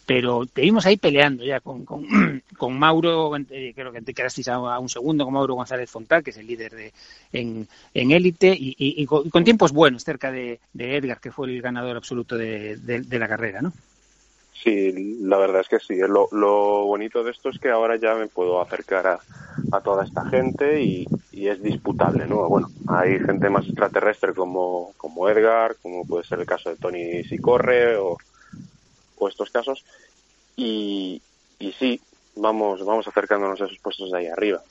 pero 0.07 0.45
te 0.45 0.61
vimos 0.61 0.85
ahí 0.85 0.95
peleando 0.95 1.43
ya 1.43 1.59
con, 1.59 1.83
con, 1.83 2.07
con 2.57 2.79
Mauro, 2.79 3.35
eh, 3.35 3.73
creo 3.75 3.91
que 3.91 4.01
te 4.01 4.13
quedasteis 4.13 4.47
a, 4.47 4.79
un 4.79 4.87
segundo 4.87 5.25
con 5.25 5.33
Mauro 5.33 5.55
González 5.55 5.91
Fontal, 5.91 6.23
que 6.23 6.29
es 6.29 6.37
el 6.37 6.47
líder 6.47 6.73
de, 6.73 6.93
en, 7.33 7.67
en 7.93 8.11
élite, 8.11 8.55
y, 8.57 8.69
y, 8.69 9.03
y, 9.03 9.05
con, 9.05 9.43
tiempos 9.43 9.73
buenos 9.73 10.05
cerca 10.05 10.31
de, 10.31 10.61
de, 10.71 10.95
Edgar, 10.95 11.19
que 11.19 11.31
fue 11.31 11.47
el 11.47 11.61
ganador 11.61 11.97
absoluto 11.97 12.37
de, 12.37 12.77
de, 12.77 13.01
de, 13.01 13.19
la 13.19 13.27
carrera, 13.27 13.61
¿no? 13.61 13.73
Sí, 14.63 15.19
la 15.23 15.37
verdad 15.37 15.61
es 15.61 15.67
que 15.67 15.79
sí. 15.79 15.97
Lo, 15.97 16.29
lo, 16.31 16.85
bonito 16.85 17.21
de 17.21 17.31
esto 17.31 17.49
es 17.49 17.59
que 17.59 17.69
ahora 17.69 17.97
ya 17.97 18.15
me 18.15 18.27
puedo 18.27 18.61
acercar 18.61 19.07
a, 19.07 19.19
a 19.73 19.81
toda 19.81 20.05
esta 20.05 20.25
gente 20.29 20.81
y, 20.81 21.05
y, 21.33 21.49
es 21.49 21.61
disputable, 21.61 22.25
¿no? 22.27 22.47
Bueno, 22.47 22.69
hay 22.87 23.19
gente 23.19 23.49
más 23.49 23.65
extraterrestre 23.65 24.33
como, 24.33 24.93
como 24.95 25.27
Edgar, 25.27 25.75
como 25.81 26.07
puede 26.07 26.23
ser 26.23 26.39
el 26.39 26.45
caso 26.45 26.69
de 26.69 26.77
Tony 26.77 27.25
si 27.25 27.37
corre 27.39 27.97
o 27.97 28.17
o 29.17 29.27
estos 29.27 29.49
casos 29.49 29.83
y, 30.55 31.21
y 31.59 31.71
sí, 31.73 31.99
vamos, 32.35 32.83
vamos 32.85 33.07
acercándonos 33.07 33.59
a 33.61 33.65
esos 33.65 33.79
puestos 33.79 34.11
de 34.11 34.17
ahí 34.19 34.27
arriba. 34.27 34.61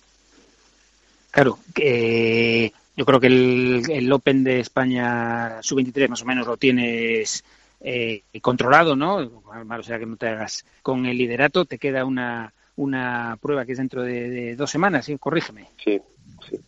Claro, 1.30 1.58
que 1.74 2.72
yo 2.96 3.04
creo 3.04 3.20
que 3.20 3.26
el, 3.26 3.82
el 3.90 4.12
Open 4.12 4.42
de 4.44 4.60
España 4.60 5.58
sub-23 5.62 6.08
más 6.08 6.22
o 6.22 6.24
menos 6.24 6.46
lo 6.46 6.56
tienes 6.56 7.44
eh, 7.80 8.22
controlado, 8.40 8.96
¿no? 8.96 9.42
Malo 9.64 9.82
será 9.82 9.98
que 9.98 10.06
no 10.06 10.16
te 10.16 10.28
hagas 10.28 10.64
con 10.82 11.04
el 11.06 11.18
liderato, 11.18 11.66
te 11.66 11.78
queda 11.78 12.04
una, 12.06 12.52
una 12.76 13.36
prueba 13.40 13.66
que 13.66 13.72
es 13.72 13.78
dentro 13.78 14.02
de, 14.02 14.30
de 14.30 14.56
dos 14.56 14.70
semanas, 14.70 15.04
¿sí? 15.04 15.18
corrígeme. 15.18 15.68
Sí, 15.84 16.00
sí, 16.48 16.58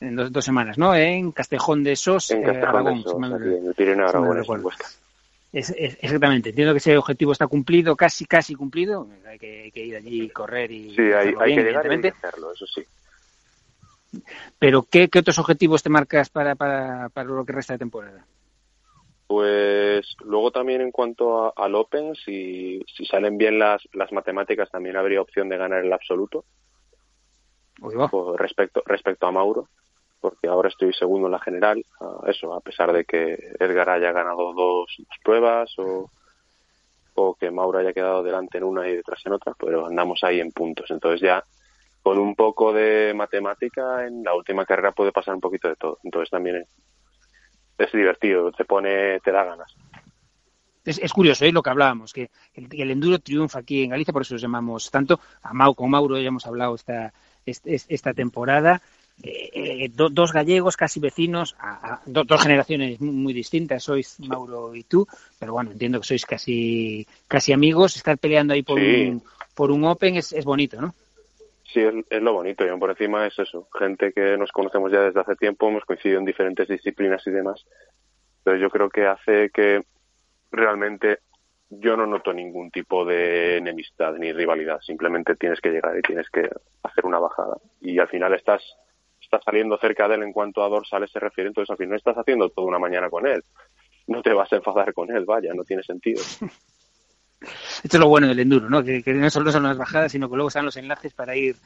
en 0.00 0.16
dos, 0.16 0.32
dos 0.32 0.44
semanas, 0.44 0.76
¿no? 0.76 0.92
En 0.96 1.30
Castejón 1.30 1.84
de 1.84 1.94
Sos, 1.94 2.30
En 2.32 2.40
eh, 2.42 2.46
Castejón 2.46 2.68
Aragón. 2.68 2.96
de 2.98 3.02
Sos, 3.04 3.12
si 3.12 3.18
mal- 3.18 3.34
aquí 3.34 3.48
en 3.54 3.66
el 3.68 3.74
Pirineo 3.74 3.94
si 3.94 4.00
mal 4.00 4.08
Aragonés, 4.08 4.40
recuerdo. 4.40 4.62
en 4.62 4.66
Huesca. 4.66 4.86
Es- 5.52 5.74
es- 5.76 5.98
exactamente, 6.00 6.48
entiendo 6.48 6.72
que 6.72 6.78
ese 6.78 6.96
objetivo 6.96 7.32
está 7.32 7.46
cumplido, 7.46 7.94
casi 7.94 8.24
casi 8.24 8.54
cumplido. 8.54 9.06
Hay 9.26 9.38
que, 9.38 9.62
hay 9.64 9.70
que 9.70 9.84
ir 9.84 9.96
allí, 9.96 10.30
correr 10.30 10.70
y 10.70 10.94
Sí, 10.94 11.02
hay, 11.02 11.12
hacerlo 11.12 11.40
hay 11.40 11.46
bien, 11.52 11.58
que 11.60 11.64
llegar 11.68 12.04
y 12.04 12.06
hacerlo, 12.08 12.52
eso 12.52 12.66
sí. 12.66 12.84
Pero 14.58 14.82
¿qué, 14.90 15.08
qué 15.08 15.18
otros 15.18 15.38
objetivos 15.38 15.82
te 15.82 15.90
marcas 15.90 16.30
para, 16.30 16.54
para, 16.54 17.08
para 17.10 17.28
lo 17.28 17.44
que 17.44 17.52
resta 17.52 17.74
de 17.74 17.78
temporada? 17.78 18.26
Pues 19.26 20.14
luego 20.24 20.50
también 20.50 20.80
en 20.80 20.90
cuanto 20.90 21.46
a- 21.46 21.52
al 21.56 21.74
Open, 21.74 22.14
si, 22.14 22.82
si 22.94 23.04
salen 23.06 23.38
bien 23.38 23.58
las, 23.58 23.82
las 23.92 24.12
matemáticas, 24.12 24.70
también 24.70 24.96
habría 24.96 25.20
opción 25.22 25.48
de 25.48 25.56
ganar 25.56 25.84
el 25.84 25.92
absoluto. 25.92 26.44
Pues 27.78 27.96
respecto, 28.38 28.82
respecto 28.86 29.26
a 29.26 29.32
Mauro, 29.32 29.68
porque 30.22 30.46
ahora 30.46 30.68
estoy 30.68 30.94
segundo 30.94 31.26
en 31.26 31.32
la 31.32 31.40
general. 31.40 31.84
eso, 32.28 32.54
a 32.54 32.60
pesar 32.60 32.92
de 32.92 33.04
que 33.04 33.34
Edgar 33.58 33.90
haya 33.90 34.12
ganado 34.12 34.54
dos, 34.54 34.86
dos 34.96 35.18
pruebas 35.22 35.70
o, 35.78 36.08
o 37.14 37.34
que 37.34 37.50
Mauro 37.50 37.80
haya 37.80 37.92
quedado 37.92 38.22
delante 38.22 38.58
en 38.58 38.64
una 38.64 38.88
y 38.88 38.96
detrás 38.96 39.20
en 39.26 39.32
otra, 39.32 39.52
pero 39.58 39.84
andamos 39.84 40.22
ahí 40.22 40.38
en 40.38 40.52
puntos. 40.52 40.90
Entonces 40.92 41.20
ya 41.20 41.44
con 42.02 42.18
un 42.18 42.36
poco 42.36 42.72
de 42.72 43.12
matemática 43.14 44.06
en 44.06 44.22
la 44.22 44.34
última 44.34 44.64
carrera 44.64 44.92
puede 44.92 45.10
pasar 45.10 45.34
un 45.34 45.40
poquito 45.40 45.68
de 45.68 45.76
todo. 45.76 45.98
Entonces 46.04 46.30
también 46.30 46.64
es, 47.76 47.92
divertido, 47.92 48.52
te 48.52 48.64
pone, 48.64 49.18
te 49.20 49.32
da 49.32 49.42
ganas. 49.42 49.74
Es, 50.84 51.12
curioso, 51.12 51.44
¿eh? 51.44 51.52
lo 51.52 51.62
que 51.62 51.70
hablábamos, 51.70 52.12
que 52.12 52.30
el, 52.54 52.68
el 52.70 52.90
enduro 52.92 53.18
triunfa 53.18 53.58
aquí 53.60 53.82
en 53.82 53.90
Galicia, 53.90 54.12
por 54.12 54.22
eso 54.22 54.34
los 54.34 54.42
llamamos 54.42 54.88
tanto. 54.90 55.18
A 55.42 55.52
Mau, 55.52 55.74
con 55.74 55.90
Mauro 55.90 56.16
ya 56.18 56.28
hemos 56.28 56.46
hablado 56.46 56.76
esta, 56.76 57.12
es- 57.44 57.86
esta 57.88 58.14
temporada. 58.14 58.80
Eh, 59.22 59.88
do- 59.94 60.08
dos 60.08 60.32
gallegos 60.32 60.76
casi 60.76 60.98
vecinos, 61.00 61.54
a- 61.58 61.94
a- 61.94 62.00
do- 62.06 62.24
dos 62.24 62.42
generaciones 62.42 63.00
muy, 63.00 63.12
muy 63.14 63.32
distintas, 63.32 63.82
sois 63.84 64.18
Mauro 64.20 64.74
y 64.74 64.84
tú, 64.84 65.06
pero 65.38 65.52
bueno, 65.52 65.70
entiendo 65.72 66.00
que 66.00 66.06
sois 66.06 66.24
casi 66.26 67.06
casi 67.28 67.52
amigos. 67.52 67.96
Estar 67.96 68.18
peleando 68.18 68.54
ahí 68.54 68.62
por, 68.62 68.78
Sí. 68.80 69.08
un, 69.10 69.22
por 69.54 69.70
un 69.70 69.84
Open 69.84 70.16
es, 70.16 70.32
es 70.32 70.44
bonito, 70.44 70.80
¿no? 70.80 70.94
Sí, 71.72 71.80
es, 71.80 71.94
es 72.10 72.22
lo 72.22 72.32
bonito. 72.34 72.64
Y 72.66 72.78
por 72.78 72.90
encima 72.90 73.26
es 73.26 73.38
eso. 73.38 73.68
Gente 73.78 74.12
que 74.12 74.36
nos 74.36 74.50
conocemos 74.52 74.90
ya 74.92 75.00
desde 75.02 75.20
hace 75.20 75.36
tiempo, 75.36 75.68
hemos 75.68 75.84
coincidido 75.84 76.18
en 76.18 76.24
diferentes 76.26 76.68
disciplinas 76.68 77.26
y 77.26 77.30
demás. 77.30 77.64
Pero 78.44 78.56
yo 78.56 78.68
creo 78.70 78.90
que 78.90 79.06
hace 79.06 79.50
que 79.50 79.82
realmente 80.50 81.18
yo 81.70 81.96
no 81.96 82.06
noto 82.06 82.32
ningún 82.34 82.70
tipo 82.70 83.04
de 83.06 83.56
enemistad 83.58 84.14
ni 84.14 84.32
rivalidad. 84.32 84.80
Simplemente 84.80 85.36
tienes 85.36 85.60
que 85.60 85.70
llegar 85.70 85.96
y 85.98 86.02
tienes 86.02 86.28
que 86.28 86.50
hacer 86.82 87.06
una 87.06 87.18
bajada. 87.18 87.56
Y 87.80 87.98
al 87.98 88.08
final 88.08 88.34
estás, 88.34 88.62
estás 89.32 89.44
saliendo 89.44 89.78
cerca 89.78 90.06
de 90.08 90.16
él 90.16 90.22
en 90.24 90.32
cuanto 90.32 90.62
a 90.62 90.68
dorsales 90.68 91.10
se 91.10 91.18
refiere. 91.18 91.48
Entonces 91.48 91.70
al 91.70 91.78
final 91.78 91.96
estás 91.96 92.16
haciendo 92.16 92.50
toda 92.50 92.68
una 92.68 92.78
mañana 92.78 93.08
con 93.08 93.26
él. 93.26 93.42
No 94.06 94.20
te 94.22 94.32
vas 94.34 94.52
a 94.52 94.56
enfadar 94.56 94.92
con 94.92 95.10
él, 95.14 95.24
vaya, 95.24 95.54
no 95.54 95.64
tiene 95.64 95.82
sentido. 95.82 96.22
Esto 97.82 97.96
es 97.96 98.00
lo 98.00 98.08
bueno 98.08 98.28
del 98.28 98.38
enduro, 98.40 98.68
¿no? 98.70 98.84
Que, 98.84 99.02
que 99.02 99.12
no 99.14 99.28
solo 99.30 99.50
son 99.50 99.64
las 99.64 99.76
bajadas, 99.76 100.12
sino 100.12 100.28
que 100.28 100.36
luego 100.36 100.48
están 100.48 100.64
los 100.64 100.76
enlaces 100.76 101.12
para 101.14 101.34
ir 101.36 101.56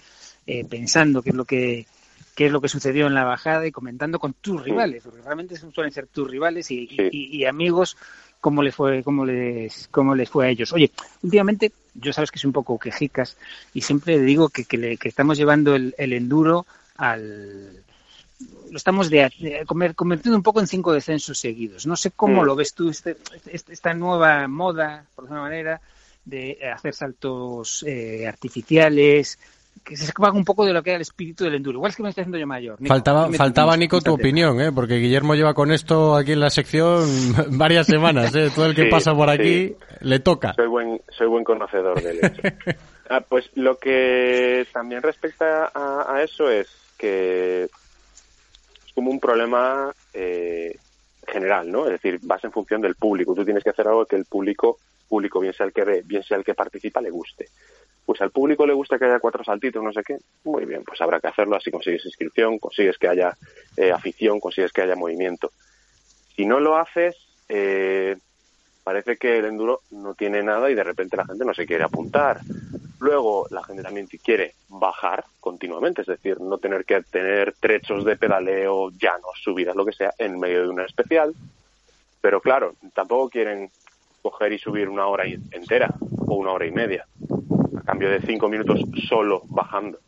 eh, 0.47 0.64
pensando 0.64 1.23
qué 1.23 1.31
es 1.31 1.37
lo 1.37 1.45
que 1.45 1.87
qué 2.35 2.47
es 2.47 2.53
lo 2.53 2.61
que 2.61 2.69
sucedió 2.69 3.07
en 3.07 3.14
la 3.14 3.25
bajada 3.25 3.67
y 3.67 3.73
comentando 3.73 4.19
con 4.19 4.35
tus 4.35 4.62
rivales, 4.62 5.03
porque 5.05 5.23
realmente 5.23 5.57
suelen 5.57 5.91
ser 5.93 6.07
tus 6.07 6.31
rivales 6.31 6.71
y, 6.71 6.81
y- 6.91 7.07
y- 7.11 7.37
y 7.39 7.45
amigos 7.47 7.97
cómo 8.43 8.62
les 8.62 8.75
fue 8.75 9.03
cómo 9.03 9.25
les 9.25 9.89
cómo 9.89 10.14
les 10.14 10.29
fue 10.31 10.47
a 10.47 10.51
ellos. 10.51 10.73
Oye, 10.73 10.91
últimamente 11.23 11.73
yo 11.95 12.12
sabes 12.12 12.31
que 12.31 12.39
soy 12.39 12.49
un 12.49 12.53
poco 12.53 12.79
quejicas 12.79 13.37
y 13.75 13.81
siempre 13.81 14.19
digo 14.21 14.51
que, 14.51 14.64
que, 14.64 14.77
le- 14.79 14.97
que 14.99 15.09
estamos 15.09 15.37
llevando 15.39 15.75
el, 15.75 15.95
el 15.99 16.12
enduro 16.12 16.67
al 16.99 17.82
lo 18.70 18.76
estamos 18.76 19.09
de, 19.09 19.30
de 19.38 19.64
convirtiendo 19.66 20.36
un 20.36 20.42
poco 20.42 20.61
en 20.61 20.66
cinco 20.66 20.92
descensos 20.92 21.38
seguidos. 21.38 21.86
No 21.86 21.97
sé 21.97 22.11
cómo 22.11 22.42
Mm. 22.42 22.44
lo 22.47 22.55
ves 22.57 22.74
tú, 22.74 22.90
este, 22.90 23.16
este- 23.51 23.72
esta 23.72 23.94
nueva 23.94 24.47
moda, 24.47 25.07
por 25.14 25.24
alguna 25.24 25.40
manera, 25.42 25.80
de 26.24 26.59
hacer 26.74 26.92
saltos 26.94 27.82
eh, 27.86 28.26
artificiales, 28.26 29.38
que 29.84 29.97
se 29.97 30.05
escapa 30.05 30.32
un 30.32 30.44
poco 30.44 30.64
de 30.66 30.72
lo 30.72 30.82
que 30.82 30.90
era 30.90 30.97
el 30.97 31.03
espíritu 31.03 31.44
del 31.44 31.55
enduro. 31.55 31.78
Igual 31.78 31.90
es 31.90 31.97
que 31.97 32.03
me 32.03 32.09
estoy 32.11 32.22
haciendo 32.22 32.38
yo 32.38 32.47
mayor. 32.47 32.80
Nico. 32.80 32.92
Faltaba, 32.92 33.30
faltaba 33.32 33.72
¿cómo 33.72 33.76
Nico, 33.78 34.01
tu 34.03 34.12
opinión, 34.14 34.61
¿eh? 34.61 34.72
porque 34.72 34.97
Guillermo 34.97 35.34
lleva 35.34 35.55
con 35.55 35.70
esto 35.72 36.16
aquí 36.16 36.32
en 36.32 36.40
la 36.40 36.51
sección 36.51 37.07
varias 37.59 37.86
semanas. 37.86 38.34
¿eh? 38.34 38.51
Todo 38.55 38.66
el 38.66 38.74
que 38.74 38.84
Sí, 38.84 38.90
pasa 38.90 39.14
por 39.14 39.30
aquí 39.30 39.68
sí. 39.68 39.76
le 40.01 40.18
toca. 40.20 40.53
Soy 40.55 40.66
buen, 40.66 41.01
soy 41.16 41.28
buen 41.28 41.44
conocedor 41.44 42.03
del 42.03 42.18
hecho. 42.22 42.42
Ah, 43.09 43.20
pues 43.20 43.49
lo 43.55 43.78
que 43.78 44.66
también 44.72 45.01
respecta 45.01 45.70
a, 45.72 46.12
a 46.12 46.24
eso 46.24 46.51
es 46.51 46.66
que 46.97 47.64
es 47.64 48.92
como 48.94 49.11
un 49.11 49.20
problema 49.20 49.92
eh, 50.14 50.76
general, 51.26 51.70
¿no? 51.70 51.86
Es 51.86 51.92
decir, 51.92 52.18
vas 52.22 52.42
en 52.44 52.53
función 52.53 52.80
del 52.80 52.94
público. 52.94 53.34
Tú 53.34 53.44
tienes 53.44 53.64
que 53.64 53.70
hacer 53.70 53.88
algo 53.88 54.07
que 54.07 54.16
el 54.16 54.24
público, 54.24 54.78
público 55.09 55.40
bien 55.40 55.53
sea 55.53 55.66
el 55.66 55.72
que 55.72 55.84
ve, 55.84 56.03
bien 56.05 56.22
sea 56.22 56.36
el 56.36 56.44
que 56.44 56.55
participa, 56.55 57.01
le 57.01 57.11
guste. 57.11 57.49
Pues 58.05 58.20
al 58.20 58.30
público 58.30 58.64
le 58.66 58.72
gusta 58.72 58.99
que 58.99 59.05
haya 59.05 59.18
cuatro 59.18 59.42
saltitos, 59.42 59.82
no 59.82 59.92
sé 59.92 60.03
qué. 60.05 60.16
Muy 60.44 60.64
bien, 60.64 60.84
pues 60.84 61.01
habrá 61.01 61.20
que 61.20 61.26
hacerlo. 61.26 61.57
Así 61.57 61.70
consigues 61.70 62.07
inscripción, 62.07 62.59
consigues 62.59 62.97
que 62.99 63.09
haya 63.09 63.36
eh, 63.76 63.90
afición, 63.90 64.38
consigues 64.38 64.72
que 64.72 64.82
haya 64.82 64.94
movimiento. 64.94 65.51
Si 66.36 66.47
no 66.47 66.61
lo 66.61 66.76
haces, 66.76 67.16
eh, 67.49 68.16
parece 68.84 69.16
que 69.16 69.38
el 69.38 69.47
enduro 69.47 69.80
no 69.90 70.14
tiene 70.14 70.44
nada 70.44 70.70
y 70.70 70.76
de 70.76 70.84
repente 70.84 71.16
la 71.16 71.26
gente 71.26 71.44
no 71.44 71.53
se 71.53 71.66
quiere 71.66 71.82
apuntar. 71.82 72.40
Luego 72.99 73.47
la 73.51 73.62
gente 73.62 73.82
también 73.82 74.07
quiere 74.07 74.55
bajar 74.68 75.24
continuamente, 75.40 76.01
es 76.01 76.07
decir, 76.07 76.40
no 76.40 76.59
tener 76.59 76.84
que 76.84 77.03
tener 77.03 77.55
trechos 77.61 78.05
de 78.05 78.16
pedaleo, 78.16 78.90
llanos, 78.90 79.40
subidas, 79.42 79.76
lo 79.76 79.84
que 79.84 79.92
sea, 79.92 80.12
en 80.18 80.38
medio 80.38 80.62
de 80.62 80.68
una 80.68 80.84
especial. 80.84 81.34
Pero 82.20 82.40
claro, 82.40 82.74
tampoco 82.94 83.28
quieren 83.28 83.70
coger 84.22 84.53
y 84.53 84.59
subir 84.59 84.88
una 84.88 85.07
hora 85.07 85.24
entera 85.26 85.94
o 86.26 86.34
una 86.34 86.53
hora 86.53 86.66
y 86.66 86.72
media, 86.72 87.07
a 87.78 87.82
cambio 87.82 88.11
de 88.11 88.20
cinco 88.20 88.49
minutos 88.49 88.80
solo 89.09 89.42
bajando, 89.47 89.99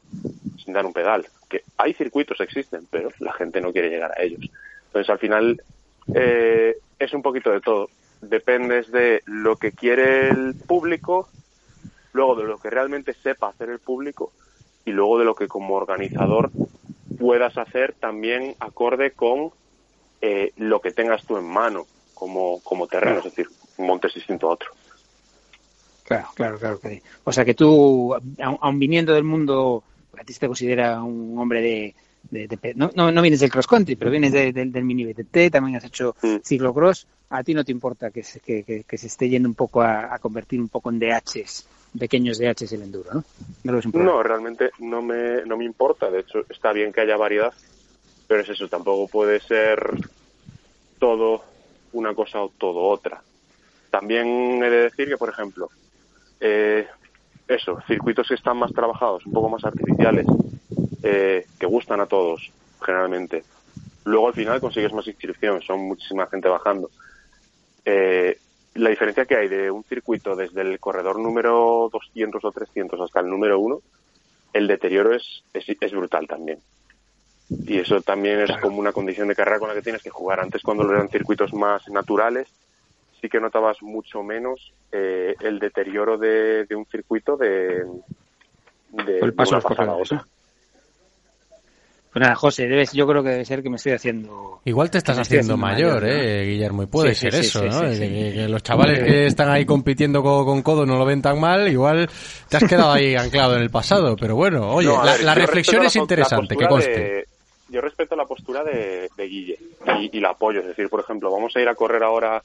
sin 0.65 0.73
dar 0.75 0.87
un 0.87 0.93
pedal. 0.93 1.27
Que 1.49 1.63
hay 1.77 1.95
circuitos, 1.95 2.41
existen, 2.41 2.87
pero 2.91 3.11
la 3.21 3.33
gente 3.33 3.61
no 3.61 3.73
quiere 3.73 3.91
llegar 3.91 4.13
a 4.13 4.23
ellos. 4.23 4.51
Entonces 4.87 5.11
al 5.11 5.19
final 5.19 5.63
eh, 6.15 6.77
es 6.99 7.13
un 7.13 7.23
poquito 7.23 7.51
de 7.51 7.61
todo. 7.61 7.91
Dependes 8.21 8.91
de 8.91 9.23
lo 9.27 9.57
que 9.57 9.73
quiere 9.73 10.31
el 10.31 10.55
público, 10.67 11.29
luego 12.13 12.37
de 12.37 12.45
lo 12.45 12.59
que 12.59 12.71
realmente 12.71 13.15
sepa 13.23 13.49
hacer 13.49 13.71
el 13.71 13.81
público 13.81 14.33
y 14.85 14.91
luego 14.91 15.19
de 15.19 15.25
lo 15.25 15.35
que 15.35 15.49
como 15.49 15.75
organizador 15.75 16.51
puedas 17.19 17.57
hacer 17.59 17.95
también 18.01 18.57
acorde 18.61 19.13
con 19.13 19.51
eh, 20.21 20.53
lo 20.57 20.81
que 20.81 20.93
tengas 20.93 21.25
tú 21.25 21.37
en 21.37 21.45
mano 21.45 21.87
como, 22.15 22.61
como 22.61 22.87
terreno, 22.89 23.19
es 23.19 23.25
decir, 23.25 23.49
un 23.77 23.87
monte 23.87 24.09
es 24.09 24.15
distinto 24.15 24.49
a 24.49 24.55
otro. 24.55 24.71
Claro, 26.05 26.29
claro, 26.35 26.59
claro. 26.59 26.81
que 26.81 26.89
sí. 26.89 27.03
O 27.25 27.33
sea 27.33 27.45
que 27.45 27.55
tú, 27.55 28.15
aun, 28.15 28.59
aun 28.61 28.79
viniendo 28.79 29.13
del 29.15 29.25
mundo, 29.25 29.85
a 30.19 30.25
ti 30.25 30.33
se 30.33 30.41
te 30.41 30.47
considera 30.47 31.03
un 31.03 31.39
hombre 31.39 31.61
de... 31.61 31.95
de- 32.31 32.49
de- 32.49 32.75
no, 32.75 32.91
no, 32.95 33.13
no 33.13 33.23
vienes 33.23 33.41
del 33.41 33.51
cross 33.51 33.67
country, 33.67 33.95
pero 33.97 34.11
vienes 34.11 34.33
de- 34.33 34.53
del- 34.53 34.73
del 34.73 34.85
mini 34.85 35.05
BTT, 35.05 35.51
también 35.53 35.77
has 35.77 35.85
hecho 35.85 36.17
ciclocross. 36.43 37.07
A 37.31 37.45
ti 37.45 37.53
no 37.53 37.63
te 37.65 37.73
importa 37.73 38.11
que 38.11 38.23
se, 38.23 38.41
que, 38.41 38.65
que- 38.65 38.85
que 38.85 38.99
se 38.99 39.07
esté 39.07 39.29
yendo 39.29 39.49
un 39.49 39.55
poco 39.55 39.83
a, 39.83 40.15
a 40.15 40.19
convertir 40.19 40.61
un 40.61 40.69
poco 40.71 40.89
en 40.91 40.99
DHs, 40.99 41.69
pequeños 41.99 42.39
DHs 42.39 42.73
el 42.73 42.83
enduro, 42.83 43.11
¿no? 43.13 43.25
No. 43.65 43.81
No, 43.93 44.23
realmente 44.23 44.71
no 44.79 45.03
me, 45.03 45.45
no 45.45 45.57
me 45.57 45.65
importa. 45.65 46.11
De 46.11 46.21
hecho, 46.21 46.45
está 46.49 46.73
bien 46.73 46.93
que 46.93 47.01
haya 47.01 47.17
variedad, 47.17 47.53
pero 48.27 48.43
es 48.43 48.49
eso, 48.49 48.69
tampoco 48.69 49.09
puede 49.09 49.41
ser 49.41 49.79
todo 50.99 51.45
una 51.93 52.15
cosa 52.15 52.43
o 52.43 52.51
todo 52.51 52.81
otra. 52.81 53.23
También 53.91 54.63
he 54.63 54.71
de 54.71 54.83
decir 54.85 55.09
que, 55.09 55.17
por 55.17 55.31
ejemplo, 55.31 55.71
eh, 56.41 56.87
eso, 57.47 57.79
circuitos 57.87 58.29
que 58.29 58.35
están 58.35 58.59
más 58.59 58.73
trabajados, 58.73 59.25
un 59.27 59.33
poco 59.33 59.49
más 59.49 59.65
artificiales, 59.65 60.27
eh, 61.03 61.47
que 61.59 61.67
gustan 61.67 62.01
a 62.01 62.07
todos, 62.07 62.51
generalmente. 62.83 63.45
Luego 64.05 64.29
al 64.29 64.35
final 64.35 64.61
consigues 64.61 64.93
más 64.93 65.07
inscripción, 65.07 65.61
son 65.63 65.81
muchísima 65.81 66.27
gente 66.27 66.49
bajando. 66.49 66.91
Eh, 67.85 68.39
la 68.75 68.91
diferencia 68.91 69.25
que 69.25 69.37
hay 69.37 69.49
de 69.49 69.71
un 69.71 69.85
circuito 69.85 70.37
desde 70.37 70.63
el 70.63 70.79
corredor 70.79 71.19
número 71.19 71.89
200 71.93 72.45
o 72.45 72.53
300 72.53 73.01
hasta 73.01 73.21
el 73.21 73.29
número 73.29 73.59
1, 73.59 73.81
el 74.53 74.67
deterioro 74.67 75.15
es, 75.15 75.45
es, 75.53 75.65
es 75.81 75.93
brutal 75.93 76.27
también. 76.27 76.61
Y 77.51 77.79
eso 77.79 78.01
también 78.03 78.41
es 78.41 78.57
como 78.59 78.79
una 78.79 78.93
condición 78.93 79.29
de 79.29 79.35
carrera 79.35 79.59
con 79.59 79.69
la 79.69 79.75
que 79.75 79.83
tienes 79.83 80.03
que 80.03 80.11
jugar. 80.11 80.41
Antes, 80.41 80.63
cuando 80.63 80.91
eran 80.91 81.09
circuitos 81.09 81.55
más 81.55 81.89
naturales, 81.89 82.49
sí 83.21 83.29
que 83.29 83.41
notabas 83.41 83.83
mucho 83.83 84.23
menos 84.23 84.73
eh, 84.93 85.35
el 85.41 85.59
deterioro 85.59 86.19
de, 86.19 86.67
de 86.67 86.75
un 86.77 86.85
circuito 86.87 87.37
de, 87.37 87.85
de, 88.91 89.19
El 89.21 89.35
paso 89.35 89.53
de 89.53 89.57
una 89.57 89.69
pasada 89.69 89.83
a 89.83 89.87
corredores, 89.87 90.13
otra. 90.13 90.27
Pues 92.13 92.23
nada, 92.23 92.35
José, 92.35 92.67
debes, 92.67 92.93
yo 92.93 93.07
creo 93.07 93.23
que 93.23 93.29
debe 93.31 93.45
ser 93.45 93.63
que 93.63 93.69
me 93.69 93.77
estoy 93.77 93.93
haciendo... 93.93 94.61
Igual 94.65 94.91
te 94.91 94.99
estás 94.99 95.19
haciendo 95.19 95.57
mayor, 95.59 96.03
¿no? 96.03 96.09
eh, 96.09 96.45
Guillermo, 96.47 96.83
y 96.83 96.87
puede 96.87 97.15
Sí, 97.15 97.31
ser 97.31 97.35
sí, 97.35 97.41
eso, 97.47 97.61
sí, 97.61 97.67
¿no? 97.69 97.89
sí, 97.91 97.95
sí. 97.97 98.01
Que, 98.01 98.33
que 98.35 98.49
los 98.49 98.63
chavales 98.63 98.99
que 99.05 99.27
están 99.27 99.51
ahí 99.51 99.65
compitiendo 99.67 100.23
codo 100.23 100.45
con 100.47 100.63
codo 100.63 100.87
no 100.87 100.97
lo 100.97 101.05
ven 101.05 101.21
tan 101.23 101.39
mal, 101.39 101.69
igual 101.69 102.09
te 102.49 102.57
has 102.57 102.65
quedado 102.65 102.93
ahí 102.93 103.15
anclado 103.15 103.57
en 103.57 103.63
el 103.63 103.71
pasado, 103.71 104.17
pero 104.17 104.37
bueno, 104.37 104.71
oye, 104.73 104.89
No, 104.89 105.05
la, 105.05 105.13
ver, 105.13 105.25
la 105.25 105.35
yo 105.35 105.41
reflexión 105.41 105.85
es 105.85 105.95
la 105.95 106.01
po- 106.01 106.01
la 106.01 106.03
interesante, 106.05 106.57
que 106.57 106.67
conste. 106.67 106.91
de- 107.01 107.25
yo 107.69 107.81
respeto 107.83 108.17
la 108.17 108.25
postura 108.25 108.65
de, 108.65 109.11
de 109.15 109.25
Guille 109.27 109.59
y, 110.01 110.17
y 110.17 110.21
la 110.21 110.31
apoyo. 110.31 110.61
Es 110.61 110.69
decir, 110.69 110.89
por 110.89 111.01
ejemplo, 111.01 111.31
vamos 111.31 111.55
a 111.55 111.61
ir 111.61 111.69
a 111.69 111.75
correr 111.75 112.03
ahora 112.03 112.43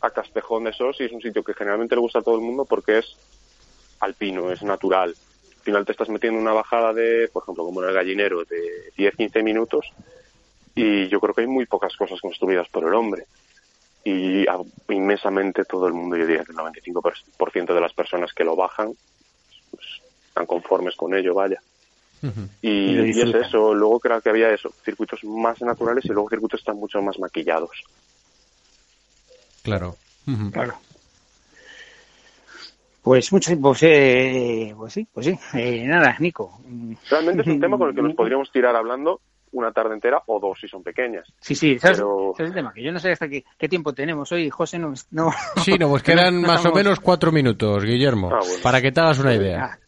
a 0.00 0.10
Castejón 0.10 0.62
de 0.64 0.72
Sos 0.72 0.96
y 1.00 1.04
es 1.06 1.12
un 1.12 1.20
sitio 1.20 1.42
que 1.42 1.54
generalmente 1.54 1.96
le 1.96 2.00
gusta 2.00 2.20
a 2.20 2.22
todo 2.22 2.36
el 2.36 2.40
mundo 2.42 2.64
porque 2.64 2.98
es 2.98 3.06
alpino, 3.98 4.50
es 4.52 4.62
natural. 4.62 5.14
Al 5.60 5.64
final 5.64 5.84
te 5.84 5.92
estás 5.92 6.08
metiendo 6.08 6.40
una 6.40 6.54
bajada 6.54 6.94
de, 6.94 7.28
por 7.30 7.42
ejemplo, 7.42 7.64
como 7.66 7.82
en 7.82 7.90
el 7.90 7.94
gallinero, 7.94 8.44
de 8.44 8.92
10-15 8.96 9.42
minutos 9.42 9.84
y 10.74 11.06
yo 11.08 11.20
creo 11.20 11.34
que 11.34 11.42
hay 11.42 11.46
muy 11.46 11.66
pocas 11.66 11.94
cosas 11.96 12.18
construidas 12.18 12.66
por 12.70 12.86
el 12.88 12.94
hombre. 12.94 13.26
Y 14.02 14.48
a- 14.48 14.56
inmensamente 14.88 15.66
todo 15.66 15.86
el 15.86 15.92
mundo, 15.92 16.16
yo 16.16 16.26
diría 16.26 16.44
que 16.44 16.52
el 16.52 16.56
95% 16.56 17.74
de 17.74 17.80
las 17.82 17.92
personas 17.92 18.32
que 18.32 18.42
lo 18.42 18.56
bajan 18.56 18.94
pues, 19.70 19.84
están 20.28 20.46
conformes 20.46 20.96
con 20.96 21.14
ello, 21.14 21.34
vaya. 21.34 21.60
Y 22.62 22.98
Y, 22.98 23.20
es 23.20 23.34
eso, 23.34 23.74
luego 23.74 24.00
creo 24.00 24.22
que 24.22 24.30
había 24.30 24.50
eso, 24.50 24.72
circuitos 24.82 25.22
más 25.24 25.60
naturales 25.60 26.06
y 26.06 26.08
luego 26.08 26.30
circuitos 26.30 26.60
están 26.60 26.76
mucho 26.76 27.02
más 27.02 27.18
maquillados. 27.18 27.82
Claro. 29.62 29.98
Claro. 30.52 30.78
Pues 33.02 33.32
mucho, 33.32 33.58
pues, 33.60 33.82
eh, 33.82 34.74
pues 34.76 34.92
sí, 34.92 35.06
pues 35.12 35.26
sí. 35.26 35.38
Eh, 35.54 35.84
nada, 35.86 36.16
Nico. 36.18 36.60
Realmente 37.10 37.42
es 37.42 37.48
un 37.48 37.60
tema 37.60 37.78
con 37.78 37.88
el 37.88 37.94
que 37.94 38.02
nos 38.02 38.14
podríamos 38.14 38.50
tirar 38.52 38.76
hablando 38.76 39.20
una 39.52 39.72
tarde 39.72 39.94
entera 39.94 40.22
o 40.26 40.38
dos 40.38 40.58
si 40.60 40.68
son 40.68 40.82
pequeñas. 40.82 41.26
Sí, 41.40 41.54
sí, 41.54 41.78
¿sabes? 41.78 41.98
Pero- 41.98 42.34
el 42.38 42.52
tema, 42.54 42.72
que 42.72 42.82
yo 42.82 42.92
no 42.92 42.98
sé 43.00 43.10
hasta 43.12 43.28
qué, 43.28 43.42
qué 43.58 43.68
tiempo 43.68 43.92
tenemos 43.92 44.30
hoy, 44.32 44.48
José, 44.50 44.78
no... 44.78 44.92
no 45.10 45.30
Sí, 45.64 45.72
no, 45.78 45.88
pues 45.88 46.02
quedan 46.04 46.40
no 46.42 46.46
más 46.46 46.56
o 46.58 46.68
estamos- 46.68 46.76
menos 46.76 47.00
cuatro 47.00 47.32
minutos, 47.32 47.84
Guillermo, 47.84 48.30
Ah, 48.32 48.38
bueno. 48.40 48.62
para 48.62 48.80
que 48.80 48.92
te 48.92 49.00
hagas 49.00 49.18
una 49.18 49.34
idea. 49.34 49.78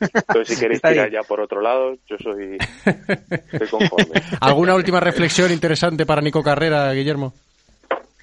Entonces 0.00 0.54
si 0.56 0.60
queréis 0.60 0.80
tirar 0.82 1.10
ya 1.10 1.22
por 1.22 1.40
otro 1.40 1.60
lado, 1.60 1.94
yo 2.06 2.16
soy, 2.22 2.56
estoy 3.52 3.68
conforme. 3.68 4.22
¿Alguna 4.40 4.74
última 4.74 5.00
reflexión 5.00 5.52
interesante 5.52 6.06
para 6.06 6.22
Nico 6.22 6.42
Carrera, 6.42 6.90
Guillermo? 6.92 7.34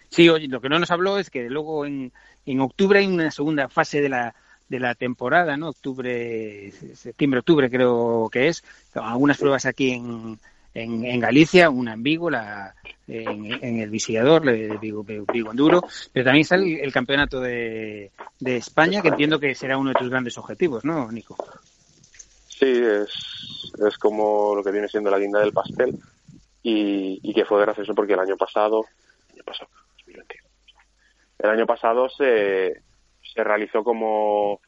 Sí, 0.09 0.27
oye, 0.29 0.47
lo 0.47 0.59
que 0.59 0.67
no 0.67 0.77
nos 0.79 0.91
habló 0.91 1.17
es 1.19 1.29
que 1.29 1.49
luego 1.49 1.85
en, 1.85 2.11
en 2.45 2.61
octubre 2.61 2.99
hay 2.99 3.07
una 3.07 3.31
segunda 3.31 3.69
fase 3.69 4.01
de 4.01 4.09
la 4.09 4.35
de 4.71 4.79
la 4.79 4.95
temporada, 4.95 5.57
¿no? 5.57 5.69
Octubre, 5.69 6.71
septiembre, 6.95 7.39
octubre 7.39 7.69
creo 7.69 8.29
que 8.31 8.47
es. 8.47 8.63
Algunas 8.93 9.37
pruebas 9.37 9.65
aquí 9.65 9.91
en, 9.91 10.39
en, 10.73 11.05
en 11.05 11.19
Galicia, 11.19 11.69
una 11.69 11.93
en 11.93 12.03
Vigo, 12.03 12.29
la, 12.29 12.73
en, 13.05 13.51
en 13.51 13.79
el 13.79 13.89
Visigador, 13.89 14.45
de 14.45 14.77
Vigo, 14.81 15.03
Vigo 15.03 15.51
Enduro, 15.51 15.83
pero 16.13 16.23
también 16.23 16.43
está 16.43 16.55
el, 16.55 16.79
el 16.79 16.93
campeonato 16.93 17.41
de, 17.41 18.11
de 18.39 18.55
España, 18.55 19.01
que 19.01 19.09
entiendo 19.09 19.41
que 19.41 19.53
será 19.55 19.77
uno 19.77 19.89
de 19.89 19.99
tus 19.99 20.09
grandes 20.09 20.37
objetivos, 20.37 20.85
¿no, 20.85 21.11
Nico? 21.11 21.35
Sí, 22.47 22.71
es, 22.71 23.73
es 23.85 23.97
como 23.97 24.55
lo 24.55 24.63
que 24.63 24.71
viene 24.71 24.87
siendo 24.87 25.11
la 25.11 25.19
guinda 25.19 25.41
del 25.41 25.51
pastel 25.51 25.99
y, 26.63 27.19
y 27.21 27.33
que 27.33 27.43
fue 27.43 27.59
gracioso 27.59 27.93
porque 27.93 28.13
el 28.13 28.19
año 28.19 28.37
pasado, 28.37 28.85
año 29.33 29.43
pasado, 29.43 29.69
2021, 29.69 29.80
el 31.41 31.49
año 31.49 31.65
pasado 31.65 32.09
se, 32.09 32.81
se 33.33 33.43
realizó 33.43 33.83
como 33.83 34.59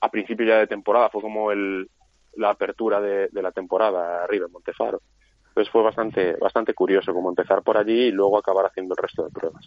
a 0.00 0.10
principio 0.10 0.46
ya 0.46 0.58
de 0.58 0.66
temporada, 0.66 1.10
fue 1.10 1.20
como 1.22 1.50
el, 1.52 1.88
la 2.36 2.50
apertura 2.50 3.00
de, 3.00 3.28
de 3.28 3.42
la 3.42 3.52
temporada 3.52 4.24
arriba 4.24 4.46
en 4.46 4.52
Montefaro. 4.52 5.00
Entonces 5.48 5.70
fue 5.72 5.82
bastante, 5.82 6.36
bastante 6.36 6.74
curioso 6.74 7.12
como 7.12 7.28
empezar 7.28 7.62
por 7.62 7.76
allí 7.76 8.06
y 8.06 8.12
luego 8.12 8.38
acabar 8.38 8.66
haciendo 8.66 8.94
el 8.94 9.02
resto 9.02 9.24
de 9.24 9.30
pruebas. 9.30 9.66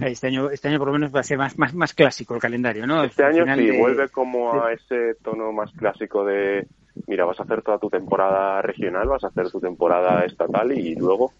Este 0.00 0.28
año, 0.28 0.48
este 0.50 0.68
año 0.68 0.78
por 0.78 0.88
lo 0.88 0.94
menos 0.94 1.14
va 1.14 1.20
a 1.20 1.24
ser 1.24 1.36
más, 1.36 1.58
más, 1.58 1.74
más 1.74 1.92
clásico 1.92 2.34
el 2.34 2.40
calendario, 2.40 2.86
¿no? 2.86 3.02
Este 3.04 3.22
Al 3.22 3.32
año 3.34 3.44
final 3.44 3.58
sí, 3.60 3.66
de- 3.66 3.78
vuelve 3.78 4.08
como 4.08 4.62
a 4.62 4.72
ese 4.72 5.14
tono 5.22 5.52
más 5.52 5.70
clásico 5.72 6.24
de, 6.24 6.66
mira, 7.06 7.24
vas 7.26 7.38
a 7.40 7.42
hacer 7.42 7.62
toda 7.62 7.78
tu 7.78 7.90
temporada 7.90 8.62
regional, 8.62 9.08
vas 9.08 9.24
a 9.24 9.28
hacer 9.28 9.50
tu 9.50 9.60
temporada 9.60 10.24
estatal 10.24 10.72
y 10.72 10.94
luego, 10.94 11.32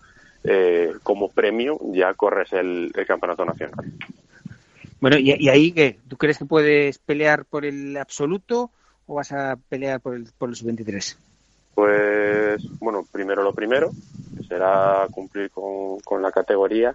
eh, 0.44 0.92
como 1.02 1.30
premio, 1.30 1.78
ya 1.92 2.14
corres 2.14 2.52
el, 2.52 2.92
el 2.94 3.06
campeonato 3.06 3.44
nacional. 3.44 3.92
Bueno, 5.00 5.18
¿y, 5.18 5.34
y 5.38 5.48
ahí 5.48 5.72
qué? 5.72 5.98
¿Tú 6.08 6.16
crees 6.16 6.38
que 6.38 6.46
puedes 6.46 6.98
pelear 6.98 7.44
por 7.44 7.64
el 7.64 7.96
absoluto 7.96 8.70
o 9.06 9.14
vas 9.14 9.32
a 9.32 9.56
pelear 9.68 10.00
por 10.00 10.14
el, 10.14 10.28
por 10.38 10.48
el 10.48 10.56
sub-23? 10.56 11.16
Pues, 11.74 12.62
bueno, 12.78 13.04
primero 13.10 13.42
lo 13.42 13.52
primero, 13.52 13.90
que 14.36 14.44
será 14.44 15.06
cumplir 15.10 15.50
con, 15.50 15.98
con 16.00 16.22
la 16.22 16.30
categoría. 16.30 16.94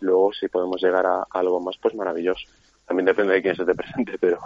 Luego, 0.00 0.32
si 0.32 0.48
podemos 0.48 0.82
llegar 0.82 1.06
a, 1.06 1.26
algo 1.30 1.60
más, 1.60 1.76
pues 1.80 1.94
maravilloso. 1.94 2.46
También 2.86 3.06
depende 3.06 3.34
de 3.34 3.42
quién 3.42 3.54
se 3.54 3.64
te 3.64 3.74
presente, 3.74 4.18
pero. 4.18 4.38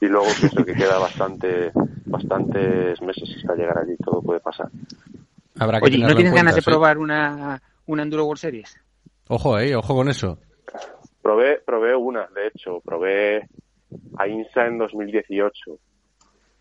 Y 0.00 0.06
luego 0.06 0.26
pienso 0.38 0.64
que 0.64 0.74
queda 0.74 0.98
bastante, 0.98 1.70
bastantes 2.06 3.00
meses 3.02 3.28
hasta 3.36 3.54
llegar 3.54 3.78
allí, 3.78 3.96
todo 3.96 4.22
puede 4.22 4.40
pasar. 4.40 4.68
Habrá 5.58 5.80
que 5.80 5.86
Oye, 5.86 5.96
¿y 5.98 6.02
¿no 6.02 6.14
tienes 6.14 6.32
ganas 6.34 6.54
de 6.54 6.60
sí. 6.62 6.70
probar 6.70 6.98
una, 6.98 7.60
una 7.86 8.02
Enduro 8.02 8.24
World 8.26 8.40
Series? 8.40 8.78
Ojo, 9.28 9.58
eh, 9.58 9.74
ojo 9.76 9.94
con 9.94 10.08
eso. 10.08 10.38
Probé, 11.22 11.60
probé 11.64 11.94
una, 11.94 12.26
de 12.34 12.46
hecho, 12.48 12.80
probé 12.80 13.48
a 14.16 14.28
INSA 14.28 14.66
en 14.66 14.78
2018. 14.78 15.78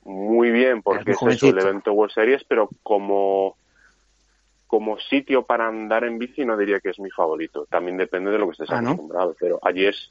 Muy 0.06 0.52
bien, 0.52 0.82
porque 0.82 1.12
es 1.12 1.22
eso, 1.22 1.50
el 1.50 1.60
evento 1.60 1.91
World 1.93 2.14
Series, 2.14 2.43
pero 2.45 2.70
como, 2.82 3.56
como 4.66 4.98
sitio 5.00 5.43
para 5.43 5.68
andar 5.68 6.06
en 6.06 6.18
bici 6.18 6.45
no 6.45 6.58
diría 6.58 6.80
que 6.80 6.89
es 6.89 7.00
mi 7.00 7.10
favorito. 7.12 7.66
También 7.70 7.98
depende 7.98 8.32
de 8.32 8.38
lo 8.39 8.45
que 8.48 8.52
estés 8.54 8.70
Ah, 8.72 8.82
¿no? 8.82 8.91
acostumbrado, 8.91 9.36
pero 9.39 9.60
allí 9.62 9.86
es 9.86 10.10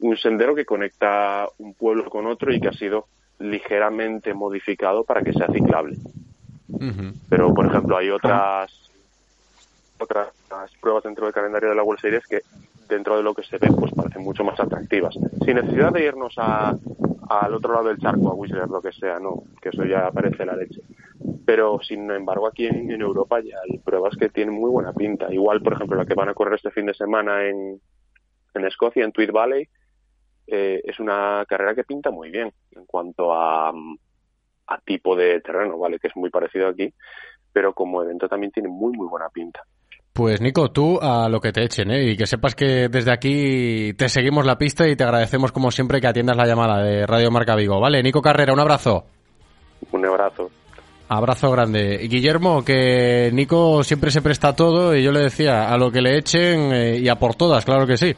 un 0.00 0.16
sendero 0.16 0.54
que 0.54 0.64
conecta 0.64 1.46
un 1.58 1.74
pueblo 1.74 2.08
con 2.10 2.26
otro 2.26 2.52
y 2.52 2.60
que 2.60 2.68
ha 2.68 2.72
sido 2.72 3.06
ligeramente 3.38 4.32
modificado 4.34 5.04
para 5.04 5.22
que 5.22 5.32
sea 5.32 5.46
ciclable. 5.48 5.96
Pero, 7.28 7.54
por 7.54 7.66
ejemplo, 7.66 7.96
hay 7.96 8.10
otras 8.10 8.84
otras 9.98 10.28
pruebas 10.80 11.04
dentro 11.04 11.24
del 11.24 11.34
calendario 11.34 11.70
de 11.70 11.74
la 11.74 11.82
World 11.82 12.00
Series 12.00 12.26
que 12.26 12.42
dentro 12.88 13.16
de 13.16 13.22
lo 13.22 13.34
que 13.34 13.42
se 13.42 13.58
ve 13.58 13.68
pues 13.78 13.92
parecen 13.92 14.22
mucho 14.22 14.44
más 14.44 14.58
atractivas. 14.60 15.14
Sin 15.44 15.54
necesidad 15.56 15.92
de 15.92 16.04
irnos 16.04 16.34
a 16.36 16.76
al 17.28 17.54
otro 17.54 17.72
lado 17.72 17.88
del 17.88 17.98
charco 17.98 18.28
a 18.28 18.34
Whistler 18.34 18.68
lo 18.68 18.82
que 18.82 18.92
sea 18.92 19.18
no 19.18 19.44
que 19.62 19.70
eso 19.70 19.84
ya 19.84 20.10
parece 20.10 20.44
la 20.44 20.56
leche. 20.56 20.82
Pero 21.46 21.80
sin 21.82 22.10
embargo 22.10 22.46
aquí 22.46 22.66
en, 22.66 22.90
Europa 23.00 23.40
ya 23.40 23.56
hay 23.64 23.78
pruebas 23.78 24.16
que 24.16 24.28
tienen 24.28 24.54
muy 24.54 24.70
buena 24.70 24.92
pinta. 24.92 25.32
Igual 25.32 25.62
por 25.62 25.74
ejemplo 25.74 25.96
la 25.96 26.06
que 26.06 26.14
van 26.14 26.28
a 26.28 26.34
correr 26.34 26.54
este 26.54 26.70
fin 26.70 26.86
de 26.86 26.94
semana 26.94 27.44
en 27.46 27.80
en 28.54 28.64
Escocia 28.64 29.04
en 29.04 29.12
Tweed 29.12 29.32
Valley 29.32 29.68
eh, 30.46 30.82
es 30.84 31.00
una 31.00 31.44
carrera 31.48 31.74
que 31.74 31.84
pinta 31.84 32.10
muy 32.10 32.30
bien 32.30 32.52
en 32.72 32.84
cuanto 32.84 33.32
a 33.32 33.72
a 34.66 34.78
tipo 34.80 35.16
de 35.16 35.40
terreno 35.40 35.78
vale 35.78 35.98
que 35.98 36.08
es 36.08 36.16
muy 36.16 36.30
parecido 36.30 36.68
aquí 36.68 36.92
pero 37.52 37.72
como 37.72 38.02
evento 38.02 38.28
también 38.28 38.52
tiene 38.52 38.68
muy 38.68 38.92
muy 38.92 39.06
buena 39.06 39.28
pinta 39.28 39.62
Pues 40.12 40.40
Nico, 40.40 40.70
tú 40.70 40.98
a 41.00 41.28
lo 41.28 41.40
que 41.40 41.52
te 41.52 41.64
echen, 41.64 41.90
¿eh? 41.90 42.12
Y 42.12 42.16
que 42.16 42.26
sepas 42.26 42.54
que 42.54 42.88
desde 42.88 43.12
aquí 43.12 43.92
te 43.94 44.08
seguimos 44.08 44.46
la 44.46 44.56
pista 44.56 44.86
y 44.88 44.94
te 44.94 45.04
agradecemos 45.04 45.50
como 45.52 45.70
siempre 45.70 46.00
que 46.00 46.06
atiendas 46.06 46.36
la 46.36 46.46
llamada 46.46 46.82
de 46.82 47.04
Radio 47.06 47.30
Marca 47.30 47.56
Vigo. 47.56 47.80
Vale, 47.80 48.02
Nico 48.02 48.22
Carrera, 48.22 48.52
un 48.52 48.60
abrazo. 48.60 49.04
un 49.90 50.06
abrazo 50.06 50.50
Abrazo 51.08 51.50
grande. 51.50 51.98
Y 52.02 52.08
Guillermo, 52.08 52.64
que 52.64 53.30
Nico 53.32 53.82
siempre 53.84 54.10
se 54.10 54.22
presta 54.22 54.48
a 54.48 54.56
todo 54.56 54.96
y 54.96 55.02
yo 55.02 55.12
le 55.12 55.20
decía, 55.20 55.72
a 55.72 55.76
lo 55.76 55.90
que 55.90 56.00
le 56.00 56.16
echen 56.16 56.72
eh, 56.72 56.98
y 56.98 57.08
a 57.08 57.16
por 57.16 57.34
todas, 57.34 57.64
claro 57.64 57.86
que 57.86 57.96
sí. 57.96 58.14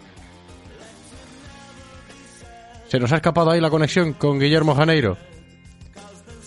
¿Se 2.86 3.00
nos 3.00 3.12
ha 3.12 3.16
escapado 3.16 3.50
ahí 3.50 3.60
la 3.60 3.70
conexión 3.70 4.12
con 4.12 4.38
Guillermo 4.38 4.74
Janeiro? 4.74 5.16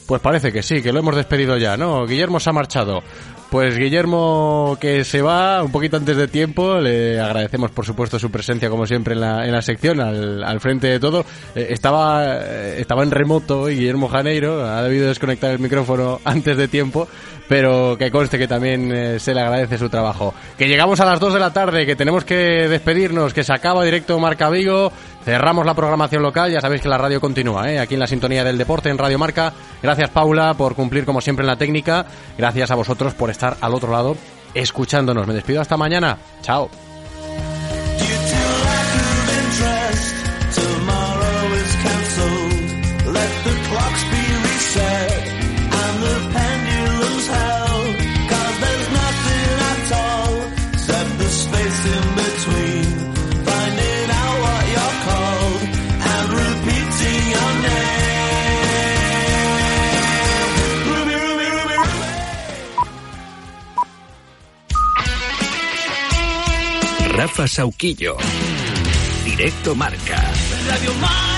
Pues 0.09 0.23
parece 0.23 0.51
que 0.51 0.63
sí, 0.63 0.81
que 0.81 0.91
lo 0.91 1.01
hemos 1.01 1.15
despedido 1.15 1.55
ya, 1.55 1.77
¿no? 1.77 2.07
Guillermo 2.07 2.39
se 2.39 2.49
ha 2.49 2.53
marchado. 2.53 3.03
Pues 3.51 3.77
Guillermo 3.77 4.75
que 4.81 5.03
se 5.03 5.21
va 5.21 5.61
un 5.63 5.71
poquito 5.71 5.97
antes 5.97 6.17
de 6.17 6.27
tiempo, 6.27 6.79
le 6.79 7.19
agradecemos 7.19 7.69
por 7.69 7.85
supuesto 7.85 8.17
su 8.17 8.31
presencia 8.31 8.71
como 8.71 8.87
siempre 8.87 9.13
en 9.13 9.21
la, 9.21 9.45
en 9.45 9.51
la 9.51 9.61
sección, 9.61 9.99
al, 9.99 10.43
al 10.43 10.59
frente 10.59 10.87
de 10.87 10.99
todo. 10.99 11.23
Eh, 11.53 11.67
estaba, 11.69 12.39
eh, 12.41 12.77
estaba 12.79 13.03
en 13.03 13.11
remoto 13.11 13.69
y 13.69 13.75
Guillermo 13.75 14.07
Janeiro 14.07 14.65
ha 14.65 14.81
debido 14.81 15.07
desconectar 15.07 15.51
el 15.51 15.59
micrófono 15.59 16.19
antes 16.25 16.57
de 16.57 16.67
tiempo, 16.67 17.07
pero 17.47 17.95
que 17.97 18.09
conste 18.09 18.39
que 18.39 18.47
también 18.47 18.91
eh, 18.91 19.19
se 19.19 19.35
le 19.35 19.41
agradece 19.41 19.77
su 19.77 19.89
trabajo. 19.89 20.33
Que 20.57 20.67
llegamos 20.67 20.99
a 20.99 21.05
las 21.05 21.19
2 21.19 21.33
de 21.33 21.39
la 21.39 21.53
tarde, 21.53 21.85
que 21.85 21.95
tenemos 21.95 22.25
que 22.25 22.67
despedirnos, 22.67 23.33
que 23.33 23.43
se 23.43 23.53
acaba 23.53 23.83
directo 23.83 24.17
Marca 24.19 24.49
Vigo, 24.49 24.91
cerramos 25.23 25.65
la 25.65 25.73
programación 25.73 26.23
local, 26.23 26.51
ya 26.51 26.61
sabéis 26.61 26.81
que 26.81 26.89
la 26.89 26.97
radio 26.97 27.21
continúa, 27.21 27.71
¿eh? 27.71 27.79
aquí 27.79 27.93
en 27.93 27.99
la 27.99 28.07
sintonía 28.07 28.43
del 28.43 28.57
deporte 28.57 28.89
en 28.89 28.97
Radio 28.97 29.19
Marca. 29.19 29.53
Gracias 29.81 30.09
Paula 30.09 30.53
por 30.53 30.75
cumplir 30.75 31.05
como 31.05 31.21
siempre 31.21 31.43
en 31.43 31.47
la 31.47 31.57
técnica, 31.57 32.05
gracias 32.37 32.71
a 32.71 32.75
vosotros 32.75 33.13
por 33.13 33.29
estar 33.29 33.57
al 33.61 33.73
otro 33.73 33.91
lado 33.91 34.15
escuchándonos. 34.53 35.27
Me 35.27 35.33
despido 35.33 35.61
hasta 35.61 35.77
mañana, 35.77 36.17
chao. 36.41 36.69
Rafa 67.19 67.49
Sauquillo. 67.49 68.15
Directo 69.25 69.75
Marca. 69.75 70.23
Marca. 71.01 71.28